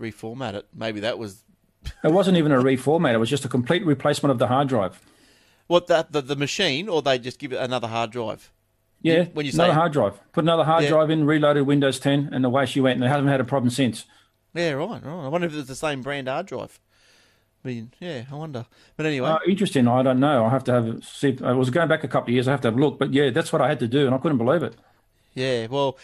reformat 0.01 0.55
it." 0.55 0.69
Maybe 0.75 1.01
that 1.01 1.19
was. 1.19 1.45
it 2.05 2.13
wasn't 2.13 2.37
even 2.37 2.53
a 2.53 2.59
reformat; 2.59 3.13
it 3.13 3.19
was 3.19 3.29
just 3.29 3.45
a 3.45 3.49
complete 3.49 3.85
replacement 3.85 4.31
of 4.31 4.39
the 4.39 4.47
hard 4.47 4.69
drive. 4.69 5.03
What 5.67 5.89
that 5.89 6.13
the, 6.13 6.21
the 6.21 6.37
machine, 6.37 6.89
or 6.89 7.03
they 7.03 7.19
just 7.19 7.39
give 7.39 7.53
it 7.53 7.57
another 7.57 7.89
hard 7.89 8.13
drive? 8.13 8.53
Yeah, 9.03 9.25
when 9.33 9.45
you 9.45 9.53
say 9.53 9.65
another 9.65 9.75
hard 9.75 9.93
drive, 9.93 10.33
put 10.33 10.45
another 10.45 10.65
hard 10.65 10.85
yeah. 10.85 10.91
drive 10.91 11.11
in, 11.11 11.25
reloaded 11.25 11.67
Windows 11.67 11.99
10, 11.99 12.31
and 12.33 12.45
away 12.45 12.67
she 12.67 12.81
went, 12.81 12.95
and 12.95 13.03
they 13.03 13.09
haven't 13.09 13.29
had 13.29 13.41
a 13.41 13.45
problem 13.45 13.71
since. 13.71 14.05
Yeah, 14.55 14.73
right, 14.73 15.03
right. 15.03 15.25
I 15.25 15.29
wonder 15.29 15.47
if 15.47 15.55
it's 15.55 15.69
the 15.69 15.75
same 15.75 16.03
brand 16.03 16.29
hard 16.29 16.47
drive. 16.47 16.79
Mean, 17.63 17.93
yeah, 18.01 18.25
I 18.31 18.35
wonder. 18.35 18.65
But 18.97 19.07
anyway, 19.07 19.29
uh, 19.29 19.39
interesting. 19.47 19.87
I 19.87 20.03
don't 20.03 20.19
know. 20.19 20.47
I 20.47 20.49
have 20.49 20.65
to 20.65 20.73
have 20.73 21.05
see. 21.05 21.37
I 21.45 21.53
was 21.53 21.69
going 21.69 21.89
back 21.89 22.05
a 22.05 22.09
couple 22.09 22.31
of 22.31 22.35
years. 22.35 22.49
I 22.49 22.53
have 22.53 22.63
to 22.63 22.69
have 22.69 22.77
a 22.77 22.81
look. 22.81 22.99
But 22.99 23.13
yeah, 23.13 23.29
that's 23.31 23.53
what 23.53 23.61
I 23.61 23.69
had 23.69 23.79
to 23.81 23.89
do, 23.89 24.07
and 24.07 24.15
I 24.15 24.19
couldn't 24.19 24.39
believe 24.39 24.63
it. 24.63 24.77
Yeah, 25.35 25.67
well, 25.67 25.99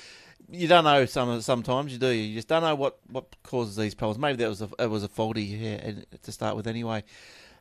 you 0.51 0.69
don't 0.69 0.85
know 0.85 1.07
some 1.07 1.41
sometimes 1.41 1.93
you 1.93 1.99
do. 1.99 2.09
You 2.09 2.35
just 2.35 2.49
don't 2.49 2.63
know 2.63 2.75
what, 2.75 2.99
what 3.11 3.35
causes 3.43 3.77
these 3.77 3.95
problems. 3.95 4.19
Maybe 4.19 4.37
that 4.37 4.49
was 4.49 4.63
a 4.63 4.69
it 4.79 4.91
was 4.91 5.03
a 5.03 5.09
faulty 5.09 5.43
yeah, 5.43 5.93
to 6.23 6.33
start 6.33 6.57
with 6.57 6.67
anyway. 6.67 7.05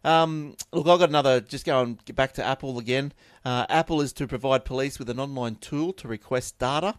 Um, 0.03 0.55
look, 0.71 0.87
I've 0.87 0.99
got 0.99 1.09
another. 1.09 1.41
Just 1.41 1.65
going 1.65 1.97
back 2.13 2.33
to 2.33 2.43
Apple 2.43 2.77
again. 2.77 3.13
Uh, 3.43 3.65
Apple 3.69 4.01
is 4.01 4.13
to 4.13 4.27
provide 4.27 4.65
police 4.65 4.99
with 4.99 5.09
an 5.09 5.19
online 5.19 5.55
tool 5.55 5.93
to 5.93 6.07
request 6.07 6.59
data. 6.59 6.95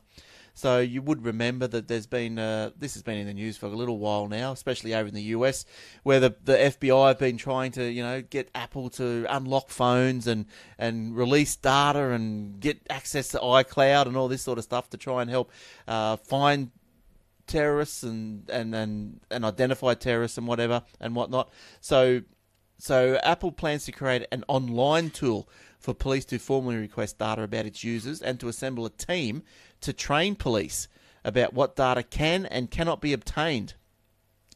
So 0.56 0.78
you 0.78 1.02
would 1.02 1.22
remember 1.22 1.66
that 1.66 1.86
there's 1.86 2.06
been 2.06 2.38
uh, 2.38 2.70
this 2.78 2.94
has 2.94 3.02
been 3.02 3.18
in 3.18 3.26
the 3.26 3.34
news 3.34 3.58
for 3.58 3.66
a 3.66 3.68
little 3.68 3.98
while 3.98 4.26
now, 4.26 4.52
especially 4.52 4.94
over 4.94 5.06
in 5.06 5.14
the 5.14 5.22
US, 5.24 5.66
where 6.02 6.18
the, 6.18 6.34
the 6.44 6.54
FBI 6.54 7.08
have 7.08 7.18
been 7.18 7.36
trying 7.36 7.72
to 7.72 7.84
you 7.84 8.02
know 8.02 8.22
get 8.22 8.50
Apple 8.54 8.88
to 8.90 9.26
unlock 9.28 9.68
phones 9.68 10.26
and 10.26 10.46
and 10.78 11.14
release 11.14 11.54
data 11.56 12.10
and 12.10 12.58
get 12.58 12.80
access 12.88 13.28
to 13.28 13.38
iCloud 13.38 14.06
and 14.06 14.16
all 14.16 14.28
this 14.28 14.40
sort 14.40 14.56
of 14.56 14.64
stuff 14.64 14.88
to 14.90 14.96
try 14.96 15.20
and 15.20 15.30
help 15.30 15.52
uh, 15.86 16.16
find 16.16 16.70
terrorists 17.46 18.02
and, 18.02 18.48
and, 18.48 18.74
and, 18.74 19.20
and 19.30 19.44
identify 19.44 19.92
terrorists 19.92 20.38
and 20.38 20.46
whatever 20.46 20.82
and 21.00 21.14
whatnot. 21.14 21.50
So 21.82 22.22
so 22.78 23.16
Apple 23.22 23.52
plans 23.52 23.84
to 23.84 23.92
create 23.92 24.26
an 24.32 24.42
online 24.48 25.10
tool 25.10 25.48
for 25.78 25.94
police 25.94 26.24
to 26.26 26.38
formally 26.38 26.76
request 26.76 27.18
data 27.18 27.42
about 27.42 27.66
its 27.66 27.84
users 27.84 28.22
and 28.22 28.40
to 28.40 28.48
assemble 28.48 28.86
a 28.86 28.90
team 28.90 29.42
to 29.80 29.92
train 29.92 30.34
police 30.36 30.88
about 31.24 31.54
what 31.54 31.76
data 31.76 32.02
can 32.02 32.46
and 32.46 32.70
cannot 32.70 33.00
be 33.00 33.12
obtained. 33.12 33.74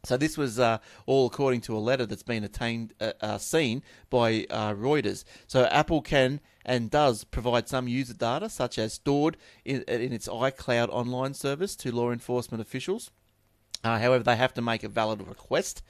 So 0.05 0.17
this 0.17 0.39
was 0.39 0.59
uh, 0.59 0.79
all 1.05 1.27
according 1.27 1.61
to 1.63 1.77
a 1.77 1.79
letter 1.79 2.07
that's 2.07 2.23
been 2.23 2.45
attained, 2.45 2.95
uh, 3.01 3.13
uh, 3.21 3.39
seen 3.39 3.83
by 4.09 4.47
uh, 4.49 4.73
Reuters. 4.73 5.25
So 5.47 5.65
Apple 5.65 6.01
can 6.01 6.41
and 6.65 6.91
does 6.91 7.25
provide 7.25 7.69
some 7.69 7.89
user 7.89 8.15
data, 8.15 8.49
such 8.49 8.79
as 8.79 8.95
stored 8.95 9.37
in, 9.65 9.83
in 9.83 10.13
its 10.13 10.29
iCloud 10.29 10.89
online 10.89 11.35
service 11.35 11.77
to 11.77 11.95
law 11.95 12.11
enforcement 12.11 12.63
officials. 12.63 13.11
Uh, 13.83 13.99
however, 13.99 14.25
they 14.25 14.37
have 14.37 14.55
to 14.55 14.63
make 14.63 14.85
a 14.85 14.89
valid 14.89 15.27
request, 15.27 15.83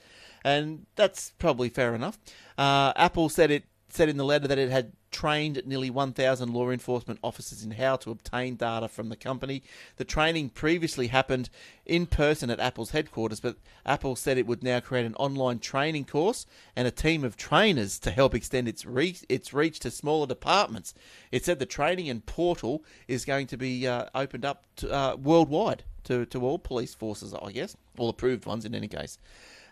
and 0.43 0.85
that's 0.95 1.33
probably 1.39 1.69
fair 1.69 1.93
enough. 1.93 2.17
Uh, 2.57 2.93
Apple 2.95 3.29
said 3.29 3.51
it 3.51 3.65
said 3.93 4.09
in 4.09 4.17
the 4.17 4.25
letter 4.25 4.47
that 4.47 4.57
it 4.57 4.69
had 4.69 4.93
trained 5.11 5.61
nearly 5.65 5.89
1,000 5.89 6.53
law 6.53 6.69
enforcement 6.69 7.19
officers 7.23 7.63
in 7.63 7.71
how 7.71 7.95
to 7.97 8.11
obtain 8.11 8.55
data 8.55 8.87
from 8.87 9.09
the 9.09 9.15
company. 9.15 9.61
The 9.97 10.05
training 10.05 10.49
previously 10.49 11.07
happened 11.07 11.49
in 11.85 12.05
person 12.05 12.49
at 12.49 12.59
Apple's 12.59 12.91
headquarters, 12.91 13.39
but 13.39 13.57
Apple 13.85 14.15
said 14.15 14.37
it 14.37 14.47
would 14.47 14.63
now 14.63 14.79
create 14.79 15.05
an 15.05 15.15
online 15.15 15.59
training 15.59 16.05
course 16.05 16.45
and 16.75 16.87
a 16.87 16.91
team 16.91 17.23
of 17.23 17.35
trainers 17.35 17.99
to 17.99 18.11
help 18.11 18.33
extend 18.33 18.67
its 18.67 18.85
reach, 18.85 19.23
its 19.27 19.53
reach 19.53 19.79
to 19.81 19.91
smaller 19.91 20.27
departments. 20.27 20.93
It 21.31 21.43
said 21.43 21.59
the 21.59 21.65
training 21.65 22.09
and 22.09 22.25
portal 22.25 22.83
is 23.07 23.25
going 23.25 23.47
to 23.47 23.57
be 23.57 23.87
uh, 23.87 24.05
opened 24.15 24.45
up 24.45 24.65
to, 24.77 24.91
uh, 24.91 25.15
worldwide 25.17 25.83
to, 26.05 26.25
to 26.27 26.45
all 26.45 26.57
police 26.57 26.95
forces, 26.95 27.33
I 27.33 27.51
guess, 27.51 27.75
all 27.97 28.09
approved 28.09 28.45
ones 28.45 28.65
in 28.65 28.73
any 28.73 28.87
case. 28.87 29.17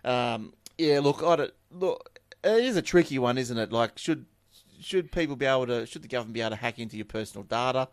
Um, 0.04 0.54
yeah, 0.78 1.00
look, 1.00 1.24
I 1.24 1.36
don't, 1.36 1.54
look, 1.72 2.19
it 2.43 2.63
is 2.63 2.75
a 2.78 2.82
tricky 2.82 3.19
one, 3.19 3.38
isn't 3.38 3.58
it? 3.58 3.71
Like, 3.71 3.97
should 3.97 4.25
should 4.82 5.12
people 5.12 5.36
be 5.36 5.45
able 5.45 5.67
to? 5.67 5.86
Should 5.86 6.04
the 6.04 6.08
government 6.08 6.34
be 6.34 6.41
able 6.41 6.52
to 6.52 6.56
hack 6.56 6.80
into 6.80 6.95
your 6.95 7.06
personal 7.06 7.43
data? 7.43 7.89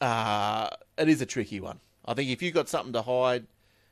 Uh, 0.00 0.68
it 0.96 1.08
is 1.08 1.20
a 1.20 1.26
tricky 1.26 1.60
one. 1.60 1.80
I 2.04 2.14
think 2.14 2.30
if 2.30 2.42
you've 2.42 2.54
got 2.54 2.68
something 2.68 2.92
to 2.92 3.02
hide, 3.02 3.46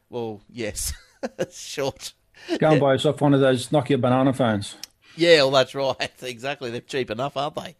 well, 0.08 0.40
yes, 0.48 0.92
short. 1.52 2.12
Go 2.58 2.70
and 2.70 2.80
buy 2.80 2.92
yourself 2.92 3.20
one 3.20 3.34
of 3.34 3.40
those 3.40 3.68
Nokia 3.68 4.00
banana 4.00 4.32
phones. 4.32 4.76
Yeah, 5.16 5.38
well, 5.38 5.50
that's 5.52 5.74
right. 5.74 6.12
Exactly. 6.22 6.70
They're 6.70 6.80
cheap 6.80 7.10
enough, 7.10 7.36
aren't 7.36 7.54
they? 7.56 7.76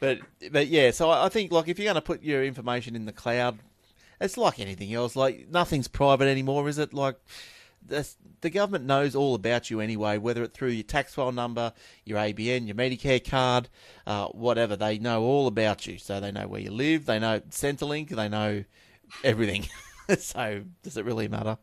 But 0.00 0.20
but 0.50 0.68
yeah, 0.68 0.90
so 0.90 1.10
I 1.10 1.28
think 1.28 1.52
like 1.52 1.68
if 1.68 1.78
you're 1.78 1.84
going 1.84 1.94
to 1.94 2.00
put 2.00 2.22
your 2.22 2.42
information 2.42 2.96
in 2.96 3.04
the 3.04 3.12
cloud, 3.12 3.58
it's 4.20 4.38
like 4.38 4.58
anything 4.58 4.92
else. 4.94 5.14
Like 5.14 5.48
nothing's 5.50 5.88
private 5.88 6.26
anymore, 6.26 6.68
is 6.68 6.78
it? 6.78 6.94
Like 6.94 7.16
the 7.86 8.50
government 8.50 8.84
knows 8.84 9.14
all 9.14 9.34
about 9.34 9.70
you 9.70 9.80
anyway, 9.80 10.18
whether 10.18 10.42
it's 10.42 10.56
through 10.56 10.70
your 10.70 10.82
tax 10.82 11.14
file 11.14 11.32
number, 11.32 11.72
your 12.04 12.18
ABN, 12.18 12.66
your 12.66 12.76
Medicare 12.76 13.28
card, 13.28 13.68
uh, 14.06 14.26
whatever. 14.28 14.76
They 14.76 14.98
know 14.98 15.22
all 15.22 15.46
about 15.46 15.86
you. 15.86 15.98
So 15.98 16.20
they 16.20 16.32
know 16.32 16.46
where 16.46 16.60
you 16.60 16.70
live, 16.70 17.06
they 17.06 17.18
know 17.18 17.40
Centrelink, 17.50 18.10
they 18.10 18.28
know 18.28 18.64
everything. 19.24 19.68
so 20.18 20.62
does 20.82 20.96
it 20.96 21.04
really 21.04 21.28
matter? 21.28 21.58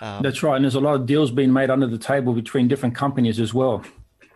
Um, 0.00 0.22
that's 0.22 0.42
right. 0.42 0.56
And 0.56 0.64
there's 0.64 0.74
a 0.74 0.80
lot 0.80 0.94
of 0.94 1.06
deals 1.06 1.30
being 1.30 1.52
made 1.52 1.70
under 1.70 1.86
the 1.86 1.98
table 1.98 2.32
between 2.32 2.68
different 2.68 2.94
companies 2.94 3.38
as 3.38 3.54
well. 3.54 3.84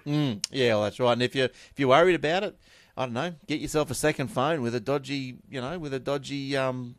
Mm, 0.07 0.45
yeah, 0.51 0.75
well, 0.75 0.85
that's 0.85 1.01
right. 1.01 1.13
And 1.13 1.23
if 1.23 1.35
you're 1.35 1.47
if 1.47 1.73
you're 1.77 1.89
worried 1.89 2.15
about 2.15 2.45
it, 2.45 2.57
I 2.97 3.05
don't 3.05 3.15
know, 3.15 3.35
get 3.47 3.61
yourself 3.61 3.91
a 3.91 3.95
second 3.95 4.29
phone 4.29 4.63
with 4.63 4.75
a 4.75 4.81
dodgy, 4.81 5.39
you 5.51 5.61
know, 5.61 5.79
with 5.79 5.93
a 5.93 5.99
dodgy 5.99 6.57
um, 6.57 6.95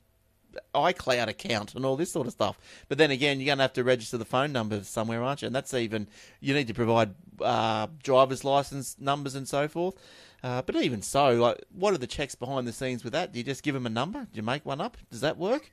iCloud 0.73 1.27
account 1.27 1.75
and 1.75 1.85
all 1.85 1.95
this 1.95 2.11
sort 2.11 2.27
of 2.27 2.33
stuff. 2.33 2.57
But 2.87 2.97
then 2.97 3.11
again, 3.11 3.39
you're 3.39 3.47
going 3.47 3.57
to 3.57 3.63
have 3.63 3.73
to 3.73 3.83
register 3.83 4.17
the 4.17 4.25
phone 4.25 4.51
number 4.51 4.83
somewhere, 4.83 5.23
aren't 5.23 5.41
you? 5.41 5.47
And 5.47 5.55
that's 5.55 5.73
even 5.73 6.07
you 6.39 6.53
need 6.53 6.67
to 6.67 6.73
provide 6.73 7.15
uh, 7.41 7.87
driver's 8.03 8.43
license 8.43 8.95
numbers 8.99 9.35
and 9.35 9.47
so 9.47 9.67
forth. 9.67 9.95
Uh, 10.43 10.61
but 10.61 10.75
even 10.75 11.01
so, 11.01 11.31
like, 11.31 11.63
what 11.73 11.93
are 11.93 11.97
the 11.97 12.07
checks 12.07 12.35
behind 12.35 12.67
the 12.67 12.71
scenes 12.71 13.03
with 13.03 13.13
that? 13.13 13.33
Do 13.33 13.39
you 13.39 13.43
just 13.43 13.63
give 13.63 13.73
them 13.73 13.85
a 13.85 13.89
number? 13.89 14.19
Do 14.19 14.29
you 14.33 14.43
make 14.43 14.65
one 14.65 14.79
up? 14.79 14.97
Does 15.09 15.21
that 15.21 15.37
work? 15.37 15.71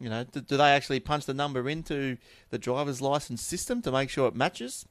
You 0.00 0.08
know, 0.08 0.24
do, 0.24 0.40
do 0.40 0.56
they 0.56 0.70
actually 0.70 1.00
punch 1.00 1.26
the 1.26 1.34
number 1.34 1.68
into 1.68 2.16
the 2.50 2.58
driver's 2.58 3.02
license 3.02 3.42
system 3.42 3.82
to 3.82 3.92
make 3.92 4.08
sure 4.08 4.26
it 4.26 4.34
matches? 4.34 4.86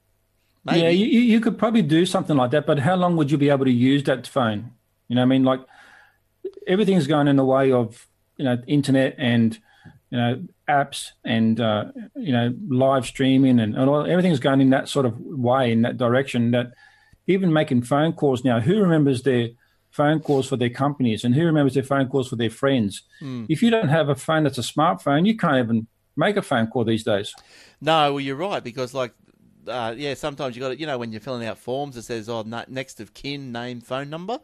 Maybe. 0.64 0.82
Yeah, 0.82 0.90
you, 0.90 1.06
you 1.06 1.40
could 1.40 1.58
probably 1.58 1.82
do 1.82 2.06
something 2.06 2.36
like 2.38 2.52
that, 2.52 2.66
but 2.66 2.80
how 2.80 2.96
long 2.96 3.16
would 3.18 3.32
you 3.32 3.38
be 3.38 3.50
able 3.50 3.66
to 3.66 3.72
use 3.72 4.04
that 4.04 4.28
phone? 4.28 4.72
You 5.08 5.16
know, 5.16 5.22
I 5.22 5.26
mean, 5.26 5.44
like 5.44 5.62
everything's 6.68 7.08
going 7.08 7.28
in 7.28 7.36
the 7.36 7.46
way 7.46 7.72
of 7.72 8.08
you 8.38 8.46
know 8.46 8.58
internet 8.68 9.16
and 9.18 9.60
you 10.10 10.18
know 10.18 10.44
apps 10.70 11.12
and 11.24 11.60
uh, 11.60 11.86
you 12.16 12.32
know 12.32 12.54
live 12.68 13.06
streaming 13.06 13.60
and, 13.60 13.76
and 13.76 13.90
all, 13.90 14.06
everything's 14.06 14.40
going 14.40 14.62
in 14.62 14.70
that 14.72 14.90
sort 14.90 15.06
of 15.06 15.20
way 15.20 15.72
in 15.72 15.82
that 15.82 15.98
direction 15.98 16.52
that 16.52 16.72
even 17.28 17.52
making 17.52 17.82
phone 17.82 18.14
calls 18.14 18.44
now 18.44 18.60
who 18.60 18.80
remembers 18.80 19.24
their 19.24 19.50
phone 19.92 20.20
calls 20.20 20.48
for 20.48 20.58
their 20.58 20.70
companies 20.70 21.24
and 21.24 21.36
who 21.36 21.46
remembers 21.46 21.74
their 21.74 21.84
phone 21.84 22.08
calls 22.08 22.28
for 22.28 22.36
their 22.36 22.50
friends? 22.50 23.04
Mm. 23.22 23.46
if 23.50 23.62
you 23.62 23.70
don't 23.70 23.90
have 23.90 24.10
a 24.10 24.16
phone 24.16 24.44
that's 24.44 24.58
a 24.58 24.62
smartphone 24.62 25.26
you 25.26 25.38
can't 25.38 25.58
even 25.58 25.88
make 26.16 26.38
a 26.38 26.42
phone 26.42 26.68
call 26.68 26.86
these 26.86 27.04
days. 27.04 27.34
No 27.82 28.14
well 28.14 28.20
you're 28.22 28.36
right 28.36 28.64
because 28.64 28.94
like 28.94 29.14
uh, 29.68 29.94
yeah 29.98 30.14
sometimes 30.14 30.56
you 30.56 30.62
got 30.62 30.70
to 30.70 30.80
you 30.80 30.86
know 30.86 30.98
when 30.98 31.12
you're 31.12 31.22
filling 31.22 31.46
out 31.46 31.58
forms 31.58 31.98
it 31.98 32.04
says 32.04 32.30
oh 32.30 32.44
next 32.68 33.00
of 33.00 33.14
kin 33.14 33.52
name 33.52 33.82
phone 33.82 34.10
number 34.10 34.40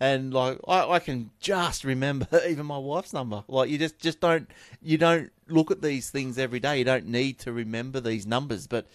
and 0.00 0.32
like 0.32 0.58
I, 0.66 0.92
I 0.92 0.98
can 0.98 1.30
just 1.40 1.84
remember 1.84 2.26
even 2.48 2.66
my 2.66 2.78
wife's 2.78 3.12
number. 3.12 3.44
Like 3.48 3.70
you 3.70 3.78
just 3.78 3.98
just 3.98 4.20
don't 4.20 4.50
you 4.82 4.98
don't 4.98 5.30
look 5.48 5.70
at 5.70 5.82
these 5.82 6.10
things 6.10 6.38
every 6.38 6.60
day. 6.60 6.78
You 6.78 6.84
don't 6.84 7.06
need 7.06 7.38
to 7.40 7.52
remember 7.52 8.00
these 8.00 8.26
numbers, 8.26 8.66
but 8.66 8.86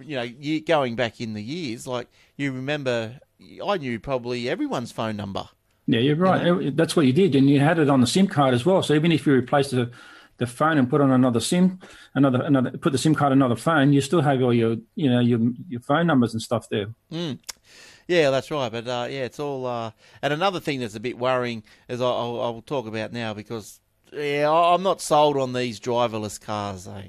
you 0.00 0.16
know, 0.16 0.22
you 0.22 0.60
going 0.60 0.96
back 0.96 1.20
in 1.20 1.34
the 1.34 1.42
years, 1.42 1.86
like 1.86 2.08
you 2.36 2.52
remember, 2.52 3.18
I 3.64 3.76
knew 3.78 3.98
probably 3.98 4.48
everyone's 4.48 4.92
phone 4.92 5.16
number. 5.16 5.48
Yeah, 5.86 6.00
you're 6.00 6.16
right. 6.16 6.44
You 6.44 6.54
know? 6.54 6.70
That's 6.70 6.94
what 6.94 7.06
you 7.06 7.12
did, 7.12 7.34
and 7.34 7.48
you 7.48 7.60
had 7.60 7.78
it 7.78 7.88
on 7.88 8.00
the 8.00 8.06
SIM 8.06 8.26
card 8.26 8.54
as 8.54 8.66
well. 8.66 8.82
So 8.82 8.94
even 8.94 9.10
if 9.12 9.26
you 9.26 9.32
replaced 9.32 9.70
the 9.70 9.90
the 10.36 10.46
phone 10.46 10.78
and 10.78 10.88
put 10.88 11.00
on 11.00 11.10
another 11.10 11.40
SIM, 11.40 11.80
another 12.14 12.42
another 12.42 12.70
put 12.72 12.92
the 12.92 12.98
SIM 12.98 13.14
card 13.14 13.32
on 13.32 13.38
another 13.38 13.56
phone, 13.56 13.92
you 13.92 14.00
still 14.00 14.20
have 14.20 14.42
all 14.42 14.54
your 14.54 14.76
you 14.94 15.10
know 15.10 15.20
your 15.20 15.40
your 15.68 15.80
phone 15.80 16.06
numbers 16.06 16.32
and 16.32 16.42
stuff 16.42 16.68
there. 16.68 16.86
Mm. 17.12 17.38
Yeah, 18.08 18.30
that's 18.30 18.50
right. 18.50 18.72
But 18.72 18.88
uh, 18.88 19.06
yeah, 19.08 19.24
it's 19.24 19.38
all. 19.38 19.66
Uh... 19.66 19.92
And 20.22 20.32
another 20.32 20.60
thing 20.60 20.80
that's 20.80 20.94
a 20.94 21.00
bit 21.00 21.18
worrying 21.18 21.62
is 21.88 22.00
I'll, 22.00 22.40
I'll 22.40 22.62
talk 22.62 22.86
about 22.86 23.12
now 23.12 23.34
because 23.34 23.80
yeah, 24.12 24.50
I'm 24.50 24.82
not 24.82 25.00
sold 25.00 25.36
on 25.36 25.52
these 25.52 25.78
driverless 25.78 26.40
cars. 26.40 26.88
Eh? 26.88 27.08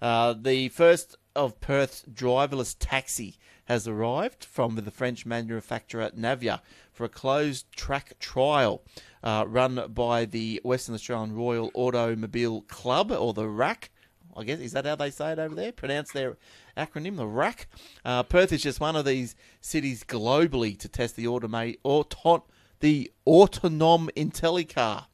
Uh, 0.00 0.34
the 0.34 0.68
first 0.68 1.16
of 1.34 1.60
Perth's 1.60 2.04
driverless 2.12 2.76
taxi 2.78 3.38
has 3.64 3.88
arrived 3.88 4.44
from 4.44 4.76
the 4.76 4.90
French 4.90 5.26
manufacturer 5.26 6.10
Navya 6.16 6.60
for 6.92 7.04
a 7.04 7.08
closed 7.08 7.72
track 7.72 8.12
trial 8.20 8.82
uh, 9.24 9.44
run 9.48 9.90
by 9.92 10.24
the 10.24 10.60
Western 10.62 10.94
Australian 10.94 11.34
Royal 11.34 11.70
Automobile 11.74 12.60
Club, 12.62 13.10
or 13.10 13.32
the 13.32 13.48
RAC. 13.48 13.90
I 14.36 14.44
guess 14.44 14.58
is 14.58 14.72
that 14.72 14.84
how 14.84 14.96
they 14.96 15.10
say 15.10 15.32
it 15.32 15.38
over 15.38 15.54
there? 15.54 15.72
Pronounce 15.72 16.12
their 16.12 16.36
acronym, 16.76 17.16
the 17.16 17.26
RAC. 17.26 17.68
Uh, 18.04 18.22
Perth 18.22 18.52
is 18.52 18.62
just 18.62 18.80
one 18.80 18.96
of 18.96 19.04
these 19.04 19.34
cities 19.60 20.04
globally 20.04 20.78
to 20.78 20.88
test 20.88 21.16
the 21.16 21.24
automate 21.24 21.78
auton 21.84 22.42
the 22.80 23.10
autonom 23.26 24.10
IntelliCar. 24.12 25.06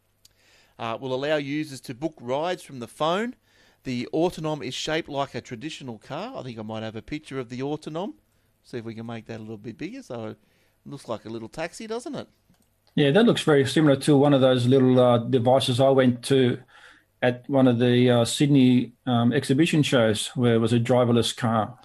Uh, 0.79 0.99
will 1.01 1.15
allow 1.15 1.37
users 1.37 1.81
to 1.81 1.95
book 1.95 2.15
rides 2.21 2.63
from 2.63 2.81
the 2.81 2.89
phone. 2.89 3.37
The 3.85 4.09
autonom 4.13 4.65
is 4.65 4.75
shaped 4.75 5.09
like 5.09 5.35
a 5.35 5.41
traditional 5.41 5.99
car. 5.99 6.37
I 6.37 6.43
think 6.43 6.59
I 6.59 6.63
might 6.63 6.83
have 6.83 6.97
a 6.97 7.03
picture 7.03 7.39
of 7.39 7.51
the 7.51 7.61
autonom. 7.61 8.15
See 8.65 8.79
if 8.79 8.85
we 8.85 8.95
can 8.95 9.07
make 9.07 9.27
that 9.27 9.39
a 9.39 9.43
little 9.43 9.57
bit 9.59 9.79
bigger. 9.79 10.03
So 10.03 10.29
it 10.29 10.39
looks 10.85 11.09
like 11.09 11.25
a 11.25 11.29
little 11.29 11.49
taxi, 11.49 11.87
doesn't 11.87 12.15
it? 12.15 12.29
Yeah, 12.95 13.11
that 13.11 13.25
looks 13.25 13.43
very 13.43 13.67
similar 13.67 13.97
to 13.97 14.17
one 14.17 14.35
of 14.35 14.41
those 14.41 14.67
little 14.67 14.99
uh, 15.01 15.19
devices 15.19 15.81
I 15.81 15.89
went 15.89 16.23
to 16.25 16.59
at 17.23 17.49
one 17.49 17.69
of 17.69 17.79
the 17.79 18.11
uh, 18.11 18.25
Sydney 18.25 18.93
um, 19.07 19.33
exhibition 19.33 19.83
shows 19.83 20.29
where 20.35 20.55
it 20.55 20.59
was 20.59 20.73
a 20.73 20.81
driverless 20.81 21.35
car. 21.35 21.79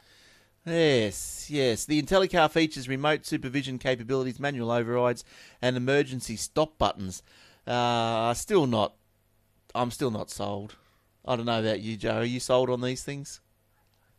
Yes, 0.65 1.49
yes. 1.49 1.85
The 1.85 2.01
IntelliCar 2.01 2.51
features 2.51 2.89
remote 2.89 3.25
supervision 3.25 3.77
capabilities, 3.77 4.39
manual 4.39 4.71
overrides, 4.71 5.23
and 5.61 5.77
emergency 5.77 6.35
stop 6.35 6.77
buttons. 6.77 7.23
Uh, 7.65 8.33
still 8.33 8.67
not. 8.67 8.93
I'm 9.73 9.91
still 9.91 10.11
not 10.11 10.29
sold. 10.29 10.75
I 11.23 11.35
don't 11.35 11.45
know 11.45 11.59
about 11.59 11.79
you, 11.79 11.95
Joe. 11.95 12.17
Are 12.17 12.25
you 12.25 12.39
sold 12.39 12.69
on 12.69 12.81
these 12.81 13.03
things? 13.03 13.39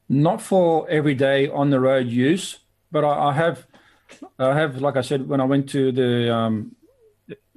Not 0.08 0.40
for 0.40 0.88
everyday 0.88 1.48
on 1.48 1.70
the 1.70 1.80
road 1.80 2.06
use, 2.06 2.60
but 2.90 3.04
I, 3.04 3.28
I 3.28 3.32
have. 3.32 3.66
I 4.38 4.54
have, 4.54 4.80
like 4.80 4.96
I 4.96 5.02
said, 5.02 5.28
when 5.28 5.38
I 5.38 5.44
went 5.44 5.68
to 5.70 5.92
the 5.92 6.34
um, 6.34 6.74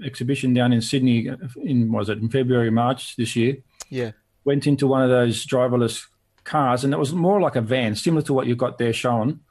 exhibition 0.03 0.53
down 0.53 0.73
in 0.73 0.81
Sydney 0.81 1.29
in 1.63 1.91
was 1.91 2.09
it 2.09 2.17
in 2.19 2.29
February 2.29 2.71
March 2.71 3.15
this 3.15 3.35
year. 3.35 3.57
Yeah, 3.89 4.11
went 4.43 4.67
into 4.67 4.87
one 4.87 5.03
of 5.03 5.09
those 5.09 5.45
driverless 5.45 6.05
cars, 6.43 6.83
and 6.83 6.93
it 6.93 6.97
was 6.97 7.13
more 7.13 7.41
like 7.41 7.55
a 7.55 7.61
van, 7.61 7.95
similar 7.95 8.21
to 8.23 8.33
what 8.33 8.47
you've 8.47 8.57
got 8.57 8.77
there 8.77 8.93
shown. 8.93 9.41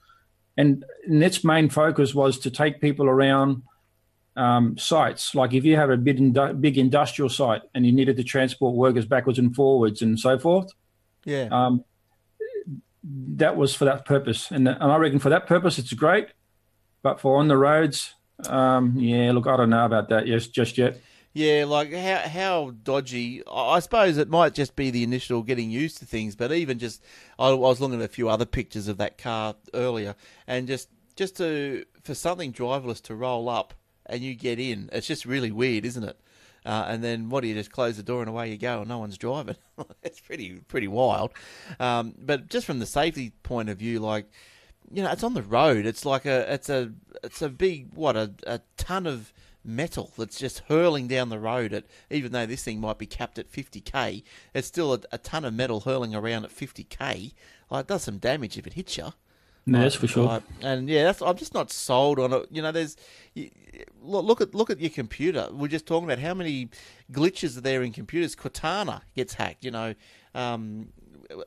And, 0.56 0.84
and 1.06 1.22
its 1.22 1.44
main 1.44 1.70
focus 1.70 2.14
was 2.14 2.38
to 2.40 2.50
take 2.50 2.80
people 2.80 3.06
around 3.06 3.62
um, 4.36 4.76
sites. 4.76 5.34
Like 5.34 5.54
if 5.54 5.64
you 5.64 5.76
have 5.76 5.90
a 5.90 5.96
big, 5.96 6.36
big 6.60 6.78
industrial 6.78 7.28
site 7.28 7.62
and 7.74 7.86
you 7.86 7.92
needed 7.92 8.16
to 8.16 8.24
transport 8.24 8.74
workers 8.74 9.06
backwards 9.06 9.38
and 9.38 9.54
forwards 9.54 10.02
and 10.02 10.18
so 10.18 10.38
forth. 10.38 10.70
Yeah. 11.24 11.48
Um, 11.50 11.84
that 13.02 13.56
was 13.56 13.74
for 13.74 13.86
that 13.86 14.04
purpose, 14.04 14.50
and, 14.50 14.68
and 14.68 14.82
I 14.82 14.96
reckon 14.96 15.18
for 15.18 15.30
that 15.30 15.46
purpose 15.46 15.78
it's 15.78 15.92
great. 15.94 16.28
But 17.02 17.18
for 17.18 17.38
on 17.38 17.48
the 17.48 17.56
roads, 17.56 18.14
um, 18.48 18.94
yeah, 18.96 19.32
look, 19.32 19.46
I 19.46 19.56
don't 19.56 19.70
know 19.70 19.84
about 19.84 20.08
that. 20.08 20.26
Yes, 20.26 20.46
just 20.46 20.78
yet. 20.78 21.00
Yeah, 21.32 21.64
like 21.66 21.92
how 21.92 22.18
how 22.28 22.72
dodgy. 22.82 23.42
I 23.50 23.78
suppose 23.78 24.18
it 24.18 24.28
might 24.28 24.52
just 24.52 24.74
be 24.74 24.90
the 24.90 25.04
initial 25.04 25.42
getting 25.42 25.70
used 25.70 25.98
to 25.98 26.04
things, 26.04 26.34
but 26.34 26.50
even 26.50 26.78
just 26.78 27.04
I, 27.38 27.52
was 27.52 27.80
looking 27.80 28.00
at 28.00 28.04
a 28.04 28.08
few 28.08 28.28
other 28.28 28.46
pictures 28.46 28.88
of 28.88 28.98
that 28.98 29.16
car 29.16 29.54
earlier, 29.72 30.16
and 30.48 30.66
just 30.66 30.88
just 31.14 31.36
to 31.36 31.84
for 32.02 32.14
something 32.14 32.52
driverless 32.52 33.00
to 33.02 33.14
roll 33.14 33.48
up 33.48 33.74
and 34.06 34.22
you 34.22 34.34
get 34.34 34.58
in, 34.58 34.90
it's 34.92 35.06
just 35.06 35.24
really 35.24 35.52
weird, 35.52 35.84
isn't 35.84 36.02
it? 36.02 36.20
Uh, 36.66 36.86
and 36.88 37.02
then 37.02 37.28
what 37.30 37.42
do 37.42 37.48
you 37.48 37.54
just 37.54 37.70
close 37.70 37.96
the 37.96 38.02
door 38.02 38.20
and 38.20 38.28
away 38.28 38.50
you 38.50 38.58
go, 38.58 38.80
and 38.80 38.88
no 38.88 38.98
one's 38.98 39.16
driving? 39.16 39.56
it's 40.02 40.20
pretty 40.20 40.58
pretty 40.66 40.88
wild. 40.88 41.30
Um, 41.78 42.14
but 42.18 42.48
just 42.48 42.66
from 42.66 42.80
the 42.80 42.86
safety 42.86 43.32
point 43.44 43.68
of 43.68 43.78
view, 43.78 44.00
like 44.00 44.26
you 44.90 45.02
know, 45.02 45.10
it's 45.10 45.22
on 45.22 45.34
the 45.34 45.42
road. 45.42 45.86
It's 45.86 46.04
like 46.04 46.26
a, 46.26 46.52
it's 46.52 46.68
a, 46.68 46.92
it's 47.22 47.42
a 47.42 47.48
big 47.48 47.94
what 47.94 48.16
a, 48.16 48.32
a 48.46 48.60
ton 48.76 49.06
of 49.06 49.32
metal 49.62 50.12
that's 50.16 50.38
just 50.38 50.60
hurling 50.68 51.06
down 51.06 51.28
the 51.28 51.38
road 51.38 51.72
at 51.72 51.84
even 52.08 52.32
though 52.32 52.46
this 52.46 52.64
thing 52.64 52.80
might 52.80 52.96
be 52.96 53.04
capped 53.04 53.38
at 53.38 53.52
50k 53.52 54.22
it's 54.54 54.66
still 54.66 54.94
a, 54.94 55.00
a 55.12 55.18
ton 55.18 55.44
of 55.44 55.52
metal 55.52 55.80
hurling 55.80 56.14
around 56.14 56.46
at 56.46 56.50
50k 56.50 57.34
like 57.70 57.84
it 57.84 57.86
does 57.86 58.02
some 58.02 58.16
damage 58.16 58.56
if 58.56 58.66
it 58.66 58.72
hits 58.72 58.96
you 58.96 59.12
No, 59.66 59.80
that's 59.82 59.94
for 59.94 60.06
sure. 60.08 60.24
Like, 60.24 60.42
and 60.62 60.88
yeah, 60.88 61.04
that's, 61.04 61.20
I'm 61.20 61.36
just 61.36 61.54
not 61.54 61.70
sold 61.70 62.18
on 62.18 62.32
it. 62.32 62.46
You 62.50 62.62
know, 62.62 62.72
there's 62.72 62.96
you, 63.34 63.50
look 64.02 64.40
at 64.40 64.54
look 64.54 64.70
at 64.70 64.80
your 64.80 64.90
computer. 64.90 65.48
We're 65.52 65.68
just 65.68 65.86
talking 65.86 66.10
about 66.10 66.18
how 66.18 66.34
many 66.34 66.70
glitches 67.12 67.56
are 67.58 67.60
there 67.60 67.82
in 67.82 67.92
computers. 67.92 68.34
Cortana 68.34 69.02
gets 69.14 69.34
hacked. 69.34 69.64
You 69.64 69.70
know, 69.70 69.94
um, 70.34 70.88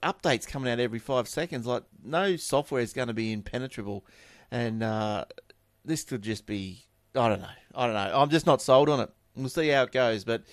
updates 0.01 0.47
coming 0.47 0.71
out 0.71 0.79
every 0.79 0.99
five 0.99 1.27
seconds. 1.27 1.65
Like 1.65 1.83
no 2.03 2.35
software 2.35 2.81
is 2.81 2.93
going 2.93 3.07
to 3.07 3.13
be 3.13 3.31
impenetrable, 3.31 4.05
and 4.51 4.83
uh, 4.83 5.25
this 5.85 6.03
could 6.03 6.21
just 6.21 6.45
be. 6.45 6.85
I 7.15 7.29
don't 7.29 7.41
know. 7.41 7.47
I 7.75 7.85
don't 7.85 7.95
know. 7.95 8.11
I'm 8.19 8.29
just 8.29 8.45
not 8.47 8.61
sold 8.61 8.89
on 8.89 8.99
it. 8.99 9.09
We'll 9.35 9.49
see 9.49 9.67
how 9.69 9.83
it 9.83 9.91
goes. 9.91 10.23
But 10.23 10.43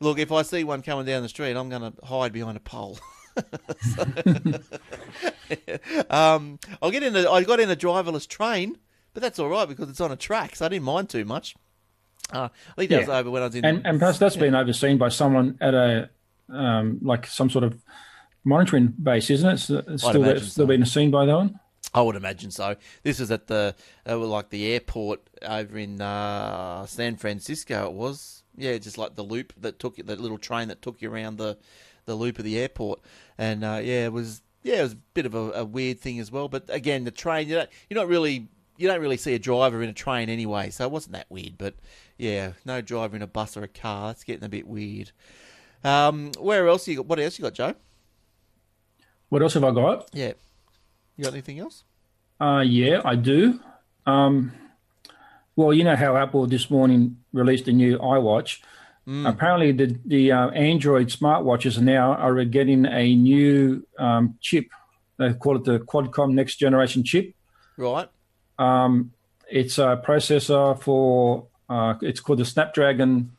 look, 0.00 0.18
if 0.18 0.32
I 0.32 0.42
see 0.42 0.64
one 0.64 0.82
coming 0.82 1.06
down 1.06 1.22
the 1.22 1.28
street, 1.28 1.56
I'm 1.56 1.68
going 1.68 1.92
to 1.92 2.04
hide 2.04 2.32
behind 2.32 2.56
a 2.56 2.60
pole. 2.60 2.98
um, 6.10 6.58
I'll 6.82 6.90
get 6.90 7.04
in. 7.04 7.14
A, 7.14 7.30
I 7.30 7.44
got 7.44 7.60
in 7.60 7.70
a 7.70 7.76
driverless 7.76 8.26
train, 8.26 8.78
but 9.14 9.22
that's 9.22 9.38
all 9.38 9.48
right 9.48 9.68
because 9.68 9.88
it's 9.88 10.00
on 10.00 10.10
a 10.10 10.16
track, 10.16 10.56
so 10.56 10.66
I 10.66 10.68
didn't 10.68 10.84
mind 10.84 11.08
too 11.10 11.24
much. 11.24 11.54
Uh, 12.32 12.48
I 12.52 12.74
think 12.76 12.90
that 12.90 13.00
was 13.00 13.08
over 13.08 13.30
when 13.30 13.42
I 13.42 13.46
was 13.46 13.54
in. 13.54 13.64
and 13.64 13.86
and 13.86 13.98
plus 13.98 14.18
that's 14.18 14.36
been 14.36 14.54
overseen 14.54 14.98
by 14.98 15.08
someone 15.08 15.58
at 15.60 15.74
a 15.74 16.10
um, 16.48 16.98
like 17.02 17.26
some 17.26 17.50
sort 17.50 17.64
of 17.64 17.80
monitoring 18.44 18.88
base, 19.02 19.30
isn't 19.30 19.48
it? 19.48 19.52
It's, 19.54 19.70
it's 19.70 20.02
still 20.02 20.24
still 20.24 20.40
so. 20.40 20.66
being 20.66 20.84
seen 20.84 21.10
by 21.10 21.26
that 21.26 21.36
one. 21.36 21.60
I 21.92 22.02
would 22.02 22.16
imagine 22.16 22.50
so. 22.50 22.76
This 23.02 23.18
is 23.18 23.30
at 23.30 23.48
the 23.48 23.74
uh, 24.08 24.16
like 24.18 24.50
the 24.50 24.72
airport 24.72 25.20
over 25.42 25.76
in 25.76 26.00
uh, 26.00 26.86
San 26.86 27.16
Francisco. 27.16 27.86
It 27.86 27.92
was 27.92 28.44
yeah, 28.56 28.76
just 28.78 28.98
like 28.98 29.16
the 29.16 29.24
loop 29.24 29.52
that 29.60 29.78
took 29.78 29.98
you, 29.98 30.04
that 30.04 30.20
little 30.20 30.38
train 30.38 30.68
that 30.68 30.82
took 30.82 31.02
you 31.02 31.12
around 31.12 31.38
the 31.38 31.58
the 32.06 32.14
loop 32.14 32.38
of 32.38 32.44
the 32.44 32.58
airport, 32.58 33.00
and 33.38 33.64
uh, 33.64 33.80
yeah, 33.82 34.06
it 34.06 34.12
was 34.12 34.42
yeah, 34.62 34.80
it 34.80 34.82
was 34.82 34.92
a 34.92 34.98
bit 35.14 35.26
of 35.26 35.34
a, 35.34 35.50
a 35.52 35.64
weird 35.64 36.00
thing 36.00 36.20
as 36.20 36.30
well. 36.30 36.48
But 36.48 36.64
again, 36.68 37.04
the 37.04 37.10
train 37.10 37.48
you 37.48 37.56
don't, 37.56 37.70
you're 37.88 37.98
not 37.98 38.08
really 38.08 38.48
you 38.76 38.88
don't 38.88 39.00
really 39.00 39.16
see 39.16 39.34
a 39.34 39.38
driver 39.38 39.82
in 39.82 39.88
a 39.88 39.94
train 39.94 40.28
anyway, 40.28 40.70
so 40.70 40.84
it 40.84 40.90
wasn't 40.90 41.12
that 41.12 41.26
weird. 41.28 41.58
But 41.58 41.74
yeah, 42.18 42.52
no 42.64 42.80
driver 42.80 43.16
in 43.16 43.22
a 43.22 43.26
bus 43.26 43.56
or 43.56 43.62
a 43.62 43.68
car. 43.68 44.08
That's 44.08 44.24
getting 44.24 44.44
a 44.44 44.48
bit 44.48 44.66
weird. 44.66 45.10
Um, 45.82 46.32
where 46.38 46.68
else 46.68 46.86
you 46.86 46.96
got? 46.96 47.06
What 47.06 47.18
else 47.18 47.38
you 47.38 47.42
got, 47.42 47.54
Joe? 47.54 47.74
What 49.30 49.42
else 49.42 49.54
have 49.54 49.64
I 49.64 49.70
got? 49.70 50.10
Yeah, 50.12 50.32
you 51.16 51.24
got 51.24 51.32
anything 51.32 51.58
else? 51.58 51.84
Uh, 52.40 52.62
yeah, 52.66 53.00
I 53.04 53.14
do. 53.16 53.58
Um, 54.06 54.52
well, 55.56 55.72
you 55.72 55.84
know 55.84 55.96
how 55.96 56.16
Apple 56.16 56.46
this 56.46 56.70
morning 56.70 57.18
released 57.32 57.68
a 57.68 57.72
new 57.72 57.98
iWatch. 57.98 58.58
Apparently, 59.26 59.72
the 59.72 59.98
the 60.04 60.30
uh, 60.30 60.50
Android 60.50 61.08
smartwatches 61.08 61.78
are 61.78 61.82
now 61.82 62.12
are 62.12 62.44
getting 62.44 62.86
a 62.86 63.14
new 63.16 63.84
um, 63.98 64.36
chip. 64.40 64.66
They 65.16 65.32
call 65.32 65.56
it 65.56 65.64
the 65.64 65.80
Qualcomm 65.80 66.32
Next 66.32 66.56
Generation 66.56 67.02
chip. 67.02 67.34
Right. 67.76 68.08
Um, 68.58 69.12
it's 69.48 69.78
a 69.78 70.00
processor 70.06 70.80
for. 70.80 71.46
Uh, 71.68 71.94
it's 72.02 72.20
called 72.20 72.38
the 72.38 72.44
Snapdragon 72.44 73.32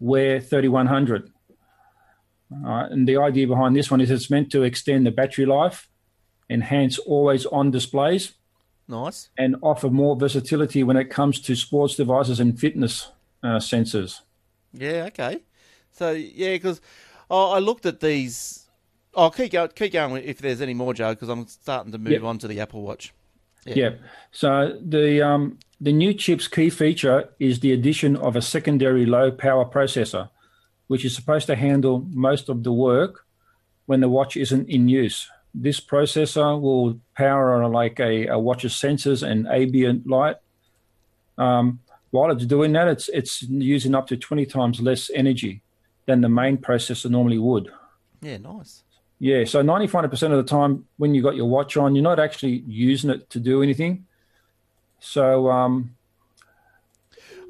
Wear 0.00 0.40
3100. 0.40 1.30
Uh, 2.52 2.86
and 2.90 3.06
the 3.08 3.16
idea 3.16 3.46
behind 3.46 3.76
this 3.76 3.90
one 3.90 4.00
is 4.00 4.10
it's 4.10 4.30
meant 4.30 4.50
to 4.52 4.62
extend 4.62 5.06
the 5.06 5.10
battery 5.10 5.46
life, 5.46 5.88
enhance 6.48 6.98
always 6.98 7.46
on 7.46 7.70
displays, 7.70 8.32
Nice. 8.88 9.28
and 9.38 9.54
offer 9.62 9.88
more 9.88 10.16
versatility 10.16 10.82
when 10.82 10.96
it 10.96 11.10
comes 11.10 11.40
to 11.42 11.54
sports 11.54 11.94
devices 11.94 12.40
and 12.40 12.58
fitness 12.58 13.12
uh, 13.42 13.58
sensors. 13.58 14.20
Yeah, 14.72 15.04
okay. 15.08 15.42
So 15.92 16.10
yeah, 16.10 16.54
because 16.54 16.80
oh, 17.30 17.50
I 17.52 17.58
looked 17.60 17.86
at 17.86 18.00
these. 18.00 18.66
I'll 19.16 19.30
keep 19.30 19.52
going. 19.52 19.70
Keep 19.74 19.92
going 19.92 20.22
if 20.24 20.38
there's 20.38 20.60
any 20.60 20.74
more, 20.74 20.94
Joe, 20.94 21.14
because 21.14 21.28
I'm 21.28 21.46
starting 21.46 21.92
to 21.92 21.98
move 21.98 22.12
Yep. 22.12 22.22
on 22.24 22.38
to 22.38 22.48
the 22.48 22.60
Apple 22.60 22.82
Watch. 22.82 23.12
Yeah. 23.64 23.74
Yeah. 23.76 23.90
So 24.32 24.78
the 24.80 25.22
um, 25.22 25.58
the 25.80 25.92
new 25.92 26.14
chip's 26.14 26.48
key 26.48 26.70
feature 26.70 27.28
is 27.38 27.60
the 27.60 27.72
addition 27.72 28.16
of 28.16 28.34
a 28.36 28.42
secondary 28.42 29.06
low 29.06 29.30
power 29.30 29.64
processor, 29.64 30.30
which 30.90 31.04
is 31.04 31.14
supposed 31.14 31.46
to 31.46 31.54
handle 31.54 32.04
most 32.10 32.48
of 32.48 32.64
the 32.64 32.72
work 32.72 33.24
when 33.86 34.00
the 34.00 34.08
watch 34.08 34.36
isn't 34.36 34.68
in 34.68 34.88
use. 34.88 35.30
This 35.54 35.78
processor 35.78 36.60
will 36.60 36.98
power 37.16 37.68
like 37.68 38.00
a, 38.00 38.26
a 38.26 38.36
watch's 38.36 38.72
sensors 38.74 39.22
and 39.22 39.46
ambient 39.46 40.08
light. 40.08 40.38
Um, 41.38 41.78
while 42.10 42.32
it's 42.32 42.44
doing 42.44 42.72
that, 42.72 42.88
it's 42.88 43.08
it's 43.10 43.40
using 43.42 43.94
up 43.94 44.08
to 44.08 44.16
20 44.16 44.46
times 44.46 44.80
less 44.80 45.12
energy 45.14 45.62
than 46.06 46.22
the 46.22 46.28
main 46.28 46.58
processor 46.58 47.08
normally 47.08 47.38
would. 47.38 47.70
Yeah, 48.20 48.38
nice. 48.38 48.82
Yeah, 49.20 49.44
so 49.44 49.62
95% 49.62 50.10
of 50.32 50.38
the 50.38 50.42
time 50.42 50.86
when 50.96 51.14
you 51.14 51.22
got 51.22 51.36
your 51.36 51.48
watch 51.48 51.76
on, 51.76 51.94
you're 51.94 52.02
not 52.02 52.18
actually 52.18 52.64
using 52.66 53.10
it 53.10 53.30
to 53.30 53.38
do 53.38 53.62
anything. 53.62 54.06
So 54.98 55.52
um, 55.52 55.94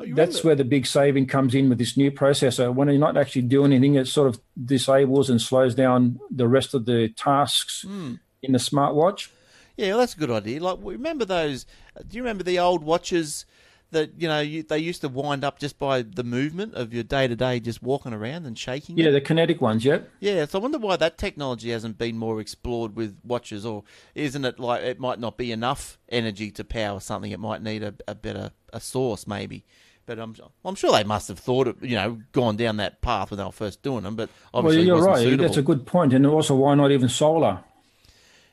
Oh, 0.01 0.15
that's 0.15 0.43
where 0.43 0.55
the 0.55 0.65
big 0.65 0.87
saving 0.87 1.27
comes 1.27 1.55
in 1.55 1.69
with 1.69 1.79
this 1.79 1.97
new 1.97 2.11
processor. 2.11 2.75
When 2.75 2.89
you're 2.89 2.99
not 2.99 3.17
actually 3.17 3.43
doing 3.43 3.73
anything, 3.73 3.97
it 3.97 4.07
sort 4.09 4.29
of 4.29 4.41
disables 4.65 5.29
and 5.29 5.41
slows 5.41 5.75
down 5.75 6.19
the 6.31 6.49
rest 6.49 6.73
of 6.75 6.87
the 6.87 7.09
tasks 7.11 7.83
Hmm. 7.87 8.15
in 8.43 8.53
the 8.53 8.59
smartwatch. 8.59 9.29
yeah, 9.77 9.89
well, 9.91 9.99
that's 9.99 10.15
a 10.15 10.19
good 10.19 10.31
idea. 10.31 10.63
Like, 10.63 10.79
remember 10.83 11.25
those? 11.25 11.67
Do 12.09 12.17
you 12.17 12.23
remember 12.23 12.45
the 12.45 12.59
old 12.59 12.83
watches 12.83 13.45
that 13.93 14.13
you 14.19 14.29
know 14.29 14.39
you, 14.41 14.63
they 14.63 14.79
used 14.79 15.01
to 15.01 15.09
wind 15.09 15.43
up 15.43 15.59
just 15.59 15.77
by 15.79 16.01
the 16.03 16.23
movement 16.23 16.75
of 16.75 16.95
your 16.95 17.03
day 17.03 17.27
to 17.27 17.35
day, 17.35 17.59
just 17.61 17.83
walking 17.83 18.13
around 18.13 18.47
and 18.47 18.57
shaking? 18.59 18.97
Yeah, 18.97 19.09
it? 19.09 19.13
the 19.13 19.21
kinetic 19.21 19.61
ones, 19.61 19.85
yeah. 19.85 19.99
Yeah, 20.21 20.47
so 20.47 20.59
I 20.59 20.63
wonder 20.63 20.79
why 20.79 20.97
that 20.97 21.19
technology 21.19 21.71
hasn't 21.71 21.99
been 21.99 22.17
more 22.17 22.41
explored 22.41 22.95
with 22.95 23.19
watches, 23.25 23.67
or 23.67 23.83
isn't 24.15 24.45
it 24.45 24.59
like 24.61 24.83
it 24.83 25.01
might 25.01 25.19
not 25.19 25.37
be 25.37 25.51
enough 25.51 25.99
energy 26.09 26.51
to 26.53 26.65
power 26.65 27.01
something? 27.01 27.33
It 27.33 27.41
might 27.41 27.63
need 27.63 27.83
a, 27.83 27.95
a 28.07 28.15
better 28.15 28.53
a 28.73 28.81
source, 28.81 29.27
maybe. 29.27 29.65
But 30.11 30.19
I'm 30.19 30.35
I'm 30.65 30.75
sure 30.75 30.91
they 30.91 31.05
must 31.05 31.29
have 31.29 31.39
thought 31.39 31.69
of 31.69 31.85
you 31.85 31.95
know 31.95 32.21
gone 32.33 32.57
down 32.57 32.79
that 32.79 33.01
path 33.01 33.31
when 33.31 33.39
they 33.39 33.45
were 33.45 33.53
first 33.53 33.81
doing 33.81 34.03
them. 34.03 34.17
But 34.17 34.29
obviously, 34.53 34.83
it 34.83 34.87
you're 34.87 35.05
right. 35.05 35.19
Suitable. 35.19 35.45
That's 35.45 35.57
a 35.57 35.63
good 35.63 35.87
point. 35.87 36.13
And 36.13 36.27
also, 36.27 36.57
why 36.57 36.75
not 36.75 36.91
even 36.91 37.09
solar? 37.09 37.61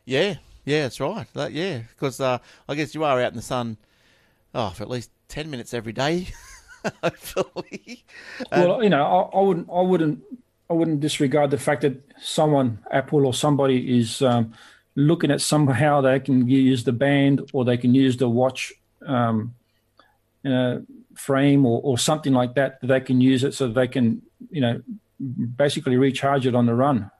Yeah, 0.06 0.36
yeah, 0.66 0.84
that's 0.84 1.00
right. 1.00 1.26
That, 1.34 1.54
yeah, 1.54 1.80
because 1.96 2.22
uh, 2.22 2.38
I 2.70 2.76
guess 2.76 2.94
you 2.94 3.04
are 3.04 3.20
out 3.20 3.32
in 3.32 3.38
the 3.38 3.42
sun, 3.42 3.78
oh, 4.54 4.70
for 4.70 4.84
at 4.84 4.90
least 4.92 5.10
ten 5.30 5.50
minutes 5.50 5.74
every 5.74 5.94
day, 5.94 6.28
hopefully. 7.04 8.06
well, 8.52 8.84
you 8.84 8.92
know, 8.92 9.04
I, 9.34 9.40
I 9.40 9.42
wouldn't, 9.42 9.68
I 9.74 9.82
wouldn't, 9.82 10.24
I 10.70 10.74
wouldn't 10.74 11.00
disregard 11.00 11.50
the 11.50 11.58
fact 11.58 11.82
that 11.82 12.00
someone, 12.22 12.78
Apple 12.92 13.26
or 13.26 13.34
somebody, 13.34 13.98
is 13.98 14.22
um, 14.22 14.54
looking 14.94 15.32
at 15.32 15.42
somehow 15.42 16.02
they 16.02 16.20
can 16.20 16.48
use 16.48 16.84
the 16.84 16.92
band 16.92 17.50
or 17.52 17.66
they 17.66 17.78
can 17.78 17.96
use 17.96 18.16
the 18.18 18.30
watch 18.30 18.74
um, 19.08 19.56
uh, 20.46 20.78
frame 21.18 21.66
or, 21.66 21.82
or 21.84 21.98
something 21.98 22.34
like 22.34 22.56
that. 22.56 22.82
That 22.82 22.88
they 22.88 23.02
can 23.02 23.22
use 23.22 23.44
it 23.44 23.54
so 23.54 23.68
they 23.68 23.88
can, 23.88 24.22
you 24.50 24.62
know, 24.62 24.82
basically 25.56 25.98
recharge 25.98 26.46
it 26.46 26.56
on 26.56 26.66
the 26.66 26.74
run. 26.76 27.12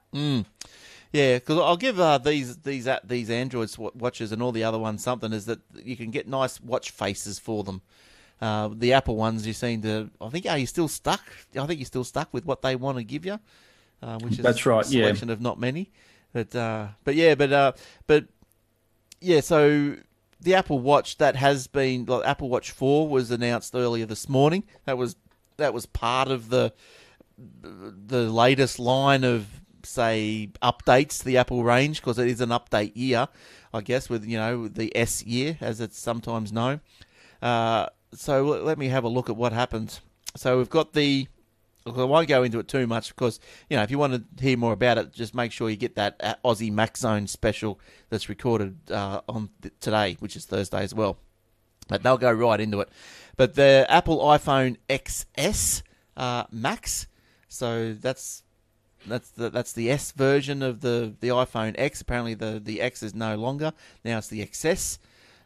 Yeah, 1.12 1.36
because 1.36 1.58
I'll 1.58 1.76
give 1.76 1.98
uh, 1.98 2.18
these 2.18 2.58
these 2.58 2.86
uh, 2.86 3.00
these 3.02 3.30
Android 3.30 3.70
watches 3.94 4.30
and 4.30 4.42
all 4.42 4.52
the 4.52 4.64
other 4.64 4.78
ones 4.78 5.02
something 5.02 5.32
is 5.32 5.46
that 5.46 5.60
you 5.74 5.96
can 5.96 6.10
get 6.10 6.28
nice 6.28 6.60
watch 6.60 6.90
faces 6.90 7.38
for 7.38 7.64
them. 7.64 7.80
Uh, 8.40 8.68
the 8.72 8.92
Apple 8.92 9.16
ones 9.16 9.46
you 9.46 9.52
seem 9.52 9.82
to, 9.82 10.10
I 10.20 10.28
think, 10.28 10.46
are 10.46 10.58
you 10.58 10.66
still 10.66 10.86
stuck? 10.86 11.20
I 11.58 11.66
think 11.66 11.80
you're 11.80 11.86
still 11.86 12.04
stuck 12.04 12.32
with 12.32 12.44
what 12.44 12.62
they 12.62 12.76
want 12.76 12.98
to 12.98 13.04
give 13.04 13.26
you, 13.26 13.40
uh, 14.00 14.18
which 14.20 14.34
is 14.34 14.38
That's 14.38 14.64
a 14.64 14.68
right, 14.68 14.88
yeah. 14.90 15.04
selection 15.04 15.30
of 15.30 15.40
not 15.40 15.58
many. 15.58 15.90
But 16.32 16.54
uh, 16.54 16.88
but 17.04 17.14
yeah, 17.14 17.34
but 17.34 17.52
uh, 17.52 17.72
but 18.06 18.26
yeah, 19.20 19.40
so 19.40 19.96
the 20.40 20.54
Apple 20.54 20.78
Watch 20.78 21.18
that 21.18 21.36
has 21.36 21.66
been 21.66 22.04
like, 22.06 22.26
Apple 22.26 22.48
Watch 22.48 22.70
Four 22.70 23.08
was 23.08 23.30
announced 23.30 23.74
earlier 23.74 24.06
this 24.06 24.28
morning. 24.28 24.64
That 24.84 24.98
was 24.98 25.16
that 25.56 25.74
was 25.74 25.86
part 25.86 26.28
of 26.28 26.48
the 26.50 26.72
the 27.36 28.30
latest 28.30 28.78
line 28.78 29.24
of 29.24 29.46
say 29.84 30.50
updates 30.62 31.20
to 31.20 31.24
the 31.24 31.36
Apple 31.38 31.64
range 31.64 32.00
because 32.00 32.18
it 32.18 32.28
is 32.28 32.40
an 32.40 32.50
update 32.50 32.92
year, 32.94 33.28
I 33.72 33.80
guess, 33.80 34.08
with 34.08 34.24
you 34.24 34.38
know 34.38 34.68
the 34.68 34.94
S 34.96 35.22
year 35.24 35.56
as 35.60 35.80
it's 35.80 35.98
sometimes 35.98 36.52
known. 36.52 36.80
Uh, 37.40 37.86
so 38.12 38.44
let- 38.44 38.64
let 38.64 38.78
me 38.78 38.88
have 38.88 39.04
a 39.04 39.08
look 39.08 39.28
at 39.30 39.36
what 39.36 39.52
happens. 39.52 40.00
So 40.36 40.58
we've 40.58 40.70
got 40.70 40.92
the. 40.92 41.28
Look, 41.84 41.96
I 41.96 42.04
won't 42.04 42.28
go 42.28 42.42
into 42.42 42.58
it 42.58 42.68
too 42.68 42.86
much 42.86 43.08
because 43.08 43.40
you 43.70 43.76
know 43.76 43.82
if 43.82 43.90
you 43.90 43.98
want 43.98 44.12
to 44.14 44.42
hear 44.42 44.56
more 44.56 44.72
about 44.72 44.98
it, 44.98 45.12
just 45.12 45.34
make 45.34 45.52
sure 45.52 45.70
you 45.70 45.76
get 45.76 45.94
that 45.96 46.16
uh, 46.20 46.34
Aussie 46.44 46.72
Mac 46.72 46.96
Zone 46.96 47.26
special 47.26 47.80
that's 48.10 48.28
recorded 48.28 48.76
uh, 48.90 49.20
on 49.28 49.50
th- 49.62 49.74
today, 49.80 50.16
which 50.20 50.36
is 50.36 50.44
Thursday 50.44 50.82
as 50.82 50.94
well. 50.94 51.16
But 51.88 52.02
they'll 52.02 52.18
go 52.18 52.30
right 52.30 52.60
into 52.60 52.80
it. 52.80 52.90
But 53.36 53.54
the 53.54 53.86
Apple 53.88 54.18
iPhone 54.18 54.76
XS 54.90 55.82
uh, 56.16 56.44
Max, 56.50 57.06
so 57.48 57.94
that's 57.94 58.42
that's 59.06 59.30
the 59.30 59.48
that's 59.48 59.72
the 59.72 59.90
S 59.90 60.12
version 60.12 60.62
of 60.62 60.80
the 60.80 61.14
the 61.20 61.28
iPhone 61.28 61.74
X. 61.78 62.00
Apparently, 62.00 62.34
the 62.34 62.60
the 62.62 62.80
X 62.80 63.02
is 63.02 63.14
no 63.14 63.36
longer. 63.36 63.72
Now 64.04 64.18
it's 64.18 64.28
the 64.28 64.44
XS. 64.44 64.98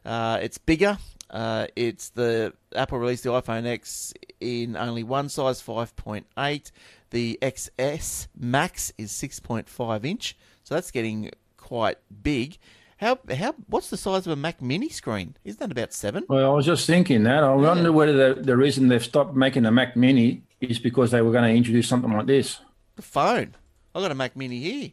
Uh, 0.04 0.38
it's 0.42 0.58
bigger. 0.58 0.98
Uh, 1.30 1.66
it's 1.76 2.10
the 2.10 2.52
Apple 2.74 2.98
released 2.98 3.24
the 3.24 3.30
iPhone 3.30 3.66
X 3.66 4.12
in 4.42 4.76
only 4.76 5.02
one 5.02 5.28
size, 5.28 5.62
5.8. 5.62 6.70
The 7.10 7.38
XS 7.40 8.28
Max 8.36 8.92
is 8.98 9.12
6.5 9.12 10.04
inch, 10.04 10.36
so 10.64 10.74
that's 10.74 10.90
getting 10.90 11.30
quite 11.56 11.98
big. 12.22 12.58
How 12.96 13.18
how 13.34 13.54
what's 13.66 13.90
the 13.90 13.96
size 13.96 14.26
of 14.26 14.32
a 14.32 14.36
Mac 14.36 14.62
Mini 14.62 14.88
screen? 14.88 15.36
Isn't 15.44 15.58
that 15.58 15.72
about 15.72 15.92
seven? 15.92 16.24
Well, 16.28 16.52
I 16.52 16.54
was 16.54 16.64
just 16.64 16.86
thinking 16.86 17.24
that. 17.24 17.42
I 17.42 17.52
wonder 17.52 17.90
whether 17.90 18.34
the, 18.34 18.42
the 18.42 18.56
reason 18.56 18.86
they've 18.86 19.02
stopped 19.02 19.34
making 19.34 19.66
a 19.66 19.72
Mac 19.72 19.96
Mini 19.96 20.44
is 20.60 20.78
because 20.78 21.10
they 21.10 21.20
were 21.20 21.32
going 21.32 21.42
to 21.42 21.50
introduce 21.50 21.88
something 21.88 22.12
like 22.12 22.26
this. 22.26 22.60
The 22.94 23.02
phone. 23.02 23.56
I've 23.94 24.02
got 24.02 24.12
a 24.12 24.14
Mac 24.14 24.36
Mini 24.36 24.60
here. 24.60 24.92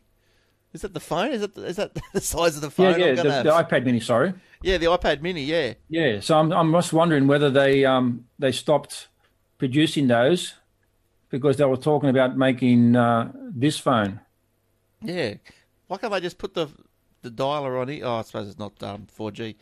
Is 0.74 0.82
that 0.82 0.94
the 0.94 1.00
phone? 1.00 1.32
Is 1.32 1.42
that 1.42 1.58
is 1.58 1.76
that 1.76 1.92
the 2.14 2.22
size 2.22 2.56
of 2.56 2.62
the 2.62 2.72
phone? 2.72 3.00
Yeah, 3.00 3.06
yeah, 3.08 3.22
I'm 3.22 3.28
the, 3.28 3.44
the 3.44 3.52
iPad 3.52 3.86
Mini. 3.86 4.00
Sorry. 4.00 4.34
yeah, 4.64 4.78
the 4.78 4.88
iPad 4.88 5.22
Mini. 5.22 5.44
Yeah, 5.44 5.74
Yeah, 5.90 6.20
so 6.20 6.40
I'm 6.40 6.52
I'm 6.52 6.72
just 6.72 6.94
wondering 6.94 7.28
whether 7.28 7.52
they 7.52 7.86
um 7.86 8.26
they 8.40 8.52
stopped 8.52 9.09
producing 9.60 10.08
those 10.08 10.56
because 11.30 11.58
they 11.58 11.66
were 11.66 11.78
talking 11.78 12.10
about 12.10 12.36
making 12.36 12.96
uh, 12.96 13.32
this 13.36 13.78
phone. 13.78 14.20
yeah. 15.04 15.36
Why 15.88 15.98
can't 15.98 16.12
they 16.14 16.20
just 16.22 16.38
put 16.40 16.54
the 16.56 16.68
the 17.22 17.30
dialer 17.32 17.80
on 17.82 17.90
it? 17.90 18.02
Oh, 18.02 18.16
I 18.16 18.22
suppose 18.24 18.48
it's 18.48 18.60
not 18.60 18.82
um, 18.84 19.08
4G. 19.18 19.56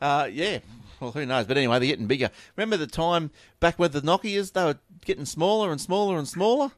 Uh, 0.00 0.28
yeah. 0.30 0.58
Well, 1.00 1.12
who 1.12 1.24
knows? 1.24 1.46
But 1.46 1.56
anyway, 1.56 1.78
they're 1.78 1.88
getting 1.88 2.06
bigger. 2.06 2.30
Remember 2.56 2.76
the 2.76 2.86
time 2.86 3.30
back 3.60 3.78
with 3.78 3.92
the 3.94 4.02
Nokia's? 4.02 4.50
They 4.50 4.62
were 4.64 4.78
getting 5.06 5.24
smaller 5.24 5.70
and 5.72 5.80
smaller 5.80 6.18
and 6.18 6.28
smaller. 6.28 6.70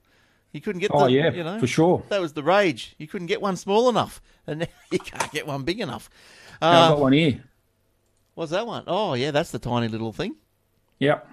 You 0.53 0.61
couldn't 0.61 0.81
get. 0.81 0.93
Oh 0.95 1.07
the, 1.07 1.11
yeah, 1.13 1.33
you 1.33 1.43
know, 1.43 1.59
for 1.59 1.67
sure. 1.67 2.05
That 2.11 2.21
was 2.21 2.33
the 2.35 2.43
rage. 2.45 2.95
You 2.99 3.09
couldn't 3.09 3.27
get 3.27 3.43
one 3.43 3.57
small 3.57 3.89
enough, 3.89 4.23
and 4.47 4.61
now 4.61 4.67
you 4.93 5.01
can't 5.01 5.33
get 5.33 5.47
one 5.49 5.65
big 5.65 5.81
enough. 5.81 6.09
Now 6.61 6.69
I've 6.71 6.85
Uh, 6.85 6.89
got 6.91 7.01
one 7.01 7.13
here. 7.15 7.43
what's 8.35 8.53
that 8.53 8.67
one? 8.67 8.85
Oh, 8.87 9.15
yeah, 9.15 9.33
that's 9.33 9.51
the 9.51 9.59
tiny 9.59 9.89
little 9.89 10.13
thing. 10.13 10.37
Yep. 11.01 11.29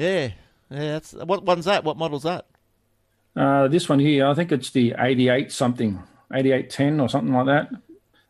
Yeah, 0.00 0.30
yeah. 0.70 0.92
That's 0.92 1.12
what 1.12 1.44
one's 1.44 1.66
that? 1.66 1.84
What 1.84 1.98
model's 1.98 2.22
that? 2.22 2.46
Uh, 3.36 3.68
this 3.68 3.86
one 3.86 3.98
here, 3.98 4.26
I 4.26 4.34
think 4.34 4.50
it's 4.50 4.70
the 4.70 4.94
88 4.98 5.52
something, 5.52 6.02
8810 6.32 7.00
or 7.00 7.08
something 7.08 7.34
like 7.34 7.46
that. 7.46 7.68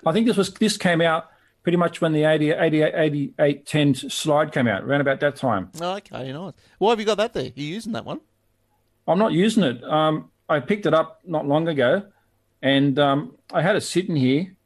I 0.04 0.12
think 0.12 0.26
this 0.26 0.36
was 0.36 0.52
this 0.54 0.76
came 0.76 1.00
out 1.00 1.28
pretty 1.62 1.76
much 1.76 2.00
when 2.00 2.12
the 2.12 2.24
80, 2.24 2.50
88, 2.50 2.94
8810 2.94 4.10
slide 4.10 4.50
came 4.50 4.66
out, 4.66 4.82
around 4.82 5.00
about 5.00 5.20
that 5.20 5.36
time. 5.36 5.70
Oh, 5.80 5.96
okay, 5.96 6.32
nice. 6.32 6.54
Why 6.78 6.90
have 6.90 6.98
you 6.98 7.06
got 7.06 7.18
that 7.18 7.34
there? 7.34 7.52
You 7.54 7.66
using 7.66 7.92
that 7.92 8.04
one? 8.04 8.20
I'm 9.06 9.18
not 9.18 9.32
using 9.32 9.62
it. 9.62 9.84
Um, 9.84 10.30
I 10.48 10.58
picked 10.60 10.86
it 10.86 10.94
up 10.94 11.20
not 11.24 11.46
long 11.46 11.68
ago, 11.68 12.02
and 12.62 12.98
um, 12.98 13.36
I 13.52 13.62
had 13.62 13.76
it 13.76 13.82
sitting 13.82 14.16
here, 14.16 14.56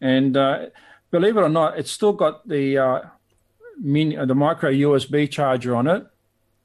and 0.00 0.36
uh, 0.36 0.66
believe 1.10 1.36
it 1.36 1.40
or 1.40 1.48
not, 1.48 1.78
it's 1.78 1.92
still 1.92 2.12
got 2.12 2.48
the 2.48 2.78
uh, 2.78 3.00
mini, 3.78 4.16
the 4.16 4.34
micro 4.34 4.72
USB 4.72 5.30
charger 5.30 5.76
on 5.76 5.86
it, 5.86 6.06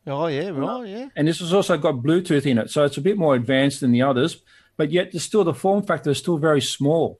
Oh 0.07 0.27
yeah, 0.27 0.49
right, 0.49 0.87
yeah. 0.87 1.07
and 1.15 1.27
this 1.27 1.39
has 1.39 1.53
also 1.53 1.77
got 1.77 1.95
Bluetooth 1.95 2.45
in 2.45 2.59
it, 2.59 2.69
so 2.69 2.83
it's 2.83 2.97
a 2.97 3.01
bit 3.01 3.17
more 3.17 3.33
advanced 3.33 3.81
than 3.81 3.91
the 3.91 4.03
others. 4.03 4.41
But 4.77 4.91
yet, 4.91 5.11
there's 5.11 5.23
still 5.23 5.43
the 5.43 5.53
form 5.53 5.83
factor 5.83 6.11
is 6.11 6.17
still 6.17 6.37
very 6.37 6.61
small. 6.61 7.19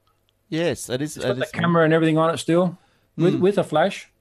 Yes, 0.49 0.89
it 0.89 1.01
is. 1.01 1.17
It's 1.17 1.25
it 1.25 1.29
got 1.29 1.37
the 1.37 1.45
is- 1.45 1.51
camera 1.51 1.83
and 1.83 1.93
everything 1.93 2.17
on 2.17 2.33
it 2.33 2.37
still, 2.37 2.77
with 3.17 3.35
hmm. 3.35 3.41
with 3.41 3.57
a 3.57 3.63
flash. 3.63 4.11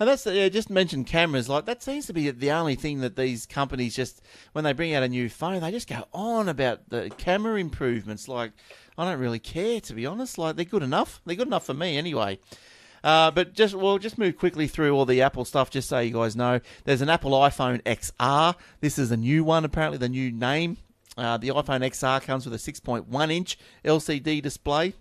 And 0.00 0.08
that's 0.08 0.26
yeah. 0.26 0.48
Just 0.48 0.70
mentioned 0.70 1.06
cameras. 1.06 1.48
Like 1.48 1.66
that 1.66 1.82
seems 1.82 2.06
to 2.06 2.12
be 2.12 2.30
the 2.30 2.52
only 2.52 2.76
thing 2.76 3.00
that 3.00 3.16
these 3.16 3.46
companies 3.46 3.96
just 3.96 4.22
when 4.52 4.64
they 4.64 4.72
bring 4.72 4.94
out 4.94 5.02
a 5.02 5.08
new 5.08 5.28
phone, 5.28 5.60
they 5.60 5.70
just 5.70 5.88
go 5.88 6.04
on 6.12 6.48
about 6.48 6.88
the 6.88 7.10
camera 7.18 7.58
improvements. 7.58 8.28
Like 8.28 8.52
I 8.96 9.04
don't 9.04 9.20
really 9.20 9.40
care 9.40 9.80
to 9.80 9.94
be 9.94 10.06
honest. 10.06 10.38
Like 10.38 10.56
they're 10.56 10.64
good 10.64 10.84
enough. 10.84 11.20
They're 11.26 11.36
good 11.36 11.48
enough 11.48 11.66
for 11.66 11.74
me 11.74 11.98
anyway. 11.98 12.38
Uh, 13.04 13.30
but 13.30 13.54
just 13.54 13.74
we'll 13.74 13.98
just 13.98 14.18
move 14.18 14.36
quickly 14.36 14.66
through 14.66 14.92
all 14.92 15.04
the 15.04 15.22
Apple 15.22 15.44
stuff, 15.44 15.70
just 15.70 15.88
so 15.88 15.98
you 15.98 16.12
guys 16.12 16.36
know. 16.36 16.60
There's 16.84 17.00
an 17.00 17.08
Apple 17.08 17.32
iPhone 17.32 17.82
XR. 17.82 18.54
This 18.80 18.98
is 18.98 19.10
a 19.10 19.16
new 19.16 19.44
one, 19.44 19.64
apparently 19.64 19.98
the 19.98 20.08
new 20.08 20.30
name. 20.30 20.78
Uh, 21.16 21.36
the 21.36 21.48
iPhone 21.48 21.80
XR 21.80 22.22
comes 22.22 22.46
with 22.46 22.54
a 22.54 22.72
6.1 22.72 23.32
inch 23.32 23.58
LCD 23.84 24.40
display. 24.40 24.94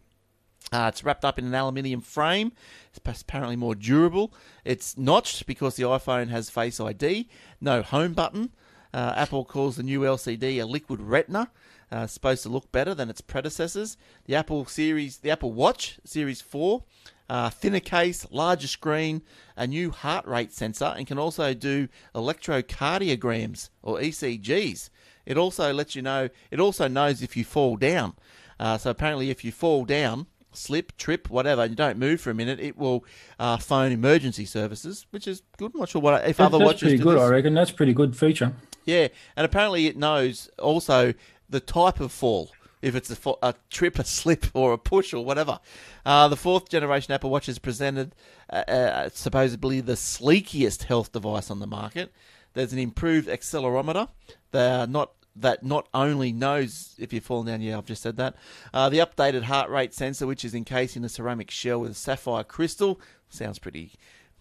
Uh, 0.72 0.90
it's 0.92 1.04
wrapped 1.04 1.24
up 1.24 1.40
in 1.40 1.46
an 1.46 1.56
aluminium 1.56 2.02
frame. 2.02 2.52
It's 2.90 3.22
apparently 3.22 3.56
more 3.56 3.76
durable. 3.76 4.34
It's 4.66 4.98
notched 4.98 5.46
because 5.46 5.76
the 5.76 5.84
iPhone 5.84 6.30
has 6.30 6.50
Face 6.50 6.80
ID. 6.80 7.30
No 7.62 7.82
home 7.82 8.14
button. 8.14 8.52
Uh, 8.94 9.14
Apple 9.16 9.46
calls 9.46 9.76
the 9.76 9.84
new 9.84 10.02
LCD 10.02 10.62
a 10.62 10.66
liquid 10.66 11.00
retina. 11.02 11.52
Uh, 11.90 12.06
supposed 12.06 12.44
to 12.44 12.50
look 12.50 12.70
better 12.72 12.94
than 12.94 13.10
its 13.10 13.22
predecessors. 13.22 13.96
The 14.26 14.36
Apple 14.36 14.66
Series, 14.66 15.20
the 15.20 15.32
Apple 15.32 15.54
Watch 15.54 16.00
Series 16.04 16.42
4, 16.42 16.84
uh, 17.30 17.50
thinner 17.50 17.80
case, 17.80 18.26
larger 18.32 18.68
screen, 18.68 19.22
a 19.56 19.68
new 19.68 19.92
heart 19.92 20.26
rate 20.26 20.54
sensor, 20.54 20.94
and 20.98 21.06
can 21.08 21.18
also 21.20 21.54
do 21.54 21.88
electrocardiograms 22.16 23.70
or 23.82 23.98
ECGs. 24.00 24.90
It 25.26 25.38
also 25.38 25.74
lets 25.74 25.96
you 25.96 26.02
know. 26.02 26.30
It 26.52 26.60
also 26.60 26.88
knows 26.88 27.22
if 27.22 27.36
you 27.36 27.44
fall 27.44 27.76
down. 27.76 28.14
Uh, 28.60 28.78
so 28.78 28.90
apparently, 28.90 29.30
if 29.30 29.44
you 29.44 29.52
fall 29.52 29.86
down, 29.86 30.28
slip, 30.54 30.96
trip, 30.98 31.30
whatever, 31.30 31.64
and 31.64 31.72
you 31.72 31.76
don't 31.76 31.98
move 31.98 32.22
for 32.22 32.32
a 32.32 32.34
minute, 32.34 32.60
it 32.60 32.78
will 32.78 33.04
uh, 33.40 33.58
phone 33.58 33.92
emergency 33.92 34.46
services, 34.46 35.06
which 35.12 35.28
is 35.28 35.42
good. 35.58 35.72
I'm 35.74 35.80
not 35.82 35.90
sure 35.90 36.02
what 36.02 36.28
if 36.28 36.38
That- 36.38 36.46
other 36.46 36.58
that's 36.60 36.66
watches 36.66 36.82
pretty 36.82 36.98
do 36.98 37.04
good, 37.04 37.16
this. 37.18 37.24
I 37.24 37.28
reckon. 37.30 37.54
That's 37.54 37.72
a 37.72 37.74
pretty 37.74 37.94
good 37.94 38.16
feature. 38.16 38.54
Yeah, 38.86 39.10
and 39.36 39.46
apparently 39.46 39.88
it 39.88 39.98
knows 39.98 40.50
also 40.60 41.14
the 41.50 41.60
type 41.60 42.00
of 42.00 42.12
fall. 42.14 42.52
If 42.82 42.96
it's 42.96 43.10
a, 43.10 43.34
a 43.42 43.56
trip, 43.70 43.98
a 43.98 44.04
slip, 44.04 44.46
or 44.54 44.74
a 44.74 44.78
push, 44.78 45.14
or 45.14 45.26
whatever. 45.26 45.60
Uh, 46.06 46.28
the 46.28 46.36
fourth 46.36 46.70
generation 46.70 47.14
Apple 47.14 47.30
Watch 47.30 47.48
has 47.48 47.60
presented 47.60 48.14
uh, 48.50 48.64
uh, 48.68 49.10
supposedly 49.14 49.82
the 49.82 49.94
sleekiest 49.94 50.84
health 50.84 51.12
device 51.12 51.50
on 51.50 51.60
the 51.60 51.68
market. 51.68 52.12
There's 52.54 52.74
an 52.74 52.80
improved 52.80 53.28
accelerometer. 53.28 54.10
Are 54.54 54.88
not 54.88 55.12
that 55.42 55.64
not 55.64 55.88
only 55.94 56.32
knows 56.32 56.96
if 56.98 57.14
you're 57.14 57.22
falling 57.22 57.48
down. 57.48 57.62
Yeah, 57.62 57.78
I've 57.78 57.86
just 57.86 58.02
said 58.02 58.18
that. 58.18 58.36
Uh, 58.74 58.90
the 58.90 59.00
updated 59.00 59.44
heart 59.44 59.70
rate 59.70 59.94
sensor, 59.94 60.28
which 60.28 60.44
is 60.44 60.56
encased 60.56 60.98
in 60.98 61.06
a 61.06 61.10
ceramic 61.10 61.52
shell 61.52 61.82
with 61.82 61.92
a 61.92 61.96
sapphire 61.96 62.44
crystal, 62.44 63.00
sounds 63.30 63.60
pretty, 63.60 63.94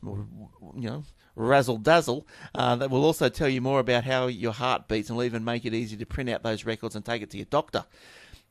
you 0.03 0.41
know, 0.75 1.05
razzle 1.35 1.79
dazzle. 1.79 2.27
Uh, 2.55 2.77
that 2.77 2.91
will 2.91 3.05
also 3.05 3.29
tell 3.29 3.49
you 3.49 3.61
more 3.61 3.81
about 3.81 4.05
how 4.05 4.27
your 4.27 4.53
heart 4.53 4.89
beats 4.89 5.09
and 5.09 5.17
will 5.17 5.25
even 5.25 5.45
make 5.45 5.65
it 5.65 5.75
easy 5.75 5.97
to 5.97 6.07
print 6.07 6.31
out 6.31 6.43
those 6.43 6.65
records 6.65 6.97
and 6.97 7.05
take 7.05 7.23
it 7.23 7.31
to 7.31 7.37
your 7.37 7.47
doctor. 7.47 7.85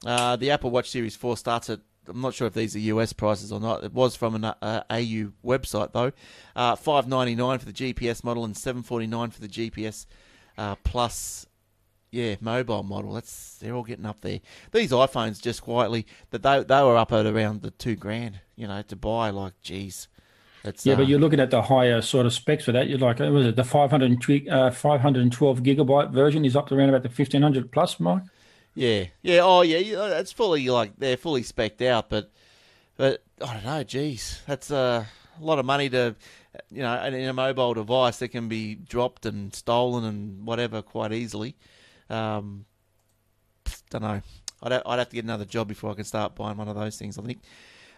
Uh, 0.06 0.36
the 0.36 0.51
Apple 0.51 0.72
Watch 0.72 0.89
Series 0.89 1.16
4 1.16 1.36
starts 1.38 1.70
at, 1.70 1.80
I'm 2.08 2.22
not 2.22 2.34
sure 2.34 2.47
if 2.47 2.53
these 2.53 2.76
are 2.76 2.80
US 2.80 3.14
prices 3.14 3.51
or 3.51 3.60
not. 3.60 3.84
It 3.84 3.93
was 3.93 4.16
from 4.16 4.36
an 4.36 4.45
uh, 4.45 4.84
AU 4.89 5.32
website 5.43 5.91
though. 5.93 6.12
Uh, 6.56 6.76
599 6.76 7.60
for 7.60 7.66
the 7.66 7.74
GPS 7.74 8.24
model 8.24 8.45
and 8.45 8.56
749 8.56 9.32
for 9.32 9.41
the 9.41 9.47
GPS 9.47 10.06
uh, 10.58 10.76
Plus. 10.84 11.45
Yeah, 12.12 12.36
mobile 12.39 12.84
model. 12.84 13.12
That's 13.14 13.58
they're 13.58 13.74
all 13.74 13.84
getting 13.84 14.06
up 14.06 14.22
there. 14.22 14.39
These 14.72 14.91
iPhones 14.91 15.41
just 15.41 15.62
quietly 15.62 16.06
that 16.30 16.43
they 16.43 16.64
they 16.64 16.82
were 16.82 16.95
up 16.95 17.12
at 17.12 17.26
around 17.26 17.62
the 17.62 17.72
two 17.72 17.97
grand. 17.97 18.39
You 18.56 18.68
know 18.68 18.82
to 18.84 18.95
buy 18.95 19.32
like 19.32 19.60
geez. 19.62 20.08
It's, 20.64 20.86
Yeah, 20.86 20.93
uh, 20.93 20.97
but 20.97 21.08
you're 21.08 21.20
looking 21.20 21.41
at 21.41 21.51
the 21.51 21.62
higher 21.62 22.01
sort 22.01 22.26
of 22.26 22.32
specs 22.32 22.64
for 22.64 22.72
that. 22.72 22.88
You're 22.88 22.99
like, 22.99 23.20
uh, 23.20 23.26
was 23.26 23.47
it 23.47 23.56
the 23.56 23.64
500, 23.64 24.49
uh, 24.49 24.72
512 24.72 25.60
gigabyte 25.60 26.12
version 26.12 26.45
is 26.45 26.56
up 26.56 26.68
to 26.68 26.76
around 26.76 26.89
about 26.89 27.03
the 27.03 27.10
1500 27.10 27.72
plus 27.72 27.99
mark? 27.99 28.24
Yeah, 28.76 29.05
yeah, 29.21 29.39
oh 29.41 29.61
yeah, 29.61 29.95
know, 29.95 30.05
it's 30.17 30.34
fully 30.34 30.67
like 30.67 30.97
they're 30.97 31.15
fully 31.15 31.43
specced 31.43 31.88
out, 31.88 32.09
but 32.09 32.30
but 32.97 33.23
I 33.41 33.53
don't 33.53 33.65
know, 33.65 33.84
geez, 33.84 34.41
that's 34.45 34.69
uh, 34.69 35.05
a 35.39 35.43
lot 35.43 35.59
of 35.59 35.65
money 35.65 35.89
to 35.89 36.15
you 36.69 36.82
know 36.82 37.03
in 37.05 37.30
a 37.30 37.34
mobile 37.34 37.73
device 37.73 38.19
that 38.19 38.30
can 38.30 38.49
be 38.49 38.76
dropped 38.76 39.26
and 39.26 39.55
stolen 39.55 40.03
and 40.03 40.45
whatever 40.45 40.82
quite 40.82 41.13
easily. 41.13 41.55
Um, 42.09 42.65
don't 43.89 44.01
know. 44.01 44.21
I'd 44.61 44.73
I'd 44.86 44.99
have 44.99 45.09
to 45.09 45.15
get 45.15 45.23
another 45.23 45.45
job 45.45 45.69
before 45.69 45.91
I 45.91 45.93
can 45.93 46.03
start 46.03 46.36
buying 46.36 46.57
one 46.57 46.67
of 46.67 46.76
those 46.76 46.97
things. 46.97 47.17
I 47.17 47.21
think. 47.21 47.39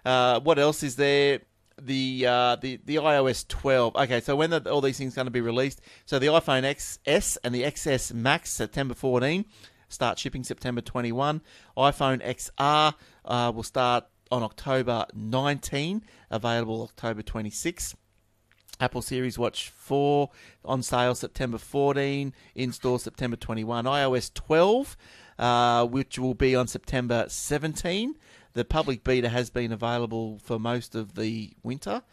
Uh, 0.05 0.39
what 0.41 0.59
else 0.59 0.83
is 0.83 0.95
there? 0.95 1.41
The 1.81 2.25
uh, 2.27 2.55
the 2.55 2.79
the 2.85 2.95
iOS 2.97 3.47
12. 3.47 3.95
Okay, 3.95 4.21
so 4.21 4.35
when 4.35 4.53
are 4.53 4.61
all 4.67 4.81
these 4.81 4.97
things 4.97 5.15
going 5.15 5.25
to 5.27 5.31
be 5.31 5.41
released? 5.41 5.81
So 6.05 6.19
the 6.19 6.27
iPhone 6.27 6.63
XS 6.63 7.37
and 7.43 7.53
the 7.53 7.63
XS 7.63 8.13
Max 8.13 8.51
September 8.51 8.93
14 8.93 9.45
start 9.89 10.19
shipping 10.19 10.43
September 10.43 10.81
21. 10.81 11.41
iPhone 11.77 12.25
XR 12.25 12.93
uh, 13.25 13.51
will 13.53 13.63
start 13.63 14.05
on 14.31 14.43
October 14.43 15.05
19, 15.13 16.03
available 16.29 16.83
October 16.83 17.21
26. 17.21 17.95
Apple 18.79 19.01
Series 19.01 19.39
Watch 19.39 19.69
4 19.69 20.29
on 20.63 20.83
sale 20.83 21.15
September 21.15 21.57
14, 21.57 22.33
in 22.55 22.71
store 22.71 22.99
September 22.99 23.35
21. 23.35 23.85
iOS 23.85 24.33
12, 24.33 24.97
uh, 25.39 25.85
which 25.85 26.19
will 26.19 26.35
be 26.35 26.55
on 26.55 26.67
September 26.67 27.25
17. 27.27 28.15
The 28.53 28.65
public 28.65 29.03
beta 29.03 29.29
has 29.29 29.49
been 29.49 29.71
available 29.71 30.39
for 30.43 30.59
most 30.59 30.95
of 30.95 31.15
the 31.15 31.51
winter. 31.63 32.03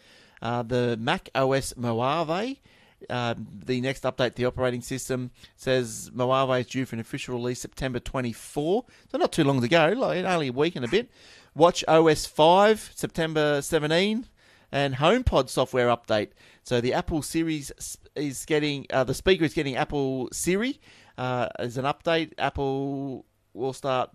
Uh, 0.40 0.62
the 0.62 0.96
Mac 0.98 1.30
OS 1.34 1.74
Mojave 1.76 2.60
Uh, 3.08 3.34
the 3.64 3.80
next 3.80 4.02
update 4.04 4.34
the 4.34 4.46
operating 4.46 4.80
system 4.80 5.30
says 5.56 6.10
Huawei 6.14 6.60
is 6.60 6.66
due 6.66 6.86
for 6.86 6.96
an 6.96 7.00
official 7.00 7.36
release 7.36 7.60
September 7.60 7.98
24, 7.98 8.84
so 9.10 9.18
not 9.18 9.32
too 9.32 9.44
long 9.44 9.60
to 9.60 9.68
go, 9.68 9.88
like 9.96 10.24
only 10.24 10.48
a 10.48 10.52
week 10.52 10.76
and 10.76 10.84
a 10.84 10.88
bit. 10.88 11.10
Watch 11.54 11.84
OS 11.86 12.26
5 12.26 12.92
September 12.94 13.62
17, 13.62 14.26
and 14.72 14.96
HomePod 14.96 15.48
software 15.48 15.86
update. 15.88 16.30
So 16.64 16.80
the 16.80 16.94
Apple 16.94 17.22
Series 17.22 17.70
is 18.16 18.44
getting 18.44 18.86
uh, 18.90 19.04
the 19.04 19.14
speaker 19.14 19.44
is 19.44 19.54
getting 19.54 19.76
Apple 19.76 20.28
Siri 20.32 20.80
uh, 21.16 21.48
as 21.58 21.76
an 21.76 21.84
update. 21.84 22.32
Apple 22.38 23.24
will 23.52 23.72
start 23.72 24.10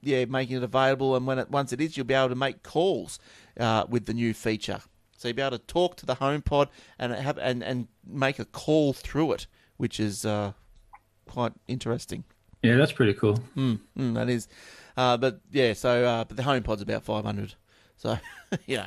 yeah 0.00 0.24
making 0.24 0.56
it 0.56 0.62
available, 0.62 1.16
and 1.16 1.26
when 1.26 1.38
it 1.38 1.50
once 1.50 1.72
it 1.72 1.80
is, 1.80 1.96
you'll 1.96 2.06
be 2.06 2.14
able 2.14 2.30
to 2.30 2.34
make 2.34 2.62
calls 2.62 3.18
uh, 3.60 3.84
with 3.88 4.06
the 4.06 4.14
new 4.14 4.32
feature. 4.32 4.80
So 5.18 5.28
you'll 5.28 5.36
be 5.36 5.42
able 5.42 5.58
to 5.58 5.64
talk 5.64 5.96
to 5.96 6.06
the 6.06 6.14
HomePod 6.14 6.68
and 6.98 7.12
have 7.12 7.38
and 7.38 7.62
and 7.62 7.88
make 8.06 8.38
a 8.38 8.44
call 8.44 8.92
through 8.92 9.32
it, 9.32 9.46
which 9.76 9.98
is 9.98 10.24
uh, 10.24 10.52
quite 11.28 11.52
interesting. 11.66 12.24
Yeah, 12.62 12.76
that's 12.76 12.92
pretty 12.92 13.14
cool. 13.14 13.40
Mm, 13.56 13.80
mm, 13.98 14.14
that 14.14 14.28
is. 14.28 14.48
Uh, 14.96 15.16
but 15.16 15.40
yeah, 15.50 15.72
so 15.72 16.04
uh, 16.04 16.24
but 16.24 16.36
the 16.36 16.44
HomePod's 16.44 16.82
about 16.82 17.02
five 17.02 17.24
hundred. 17.24 17.54
So 17.96 18.16
you 18.66 18.76
know, 18.76 18.86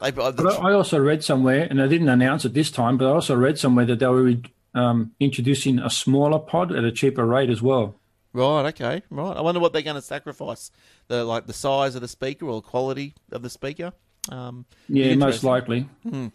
they, 0.00 0.12
but 0.12 0.40
I 0.40 0.72
also 0.72 0.98
read 0.98 1.24
somewhere, 1.24 1.66
and 1.68 1.82
I 1.82 1.88
didn't 1.88 2.08
announce 2.08 2.44
it 2.44 2.54
this 2.54 2.70
time, 2.70 2.96
but 2.96 3.06
I 3.06 3.10
also 3.10 3.34
read 3.34 3.58
somewhere 3.58 3.84
that 3.86 3.98
they 3.98 4.06
were 4.06 4.34
um, 4.74 5.12
introducing 5.18 5.80
a 5.80 5.90
smaller 5.90 6.38
pod 6.38 6.70
at 6.72 6.84
a 6.84 6.92
cheaper 6.92 7.26
rate 7.26 7.50
as 7.50 7.60
well. 7.60 7.96
Right. 8.32 8.66
Okay. 8.66 9.02
Right. 9.10 9.36
I 9.36 9.40
wonder 9.40 9.60
what 9.60 9.72
they're 9.72 9.82
going 9.82 9.94
to 9.96 10.02
sacrifice 10.02 10.70
the 11.08 11.24
like 11.24 11.46
the 11.46 11.52
size 11.52 11.96
of 11.96 12.00
the 12.00 12.08
speaker 12.08 12.46
or 12.46 12.60
the 12.60 12.68
quality 12.68 13.14
of 13.32 13.42
the 13.42 13.50
speaker. 13.50 13.92
Um, 14.30 14.64
yeah, 14.88 15.14
most 15.14 15.44
likely. 15.44 15.88
Hmm. 16.02 16.28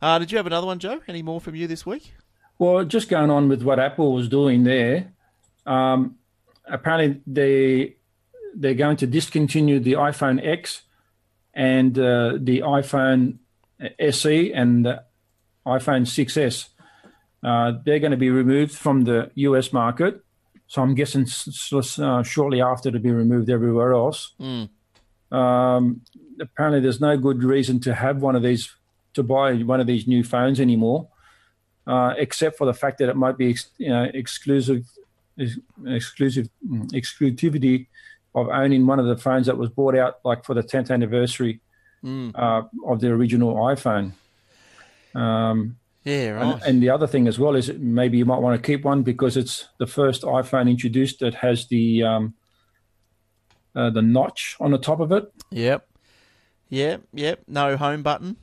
Uh, 0.00 0.18
did 0.18 0.32
you 0.32 0.38
have 0.38 0.46
another 0.46 0.66
one, 0.66 0.78
Joe? 0.78 1.00
Any 1.08 1.22
more 1.22 1.40
from 1.40 1.54
you 1.54 1.66
this 1.66 1.84
week? 1.84 2.12
Well, 2.58 2.84
just 2.84 3.08
going 3.08 3.30
on 3.30 3.48
with 3.48 3.62
what 3.62 3.78
Apple 3.78 4.14
was 4.14 4.28
doing 4.28 4.64
there. 4.64 5.12
Um, 5.66 6.16
apparently, 6.66 7.20
they 7.26 7.96
they're 8.54 8.74
going 8.74 8.96
to 8.98 9.06
discontinue 9.06 9.80
the 9.80 9.94
iPhone 9.94 10.44
X 10.44 10.82
and 11.52 11.98
uh, 11.98 12.38
the 12.38 12.60
iPhone 12.60 13.38
SE 13.98 14.52
and 14.52 14.86
the 14.86 15.04
iPhone 15.66 16.02
6s. 16.02 16.68
Uh, 17.42 17.72
they're 17.84 17.98
going 17.98 18.10
to 18.10 18.16
be 18.16 18.30
removed 18.30 18.72
from 18.72 19.02
the 19.02 19.30
US 19.34 19.72
market. 19.72 20.20
So 20.66 20.82
I'm 20.82 20.94
guessing 20.94 21.26
uh, 21.72 22.22
shortly 22.22 22.62
after 22.62 22.90
to 22.90 22.98
be 22.98 23.10
removed 23.10 23.50
everywhere 23.50 23.92
else. 23.92 24.32
Mm. 24.40 24.70
Um, 25.30 26.00
apparently, 26.40 26.80
there's 26.80 27.00
no 27.00 27.16
good 27.16 27.42
reason 27.42 27.80
to 27.80 27.94
have 27.94 28.22
one 28.22 28.36
of 28.36 28.42
these 28.42 28.70
to 29.14 29.22
buy 29.22 29.54
one 29.54 29.80
of 29.80 29.86
these 29.86 30.06
new 30.06 30.24
phones 30.24 30.60
anymore, 30.60 31.08
uh, 31.86 32.14
except 32.16 32.58
for 32.58 32.66
the 32.66 32.74
fact 32.74 32.98
that 32.98 33.08
it 33.08 33.16
might 33.16 33.38
be 33.38 33.56
you 33.78 33.88
know, 33.88 34.04
exclusive, 34.12 34.84
exclusive 35.86 36.48
mm, 36.68 36.90
exclusivity 36.92 37.86
of 38.34 38.48
owning 38.48 38.86
one 38.86 38.98
of 38.98 39.06
the 39.06 39.16
phones 39.16 39.46
that 39.46 39.56
was 39.56 39.70
bought 39.70 39.96
out 39.96 40.18
like 40.24 40.44
for 40.44 40.54
the 40.54 40.62
10th 40.62 40.90
anniversary 40.90 41.60
mm. 42.04 42.32
uh, 42.34 42.62
of 42.86 43.00
the 43.00 43.08
original 43.08 43.54
iPhone. 43.54 44.12
Um, 45.14 45.76
yeah, 46.02 46.30
right. 46.30 46.54
And, 46.54 46.62
and, 46.64 46.82
the 46.82 46.90
other 46.90 47.06
thing 47.06 47.28
as 47.28 47.38
well 47.38 47.54
is 47.54 47.72
maybe 47.72 48.18
you 48.18 48.26
might 48.26 48.40
want 48.40 48.60
to 48.60 48.66
keep 48.66 48.84
one 48.84 49.02
because 49.02 49.36
it's 49.36 49.68
the 49.78 49.86
first 49.86 50.22
iPhone 50.22 50.68
introduced 50.68 51.20
that 51.20 51.34
has 51.34 51.68
the 51.68 52.02
um, 52.02 52.34
uh, 53.74 53.90
the 53.90 54.02
notch 54.02 54.56
on 54.60 54.70
the 54.70 54.78
top 54.78 55.00
of 55.00 55.12
it. 55.12 55.32
Yep. 55.50 55.86
Yep. 56.68 57.02
Yep. 57.12 57.42
No 57.48 57.76
home 57.76 58.02
button. 58.02 58.36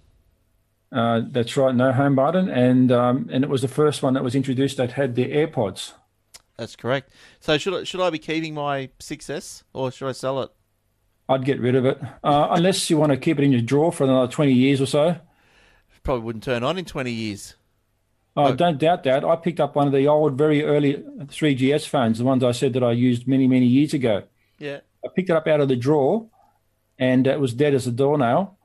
Uh, 0.92 1.22
that's 1.32 1.56
right, 1.56 1.74
no 1.74 1.94
home 1.94 2.16
button, 2.16 2.50
and 2.50 2.92
um, 2.92 3.30
and 3.32 3.46
it 3.46 3.50
was 3.50 3.62
the 3.62 3.68
first 3.70 4.04
one 4.04 4.14
that 4.14 4.26
was 4.26 4.36
introduced 4.36 4.76
that 4.76 4.92
had 4.92 5.16
the 5.16 5.26
AirPods. 5.26 5.94
That's 6.58 6.76
correct. 6.76 7.12
So 7.40 7.58
should 7.58 7.74
I, 7.74 7.84
should 7.86 8.02
I 8.02 8.10
be 8.10 8.20
keeping 8.20 8.54
my 8.54 8.90
6S 9.00 9.64
or 9.74 9.92
should 9.92 10.08
I 10.08 10.12
sell 10.12 10.42
it? 10.42 10.52
I'd 11.28 11.46
get 11.46 11.60
rid 11.60 11.76
of 11.76 11.86
it 11.86 12.00
uh, 12.24 12.50
unless 12.52 12.90
you 12.90 12.98
want 12.98 13.12
to 13.12 13.18
keep 13.18 13.40
it 13.40 13.44
in 13.44 13.52
your 13.52 13.62
drawer 13.62 13.92
for 13.92 14.04
another 14.04 14.32
20 14.32 14.52
years 14.52 14.80
or 14.80 14.86
so. 14.86 15.16
Probably 16.04 16.24
wouldn't 16.24 16.44
turn 16.44 16.64
on 16.64 16.78
in 16.78 16.86
20 16.86 17.12
years. 17.12 17.56
Oh, 18.36 18.48
oh. 18.48 18.56
don't 18.56 18.78
doubt 18.78 19.04
that. 19.06 19.24
I 19.26 19.36
picked 19.38 19.60
up 19.60 19.76
one 19.76 19.88
of 19.88 19.94
the 19.94 20.08
old, 20.08 20.38
very 20.38 20.64
early 20.64 20.96
3GS 20.96 21.88
phones, 21.88 22.20
the 22.20 22.26
ones 22.26 22.44
I 22.44 22.52
said 22.52 22.74
that 22.74 22.84
I 22.84 22.92
used 22.92 23.28
many, 23.28 23.48
many 23.48 23.66
years 23.66 23.94
ago. 23.94 24.24
Yeah. 24.60 24.82
I 25.04 25.08
picked 25.16 25.30
it 25.30 25.36
up 25.36 25.48
out 25.48 25.62
of 25.62 25.68
the 25.68 25.76
drawer 25.76 26.28
and 27.02 27.26
it 27.26 27.40
was 27.40 27.54
dead 27.54 27.74
as 27.74 27.88
a 27.88 27.92
doornail. 27.92 28.58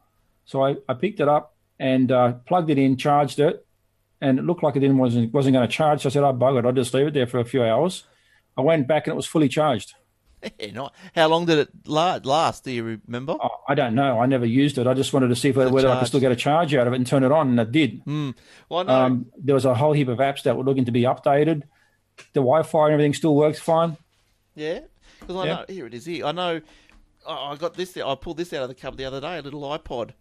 So 0.45 0.63
I, 0.63 0.77
I 0.89 0.95
picked 0.95 1.19
it 1.19 1.29
up 1.29 1.57
and 1.81 2.13
uh, 2.13 2.35
plugged 2.47 2.71
it 2.71 2.79
in, 2.79 2.97
charged 2.97 3.41
it, 3.41 3.67
and 4.21 4.39
it 4.39 4.45
looked 4.45 4.63
like 4.63 4.77
it 4.77 4.81
didn't 4.81 4.99
wasn't 4.99 5.33
wasn't 5.33 5.55
going 5.55 5.67
to 5.67 5.73
charge. 5.73 6.03
So 6.03 6.11
I 6.11 6.13
said, 6.13 6.23
"I 6.23 6.29
oh, 6.29 6.33
bug 6.33 6.57
it. 6.57 6.65
I'll 6.65 6.73
just 6.73 6.95
leave 6.95 7.09
it 7.09 7.15
there 7.15 7.27
for 7.27 7.41
a 7.41 7.45
few 7.45 7.65
hours." 7.65 8.05
I 8.57 8.61
went 8.61 8.87
back 8.87 9.07
and 9.07 9.13
it 9.13 9.17
was 9.17 9.27
fully 9.27 9.49
charged. 9.49 9.95
Not 10.73 10.95
How 11.15 11.29
long 11.29 11.47
did 11.47 11.59
it 11.59 11.89
last? 11.89 12.65
Do 12.65 12.71
you 12.71 13.01
remember? 13.07 13.37
Oh, 13.41 13.49
I 13.67 13.75
don't 13.75 13.95
know. 13.95 14.21
I 14.21 14.27
never 14.27 14.47
used 14.47 14.79
it. 14.79 14.87
I 14.87 14.95
just 14.95 15.13
wanted 15.13 15.29
to 15.29 15.37
see 15.37 15.51
whether, 15.51 15.71
whether 15.71 15.89
I 15.89 15.99
could 15.99 16.09
still 16.09 16.21
get 16.21 16.31
a 16.31 16.37
charge 16.37 16.75
out 16.75 16.87
of 16.87 16.93
it 16.93 16.97
and 16.97 17.07
turn 17.07 17.25
it 17.25 17.33
on, 17.33 17.49
and 17.49 17.61
it 17.61 17.73
did. 17.73 18.05
Mm. 18.05 18.35
Well, 18.69 18.89
um, 18.89 19.27
there 19.37 19.55
was 19.55 19.65
a 19.65 19.75
whole 19.75 19.93
heap 19.93 20.09
of 20.09 20.19
apps 20.19 20.43
that 20.43 20.57
were 20.57 20.65
looking 20.65 20.85
to 20.85 20.93
be 20.93 21.03
updated. 21.03 21.63
The 22.33 22.41
Wi-Fi 22.41 22.85
and 22.85 22.93
everything 22.93 23.15
still 23.15 23.35
works 23.35 23.59
fine. 23.59 23.97
Yeah, 24.55 24.81
because 25.21 25.37
I 25.37 25.47
know 25.47 25.65
here 25.69 25.87
it 25.87 25.95
is. 25.95 26.07
Here 26.07 26.25
I 26.25 26.33
know. 26.33 26.61
I 27.29 27.57
got 27.57 27.75
this. 27.75 27.97
I 27.97 28.15
pulled 28.15 28.37
this 28.37 28.53
out 28.53 28.63
of 28.63 28.69
the 28.69 28.75
cupboard 28.75 28.99
the 28.99 29.05
other 29.05 29.21
day. 29.21 29.39
A 29.39 29.43
little 29.43 29.63
iPod. 29.63 30.11
So 30.11 30.15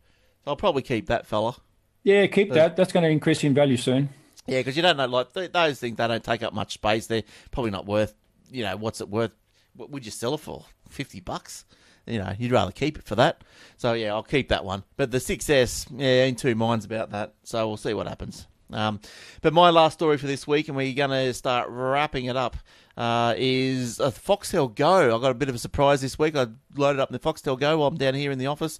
I'll 0.47 0.55
probably 0.55 0.81
keep 0.81 1.07
that 1.07 1.25
fella. 1.25 1.55
Yeah, 2.03 2.27
keep 2.27 2.51
that. 2.53 2.75
That's 2.75 2.91
going 2.91 3.03
to 3.03 3.09
increase 3.09 3.43
in 3.43 3.53
value 3.53 3.77
soon. 3.77 4.09
Yeah, 4.47 4.59
because 4.59 4.75
you 4.75 4.83
don't 4.83 4.97
know, 4.97 5.07
like 5.07 5.33
th- 5.33 5.51
those 5.51 5.79
things, 5.79 5.97
they 5.97 6.07
don't 6.07 6.23
take 6.23 6.43
up 6.43 6.53
much 6.53 6.73
space. 6.73 7.07
They're 7.07 7.23
probably 7.49 7.71
not 7.71 7.87
worth, 7.87 8.13
you 8.51 8.63
know, 8.63 8.77
what's 8.77 9.01
it 9.01 9.09
worth? 9.09 9.31
What 9.75 9.89
would 9.89 10.05
you 10.05 10.11
sell 10.11 10.35
it 10.35 10.39
for? 10.39 10.65
Fifty 10.87 11.19
bucks? 11.19 11.65
You 12.05 12.19
know, 12.19 12.33
you'd 12.37 12.51
rather 12.51 12.71
keep 12.71 12.99
it 12.99 13.05
for 13.05 13.15
that. 13.15 13.43
So 13.77 13.93
yeah, 13.93 14.13
I'll 14.13 14.21
keep 14.21 14.49
that 14.49 14.63
one. 14.63 14.83
But 14.95 15.09
the 15.09 15.17
6S, 15.17 15.87
yeah, 15.97 16.25
in 16.25 16.35
two 16.35 16.53
minds 16.53 16.85
about 16.85 17.09
that. 17.11 17.33
So 17.43 17.67
we'll 17.67 17.77
see 17.77 17.95
what 17.95 18.07
happens. 18.07 18.45
Um, 18.71 18.99
but 19.41 19.53
my 19.53 19.71
last 19.71 19.93
story 19.93 20.17
for 20.17 20.27
this 20.27 20.45
week, 20.45 20.67
and 20.67 20.77
we're 20.77 20.93
going 20.93 21.09
to 21.09 21.33
start 21.33 21.67
wrapping 21.69 22.25
it 22.25 22.37
up, 22.37 22.57
uh, 22.97 23.33
is 23.37 23.99
a 23.99 24.11
Foxtel 24.11 24.73
Go. 24.73 25.15
I 25.15 25.19
got 25.19 25.31
a 25.31 25.35
bit 25.35 25.49
of 25.49 25.55
a 25.55 25.59
surprise 25.59 26.01
this 26.01 26.17
week. 26.17 26.35
I 26.35 26.47
loaded 26.75 26.99
up 26.99 27.09
the 27.09 27.19
Foxtel 27.19 27.59
Go 27.59 27.79
while 27.79 27.87
I'm 27.87 27.97
down 27.97 28.13
here 28.13 28.31
in 28.31 28.39
the 28.39 28.47
office, 28.47 28.79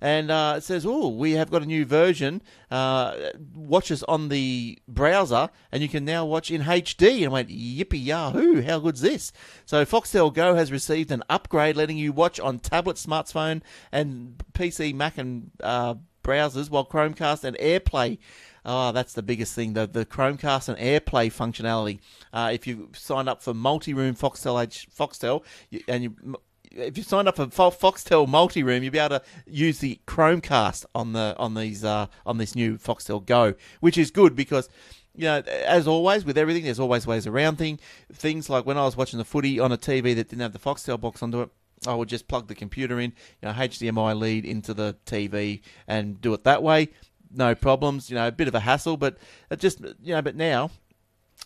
and 0.00 0.30
uh, 0.30 0.54
it 0.58 0.64
says, 0.64 0.84
"Oh, 0.86 1.08
we 1.08 1.32
have 1.32 1.50
got 1.50 1.62
a 1.62 1.66
new 1.66 1.84
version. 1.84 2.42
Uh, 2.70 3.14
watch 3.54 3.90
us 3.90 4.02
on 4.04 4.28
the 4.28 4.78
browser, 4.86 5.48
and 5.72 5.82
you 5.82 5.88
can 5.88 6.04
now 6.04 6.24
watch 6.24 6.50
in 6.50 6.62
HD." 6.62 7.18
And 7.18 7.26
I 7.26 7.28
went, 7.28 7.48
"Yippee 7.48 8.04
yahoo! 8.04 8.62
How 8.62 8.78
good's 8.78 9.00
this?" 9.00 9.32
So 9.64 9.84
Foxtel 9.84 10.32
Go 10.32 10.54
has 10.54 10.70
received 10.70 11.10
an 11.10 11.22
upgrade, 11.30 11.76
letting 11.76 11.96
you 11.96 12.12
watch 12.12 12.38
on 12.38 12.58
tablet, 12.58 12.96
smartphone, 12.96 13.62
and 13.90 14.42
PC, 14.52 14.94
Mac, 14.94 15.16
and 15.16 15.50
uh, 15.62 15.94
browsers, 16.22 16.70
while 16.70 16.84
Chromecast 16.84 17.44
and 17.44 17.56
AirPlay. 17.56 18.18
Oh, 18.64 18.92
that's 18.92 19.12
the 19.12 19.22
biggest 19.22 19.54
thing 19.54 19.74
the, 19.74 19.86
the 19.86 20.06
Chromecast 20.06 20.68
and 20.68 20.78
AirPlay 20.78 21.32
functionality. 21.32 21.98
Uh, 22.32 22.50
if 22.52 22.66
you 22.66 22.90
sign 22.94 23.28
up 23.28 23.42
for 23.42 23.52
multi 23.52 23.92
room 23.92 24.14
Foxtel, 24.14 24.54
Foxtel 24.96 25.44
and 25.86 26.02
you 26.02 26.36
if 26.76 26.96
you 26.96 27.04
sign 27.04 27.28
up 27.28 27.36
for 27.36 27.46
Foxtel 27.46 28.26
multi-room, 28.26 28.82
you'll 28.82 28.92
be 28.92 28.98
able 28.98 29.20
to 29.20 29.22
use 29.46 29.78
the 29.78 30.00
Chromecast 30.06 30.84
on 30.94 31.12
the 31.12 31.34
on 31.38 31.54
these 31.54 31.84
uh, 31.84 32.06
on 32.26 32.38
this 32.38 32.54
new 32.54 32.76
Foxtel 32.76 33.24
Go, 33.24 33.54
which 33.80 33.96
is 33.98 34.10
good 34.10 34.34
because 34.34 34.68
you 35.16 35.24
know, 35.24 35.42
as 35.46 35.86
always 35.86 36.24
with 36.24 36.36
everything, 36.36 36.64
there's 36.64 36.80
always 36.80 37.06
ways 37.06 37.26
around 37.26 37.56
thing. 37.56 37.78
Things 38.12 38.50
like 38.50 38.66
when 38.66 38.76
I 38.76 38.84
was 38.84 38.96
watching 38.96 39.18
the 39.18 39.24
footy 39.24 39.60
on 39.60 39.70
a 39.70 39.78
TV 39.78 40.14
that 40.16 40.28
didn't 40.28 40.40
have 40.40 40.52
the 40.52 40.58
Foxtel 40.58 41.00
box 41.00 41.22
onto 41.22 41.42
it, 41.42 41.50
I 41.86 41.94
would 41.94 42.08
just 42.08 42.26
plug 42.26 42.48
the 42.48 42.54
computer 42.54 42.98
in, 42.98 43.12
you 43.40 43.48
know, 43.48 43.52
HDMI 43.52 44.18
lead 44.18 44.44
into 44.44 44.74
the 44.74 44.96
TV 45.06 45.60
and 45.86 46.20
do 46.20 46.34
it 46.34 46.44
that 46.44 46.62
way. 46.62 46.88
No 47.34 47.54
problems. 47.54 48.08
You 48.10 48.16
know, 48.16 48.28
a 48.28 48.32
bit 48.32 48.48
of 48.48 48.54
a 48.54 48.60
hassle, 48.60 48.96
but 48.96 49.18
just 49.58 49.80
you 50.02 50.14
know, 50.14 50.22
but 50.22 50.36
now 50.36 50.70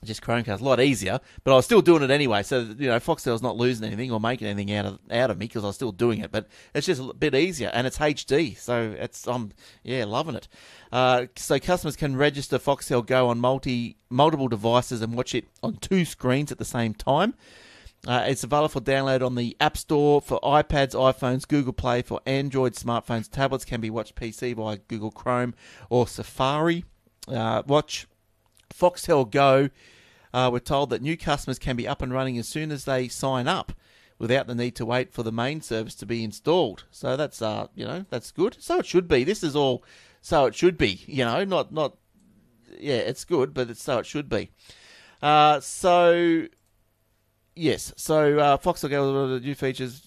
just 0.05 0.23
Chromecast, 0.23 0.61
a 0.61 0.65
lot 0.65 0.81
easier, 0.81 1.19
but 1.43 1.53
I 1.53 1.57
was 1.57 1.65
still 1.65 1.83
doing 1.83 2.03
it 2.03 2.11
anyway. 2.11 2.43
So 2.43 2.61
you 2.61 2.89
know, 2.89 3.01
Foxtel's 3.01 3.43
not 3.43 3.57
losing 3.57 3.87
anything 3.87 4.13
or 4.13 4.21
making 4.21 4.47
anything 4.47 4.73
out 4.75 4.87
of 4.87 4.99
out 5.11 5.31
of 5.31 5.39
me 5.39 5.47
because 5.47 5.65
I 5.65 5.69
was 5.69 5.77
still 5.77 5.93
doing 5.93 6.21
it. 6.21 6.31
But 6.31 6.47
it's 6.75 6.87
just 6.87 7.01
a 7.01 7.13
bit 7.13 7.35
easier, 7.35 7.71
and 7.75 7.87
it's 7.87 7.99
HD, 7.99 8.57
so 8.57 8.95
it's 8.97 9.27
I'm 9.27 9.53
yeah 9.83 10.05
loving 10.05 10.37
it. 10.37 10.49
Uh, 10.93 11.27
so 11.37 11.59
customers 11.59 11.97
can 11.97 12.17
register 12.17 12.59
Foxtel 12.59 13.05
Go 13.05 13.29
on 13.29 13.41
multi 13.41 13.97
multiple 14.09 14.49
devices 14.49 15.03
and 15.03 15.15
watch 15.15 15.35
it 15.35 15.47
on 15.63 15.77
two 15.77 16.05
screens 16.05 16.53
at 16.53 16.59
the 16.59 16.65
same 16.65 16.95
time. 16.95 17.35
Uh, 18.07 18.25
it's 18.27 18.45
available 18.45 18.69
for 18.69 18.81
download 18.81 19.25
on 19.25 19.35
the 19.35 19.57
App 19.61 19.77
Store 19.77 20.21
for 20.21 20.41
iPads, 20.41 20.95
iPhones, 20.95 21.47
Google 21.47 21.73
Play 21.73 22.03
for 22.03 22.21
Android 22.27 22.75
smartphones, 22.75 23.29
tablets 23.29 23.65
can 23.65 23.81
be 23.81 23.91
watched 23.91 24.15
PC 24.15 24.55
via 24.55 24.79
Google 24.89 25.11
Chrome 25.11 25.55
or 25.91 26.07
Safari. 26.07 26.85
Uh, 27.27 27.63
watch 27.67 28.07
Foxtel 28.73 29.29
Go, 29.31 29.69
uh, 30.33 30.49
we're 30.53 30.61
told 30.61 30.91
that 30.91 31.03
new 31.03 31.17
customers 31.17 31.59
can 31.59 31.77
be 31.77 31.89
up 31.89 32.03
and 32.03 32.13
running 32.13 32.39
as 32.39 32.49
soon 32.49 32.71
as 32.71 32.85
they 32.85 33.09
sign 33.09 33.49
up 33.49 33.73
without 34.19 34.47
the 34.47 34.55
need 34.55 34.75
to 34.77 34.85
wait 34.85 35.13
for 35.13 35.23
the 35.23 35.33
main 35.33 35.61
service 35.61 35.95
to 35.97 36.07
be 36.07 36.25
installed. 36.25 36.85
So 36.91 37.17
that's 37.17 37.41
uh, 37.41 37.69
you 37.75 37.85
know, 37.85 38.05
that's 38.11 38.31
good. 38.31 38.57
So 38.61 38.79
it 38.79 38.87
should 38.87 39.09
be. 39.09 39.25
This 39.25 39.43
is 39.43 39.57
all 39.57 39.85
so 40.21 40.47
it 40.47 40.55
should 40.55 40.77
be, 40.77 41.05
you 41.07 41.25
know, 41.25 41.45
not 41.45 41.73
not 41.73 41.97
yeah, 42.79 42.97
it's 42.97 43.25
good, 43.25 43.55
but 43.55 43.71
it's 43.71 43.83
so 43.83 43.99
it 43.99 44.07
should 44.07 44.29
be. 44.29 44.51
Uh, 45.23 45.61
so 45.61 46.47
yes, 47.59 47.93
so 47.97 48.39
uh, 48.39 48.57
Foxtel 48.57 48.91
Go 48.91 49.29
the 49.29 49.41
new 49.41 49.55
features. 49.55 50.03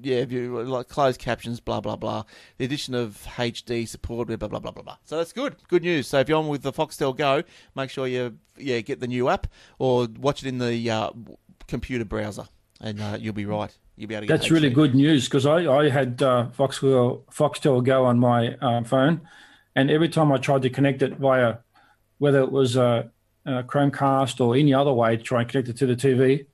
Yeah, 0.00 0.24
view 0.24 0.60
like 0.62 0.88
closed 0.88 1.20
captions, 1.20 1.60
blah 1.60 1.80
blah 1.80 1.94
blah. 1.94 2.24
The 2.58 2.64
addition 2.64 2.94
of 2.94 3.26
HD 3.36 3.86
support, 3.86 4.26
blah 4.26 4.36
blah 4.36 4.48
blah 4.48 4.58
blah 4.58 4.82
blah. 4.82 4.96
So 5.04 5.16
that's 5.16 5.32
good, 5.32 5.56
good 5.68 5.82
news. 5.82 6.08
So 6.08 6.18
if 6.18 6.28
you're 6.28 6.38
on 6.38 6.48
with 6.48 6.62
the 6.62 6.72
Foxtel 6.72 7.16
Go, 7.16 7.44
make 7.76 7.90
sure 7.90 8.08
you 8.08 8.36
yeah 8.56 8.80
get 8.80 8.98
the 8.98 9.06
new 9.06 9.28
app 9.28 9.46
or 9.78 10.08
watch 10.18 10.42
it 10.42 10.48
in 10.48 10.58
the 10.58 10.90
uh, 10.90 11.10
computer 11.68 12.04
browser, 12.04 12.46
and 12.80 13.00
uh, 13.00 13.16
you'll 13.20 13.34
be 13.34 13.46
right. 13.46 13.76
You'll 13.96 14.08
be 14.08 14.16
able 14.16 14.22
to. 14.22 14.26
Get 14.26 14.40
That's 14.40 14.50
really 14.50 14.70
good 14.70 14.96
news 14.96 15.26
because 15.26 15.46
I, 15.46 15.72
I 15.72 15.88
had 15.88 16.20
uh, 16.20 16.48
Foxtel 16.58 17.22
Foxtel 17.26 17.84
Go 17.84 18.04
on 18.04 18.18
my 18.18 18.56
uh, 18.56 18.82
phone, 18.82 19.20
and 19.76 19.92
every 19.92 20.08
time 20.08 20.32
I 20.32 20.38
tried 20.38 20.62
to 20.62 20.70
connect 20.70 21.02
it 21.02 21.18
via, 21.18 21.58
whether 22.18 22.40
it 22.40 22.50
was 22.50 22.74
a, 22.74 23.10
a 23.46 23.62
Chromecast 23.62 24.44
or 24.44 24.56
any 24.56 24.74
other 24.74 24.92
way 24.92 25.16
to 25.16 25.22
try 25.22 25.42
and 25.42 25.48
connect 25.48 25.68
it 25.68 25.76
to 25.76 25.86
the 25.86 25.94
TV, 25.94 26.46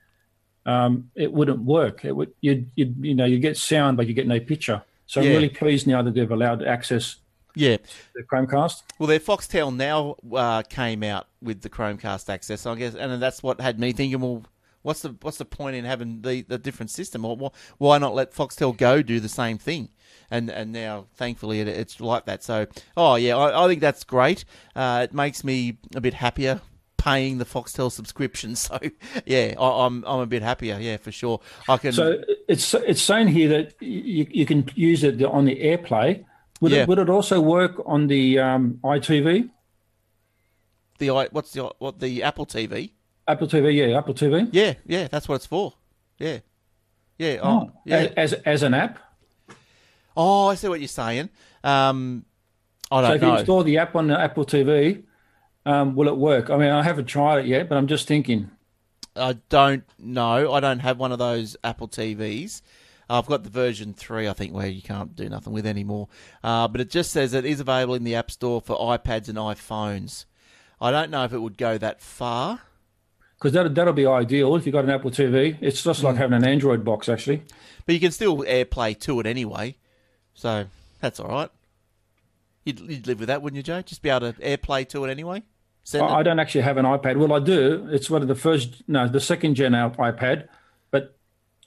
um, 0.66 1.11
it 1.14 1.32
wouldn't 1.32 1.61
work. 1.61 2.04
It 2.04 2.12
would 2.14 2.32
you 2.40 2.66
you 2.76 2.94
you 3.00 3.14
know 3.14 3.24
you 3.24 3.38
get 3.38 3.56
sound 3.56 3.96
but 3.96 4.06
you 4.06 4.14
get 4.14 4.26
no 4.26 4.40
picture. 4.40 4.82
So 5.06 5.20
Yeah. 5.20 5.30
I'm 5.30 5.34
really 5.36 5.48
pleased 5.48 5.86
now 5.86 6.02
that 6.02 6.14
they've 6.14 6.30
allowed 6.30 6.62
access 6.62 7.16
Yeah. 7.56 7.78
the 8.14 8.22
Chromecast. 8.22 8.82
Well, 8.98 9.08
their 9.08 9.18
Foxtel 9.18 9.74
now 9.74 10.16
uh, 10.32 10.62
came 10.62 11.02
out 11.02 11.26
with 11.42 11.62
the 11.62 11.68
Chromecast 11.70 12.28
access, 12.28 12.64
I 12.66 12.74
guess, 12.76 12.94
and 12.94 13.20
that's 13.20 13.42
what 13.42 13.61
had 13.61 13.80
me 13.80 13.92
thinking. 13.92 14.20
Well, 14.20 14.44
what's 14.82 15.02
the 15.02 15.16
what's 15.22 15.38
the 15.38 15.44
point 15.44 15.76
in 15.76 15.84
having 15.84 16.22
the, 16.22 16.42
the 16.42 16.58
different 16.58 16.90
system, 16.90 17.24
or 17.24 17.50
why 17.78 17.98
not 17.98 18.14
let 18.14 18.32
Foxtel 18.32 18.76
Go 18.76 19.02
do 19.02 19.18
the 19.20 19.28
same 19.28 19.58
thing? 19.58 19.88
And 20.30 20.48
and 20.48 20.70
now, 20.72 21.06
thankfully, 21.16 21.61
it, 21.61 21.66
it's 21.66 22.00
like 22.00 22.26
that. 22.26 22.44
So, 22.44 22.66
oh 22.96 23.16
yeah, 23.16 23.36
I, 23.36 23.64
I 23.64 23.68
think 23.68 23.80
that's 23.80 24.04
great. 24.04 24.44
Uh, 24.76 25.00
it 25.04 25.12
makes 25.14 25.42
me 25.42 25.78
a 25.96 26.00
bit 26.00 26.14
happier 26.14 26.61
paying 27.03 27.38
the 27.38 27.44
Foxtel 27.44 27.90
subscription. 27.90 28.55
So, 28.66 28.78
yeah, 29.26 29.55
I, 29.59 29.86
I'm 29.86 30.05
I'm 30.05 30.20
a 30.20 30.26
bit 30.26 30.42
happier. 30.42 30.78
Yeah, 30.80 30.98
for 30.98 31.11
sure. 31.12 31.40
I 31.68 31.76
can. 31.78 31.92
So 31.92 32.22
it's 32.48 32.74
it's 32.74 33.01
saying 33.03 33.28
here 33.28 33.48
that 33.48 33.74
you, 33.80 34.26
you 34.30 34.44
can 34.46 34.68
use 34.74 35.03
it 35.05 35.22
on 35.22 35.44
the 35.46 35.57
AirPlay. 35.57 36.24
Would 36.61 36.72
Yeah. 36.72 36.82
it 36.82 36.88
would 36.88 36.98
it 36.98 37.09
also 37.09 37.40
work 37.40 37.82
on 37.86 38.07
the 38.09 38.38
um, 38.38 38.78
iTV, 38.84 39.48
the 40.98 41.11
i- 41.11 41.28
what's 41.32 41.53
the 41.53 41.70
what 41.78 41.98
the 42.01 42.22
Apple 42.22 42.46
TV? 42.46 42.90
Apple 43.26 43.46
TV? 43.48 43.74
Yeah, 43.74 43.96
Apple 43.98 44.14
TV. 44.14 44.48
Yeah, 44.53 44.74
yeah, 44.86 45.09
that's 45.09 45.28
what 45.28 45.36
it's 45.36 45.46
for. 45.46 45.74
Yeah, 46.18 46.38
yeah, 47.18 47.38
oh, 47.42 47.48
Oh, 47.48 47.72
yeah. 47.86 48.09
as 48.16 48.32
as 48.44 48.62
an 48.62 48.74
app. 48.74 48.98
Oh, 50.16 50.48
I 50.48 50.55
see 50.57 50.68
what 50.68 50.80
you're 50.80 50.88
saying. 50.88 51.30
Um, 51.64 52.24
I 52.90 53.01
don't 53.01 53.03
know. 53.03 53.09
So 53.11 53.14
if 53.14 53.22
you 53.22 53.28
know. 53.28 53.36
install 53.38 53.62
the 53.64 53.78
app 53.78 53.94
on 53.96 54.09
the 54.09 54.18
Apple 54.20 54.44
TV, 54.44 55.03
um, 55.66 55.94
will 55.94 56.08
it 56.08 56.16
work? 56.16 56.50
I 56.50 56.56
mean, 56.56 56.70
I 56.70 56.82
haven't 56.82 57.06
tried 57.06 57.40
it 57.40 57.46
yet, 57.46 57.68
but 57.68 57.76
I'm 57.78 57.86
just 57.86 58.06
thinking. 58.08 58.50
I 59.16 59.38
don't 59.48 59.84
know. 59.98 60.52
I 60.52 60.61
don't 60.61 60.78
have 60.80 60.98
one 60.98 61.12
of 61.12 61.18
those 61.18 61.56
Apple 61.64 61.88
TVs. 61.88 62.62
I've 63.08 63.26
got 63.26 63.42
the 63.42 63.50
version 63.50 63.92
three, 63.92 64.28
I 64.28 64.32
think, 64.32 64.54
where 64.54 64.68
you 64.68 64.82
can't 64.82 65.16
do 65.16 65.28
nothing 65.28 65.52
with 65.52 65.66
anymore. 65.66 66.08
Uh, 66.44 66.68
but 66.68 66.80
it 66.80 66.90
just 66.90 67.11
says 67.11 67.34
it 67.34 67.44
is 67.44 67.58
available 67.58 67.94
in 67.94 68.04
the 68.04 68.14
App 68.14 68.30
Store 68.30 68.61
for 68.61 68.76
iPads 68.78 69.28
and 69.28 69.36
iPhones. 69.36 70.26
I 70.80 70.92
don't 70.92 71.11
know 71.11 71.24
if 71.24 71.32
it 71.32 71.40
would 71.40 71.58
go 71.58 71.76
that 71.76 72.00
far. 72.00 72.61
Because 73.36 73.52
that, 73.54 73.74
that'll 73.74 73.92
be 73.94 74.06
ideal 74.06 74.54
if 74.54 74.64
you've 74.64 74.74
got 74.74 74.84
an 74.84 74.90
Apple 74.90 75.11
TV. 75.11 75.56
It's 75.61 75.82
just 75.82 76.00
Mm. 76.02 76.04
like 76.04 76.16
having 76.16 76.36
an 76.36 76.44
Android 76.44 76.84
box, 76.84 77.08
actually. 77.08 77.42
But 77.84 77.94
you 77.94 78.00
can 78.00 78.12
still 78.12 78.38
AirPlay 78.38 78.98
to 79.00 79.18
it 79.18 79.26
anyway. 79.26 79.76
So 80.34 80.66
that's 81.00 81.18
all 81.18 81.28
right. 81.28 81.50
You'd, 82.78 82.90
you'd 82.90 83.06
live 83.06 83.18
with 83.20 83.28
that, 83.28 83.42
wouldn't 83.42 83.56
you, 83.56 83.62
Joe? 83.62 83.82
Just 83.82 84.02
be 84.02 84.08
able 84.10 84.32
to 84.32 84.40
AirPlay 84.40 84.88
to 84.90 85.04
it 85.04 85.10
anyway? 85.10 85.42
Send 85.82 86.04
I, 86.04 86.18
I 86.18 86.22
don't 86.22 86.38
actually 86.38 86.60
have 86.62 86.76
an 86.76 86.84
iPad. 86.84 87.16
Well, 87.16 87.32
I 87.32 87.38
do. 87.40 87.88
It's 87.90 88.10
one 88.10 88.22
of 88.22 88.28
the 88.28 88.34
first, 88.34 88.82
no, 88.86 89.08
the 89.08 89.20
second 89.20 89.54
gen 89.54 89.72
iPad. 89.72 90.48
But 90.90 91.16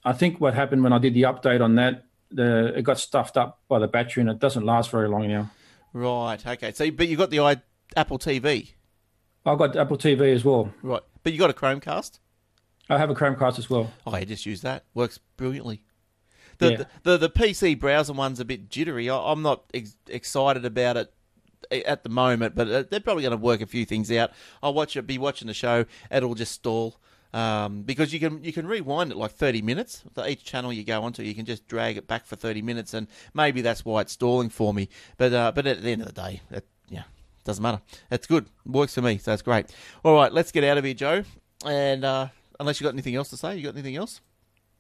I 0.06 0.14
think 0.14 0.40
what 0.40 0.54
happened 0.54 0.84
when 0.84 0.94
I 0.94 0.98
did 1.00 1.14
the 1.14 1.24
update 1.24 1.62
on 1.62 1.76
that, 1.76 2.06
the 2.32 2.74
it 2.78 2.82
got 2.84 3.00
stuffed 3.00 3.38
up 3.38 3.60
by 3.68 3.80
the 3.80 3.88
battery 3.88 4.22
and 4.22 4.30
it 4.30 4.40
doesn't 4.40 4.66
last 4.66 4.90
very 4.92 5.08
long 5.10 5.28
now. 5.28 5.52
Right, 5.94 6.44
okay. 6.46 6.72
So, 6.72 6.90
But 6.92 7.08
you've 7.08 7.20
got 7.20 7.30
the 7.30 7.40
i- 7.42 7.62
Apple 7.96 8.18
TV. 8.18 8.72
I've 9.46 9.58
got 9.58 9.76
Apple 9.76 9.98
TV 9.98 10.34
as 10.34 10.44
well. 10.46 10.74
Right. 10.82 11.02
But 11.24 11.34
you 11.34 11.40
got 11.40 11.50
a 11.50 11.54
Chromecast? 11.54 12.20
I 12.90 12.98
have 12.98 13.10
a 13.10 13.16
Chromecast 13.16 13.60
as 13.60 13.70
well. 13.70 13.92
Oh, 14.06 14.16
yeah, 14.16 14.24
just 14.26 14.46
use 14.46 14.62
that. 14.62 14.84
Works 14.94 15.20
brilliantly. 15.38 15.84
The, 16.60 16.72
Yeah. 16.72 16.78
the, 16.78 16.88
the 17.04 17.18
the 17.18 17.30
PC 17.30 17.80
browser 17.80 18.14
one's 18.14 18.40
a 18.40 18.46
bit 18.46 18.70
jittery. 18.70 19.10
I, 19.10 19.18
I'm 19.18 19.42
not 19.42 19.64
ex- 19.74 19.96
excited 20.08 20.66
about 20.66 20.98
it 20.98 21.14
at 21.72 22.04
the 22.04 22.10
moment, 22.10 22.56
but 22.56 22.68
uh, 22.68 22.84
they're 22.90 23.00
probably 23.00 23.24
going 23.24 23.32
to 23.32 23.38
work 23.38 23.62
a 23.62 23.66
few 23.66 23.86
things 23.86 24.12
out. 24.12 24.32
I'll 24.62 24.74
watch 24.74 24.96
it, 24.96 25.08
be 25.08 25.18
watching 25.18 25.48
the 25.48 25.54
show. 25.54 25.86
It'll 26.12 26.36
just 26.36 26.52
stall 26.52 26.98
um, 27.34 27.82
because 27.82 28.14
you 28.14 28.20
can 28.20 28.44
you 28.44 28.54
can 28.54 28.68
rewind 28.68 29.12
it 29.12 29.18
like 29.18 29.32
30 29.32 29.62
minutes. 29.64 30.04
So 30.16 30.26
each 30.26 30.44
channel 30.44 30.72
you 30.72 30.84
go 30.84 31.02
onto, 31.04 31.24
you 31.24 31.34
can 31.34 31.46
just 31.46 31.68
drag 31.68 31.98
it 31.98 32.08
back 32.08 32.26
for 32.26 32.36
30 32.36 32.62
minutes, 32.62 32.94
and 32.94 33.08
maybe 33.34 33.62
that's 33.62 33.84
why 33.84 34.02
it's 34.02 34.14
stalling 34.14 34.50
for 34.50 34.74
me. 34.74 34.90
But 35.18 35.34
uh, 35.34 35.52
but 35.54 35.66
at 35.66 35.82
the 35.82 35.90
end 35.90 36.02
of 36.02 36.08
the 36.08 36.14
day, 36.22 36.42
it, 36.52 36.66
yeah, 36.90 37.04
doesn't 37.44 37.64
matter. 37.64 37.82
It's 38.12 38.28
good. 38.28 38.46
Works 38.66 38.94
for 38.94 39.02
me, 39.02 39.18
so 39.18 39.32
that's 39.32 39.42
great. 39.42 39.74
All 40.04 40.14
right, 40.14 40.32
let's 40.32 40.52
get 40.52 40.64
out 40.64 40.78
of 40.78 40.84
here, 40.84 40.94
Joe. 40.94 41.24
And 41.66 42.04
uh, 42.06 42.28
unless 42.60 42.80
you 42.80 42.84
got 42.84 42.94
anything 42.94 43.16
else 43.16 43.30
to 43.32 43.38
say, 43.38 43.56
you 43.58 43.64
got 43.64 43.74
anything 43.74 43.96
else? 43.96 44.22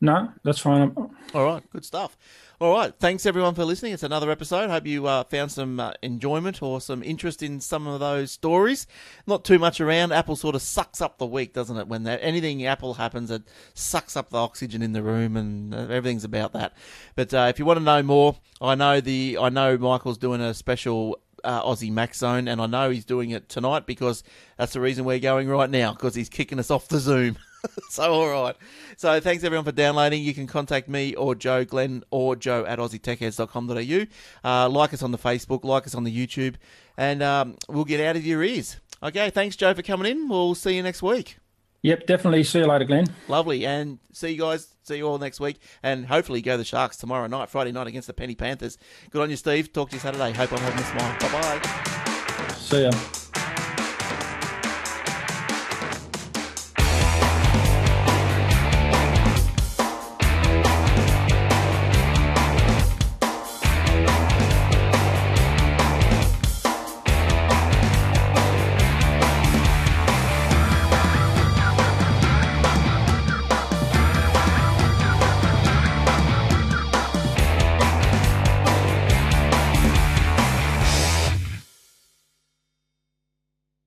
No, 0.04 0.34
that's 0.44 0.60
fine. 0.60 0.94
All 1.34 1.46
right, 1.46 1.64
good 1.70 1.86
stuff. 1.86 2.18
All 2.60 2.74
right, 2.74 2.94
thanks 3.00 3.26
everyone 3.26 3.56
for 3.56 3.64
listening. 3.64 3.94
It's 3.94 4.04
another 4.04 4.30
episode. 4.32 4.70
Hope 4.70 4.86
you 4.86 5.08
uh, 5.08 5.24
found 5.24 5.50
some 5.50 5.80
uh, 5.80 5.94
enjoyment 6.02 6.62
or 6.62 6.82
some 6.82 7.02
interest 7.02 7.42
in 7.42 7.62
some 7.62 7.88
of 7.88 8.02
those 8.02 8.30
stories. 8.30 8.86
Not 9.26 9.46
too 9.46 9.58
much 9.58 9.80
around. 9.80 10.12
Apple 10.12 10.36
sort 10.36 10.56
of 10.56 10.62
sucks 10.62 11.00
up 11.00 11.20
the 11.20 11.26
week, 11.26 11.54
doesn't 11.54 11.78
it? 11.78 11.88
When 11.88 12.04
that, 12.04 12.20
anything 12.22 12.66
Apple 12.66 12.96
happens, 12.96 13.32
it 13.32 13.44
sucks 13.76 14.18
up 14.18 14.30
the 14.30 14.40
oxygen 14.40 14.82
in 14.82 14.92
the 14.92 15.02
room, 15.02 15.38
and 15.38 15.74
uh, 15.74 15.88
everything's 15.90 16.26
about 16.26 16.52
that. 16.52 16.74
But 17.16 17.34
uh, 17.34 17.46
if 17.50 17.58
you 17.58 17.64
want 17.64 17.80
to 17.80 17.86
know 17.86 18.04
more, 18.04 18.36
I 18.60 18.76
know 18.76 19.00
the 19.00 19.38
I 19.40 19.48
know 19.48 19.78
Michael's 19.78 20.18
doing 20.18 20.42
a 20.42 20.54
special 20.54 21.22
uh, 21.46 21.64
Aussie 21.64 21.94
Mac 21.94 22.14
Zone, 22.14 22.50
and 22.50 22.60
I 22.60 22.66
know 22.66 22.90
he's 22.90 23.06
doing 23.06 23.30
it 23.30 23.48
tonight 23.48 23.86
because 23.86 24.22
that's 24.58 24.74
the 24.74 24.82
reason 24.82 25.06
we're 25.06 25.20
going 25.20 25.48
right 25.48 25.70
now 25.70 25.94
because 25.94 26.14
he's 26.14 26.28
kicking 26.28 26.60
us 26.60 26.70
off 26.70 26.90
the 26.90 27.00
Zoom. 27.00 27.38
so 27.90 28.14
all 28.14 28.44
right. 28.44 28.56
So 28.98 29.20
thanks 29.20 29.44
everyone 29.44 29.66
for 29.66 29.72
downloading. 29.72 30.22
You 30.22 30.34
can 30.34 30.48
contact 30.48 30.88
me 30.90 31.16
or 31.16 31.36
Joe 31.36 31.66
Glenn 31.66 32.04
or 32.12 32.36
Joe 32.36 32.66
at 32.66 32.80
aussietechheads.com.au. 32.80 34.50
Uh, 34.50 34.70
like 34.70 34.94
us 34.94 35.04
on 35.04 35.12
the 35.12 35.18
Facebook, 35.18 35.64
like 35.64 35.88
us 35.88 35.96
on 35.96 36.04
the 36.04 36.16
YouTube, 36.16 36.56
and 36.98 37.24
um, 37.24 37.56
we'll 37.70 37.86
get 37.86 38.00
out 38.00 38.16
of 38.16 38.26
your 38.26 38.44
ears. 38.44 38.78
Okay, 39.02 39.30
thanks 39.30 39.56
Joe 39.56 39.74
for 39.74 39.82
coming 39.82 40.10
in. 40.10 40.30
We'll 40.30 40.56
see 40.56 40.76
you 40.76 40.84
next 40.84 41.02
week. 41.02 41.38
Yep, 41.82 42.08
definitely. 42.08 42.44
See 42.44 42.60
you 42.60 42.66
later, 42.66 42.86
Glenn. 42.86 43.08
Lovely, 43.28 43.66
and 43.66 44.00
see 44.14 44.32
you 44.32 44.40
guys. 44.40 44.70
See 44.84 44.98
you 44.98 45.08
all 45.08 45.18
next 45.18 45.40
week, 45.40 45.60
and 45.82 46.06
hopefully 46.06 46.42
go 46.42 46.58
the 46.58 46.64
Sharks 46.64 46.98
tomorrow 46.98 47.28
night, 47.28 47.50
Friday 47.50 47.72
night 47.72 47.88
against 47.88 48.08
the 48.08 48.14
Penny 48.14 48.36
Panthers. 48.36 48.78
Good 49.12 49.22
on 49.22 49.30
you, 49.30 49.36
Steve. 49.36 49.72
Talk 49.72 49.90
to 49.90 49.96
you 49.96 50.00
Saturday. 50.00 50.32
Hope 50.32 50.52
I'm 50.52 50.60
having 50.60 50.80
a 50.80 50.84
smile. 50.84 51.20
Bye 51.20 51.60
bye. 51.60 52.54
See 52.56 52.84
ya. 52.84 53.23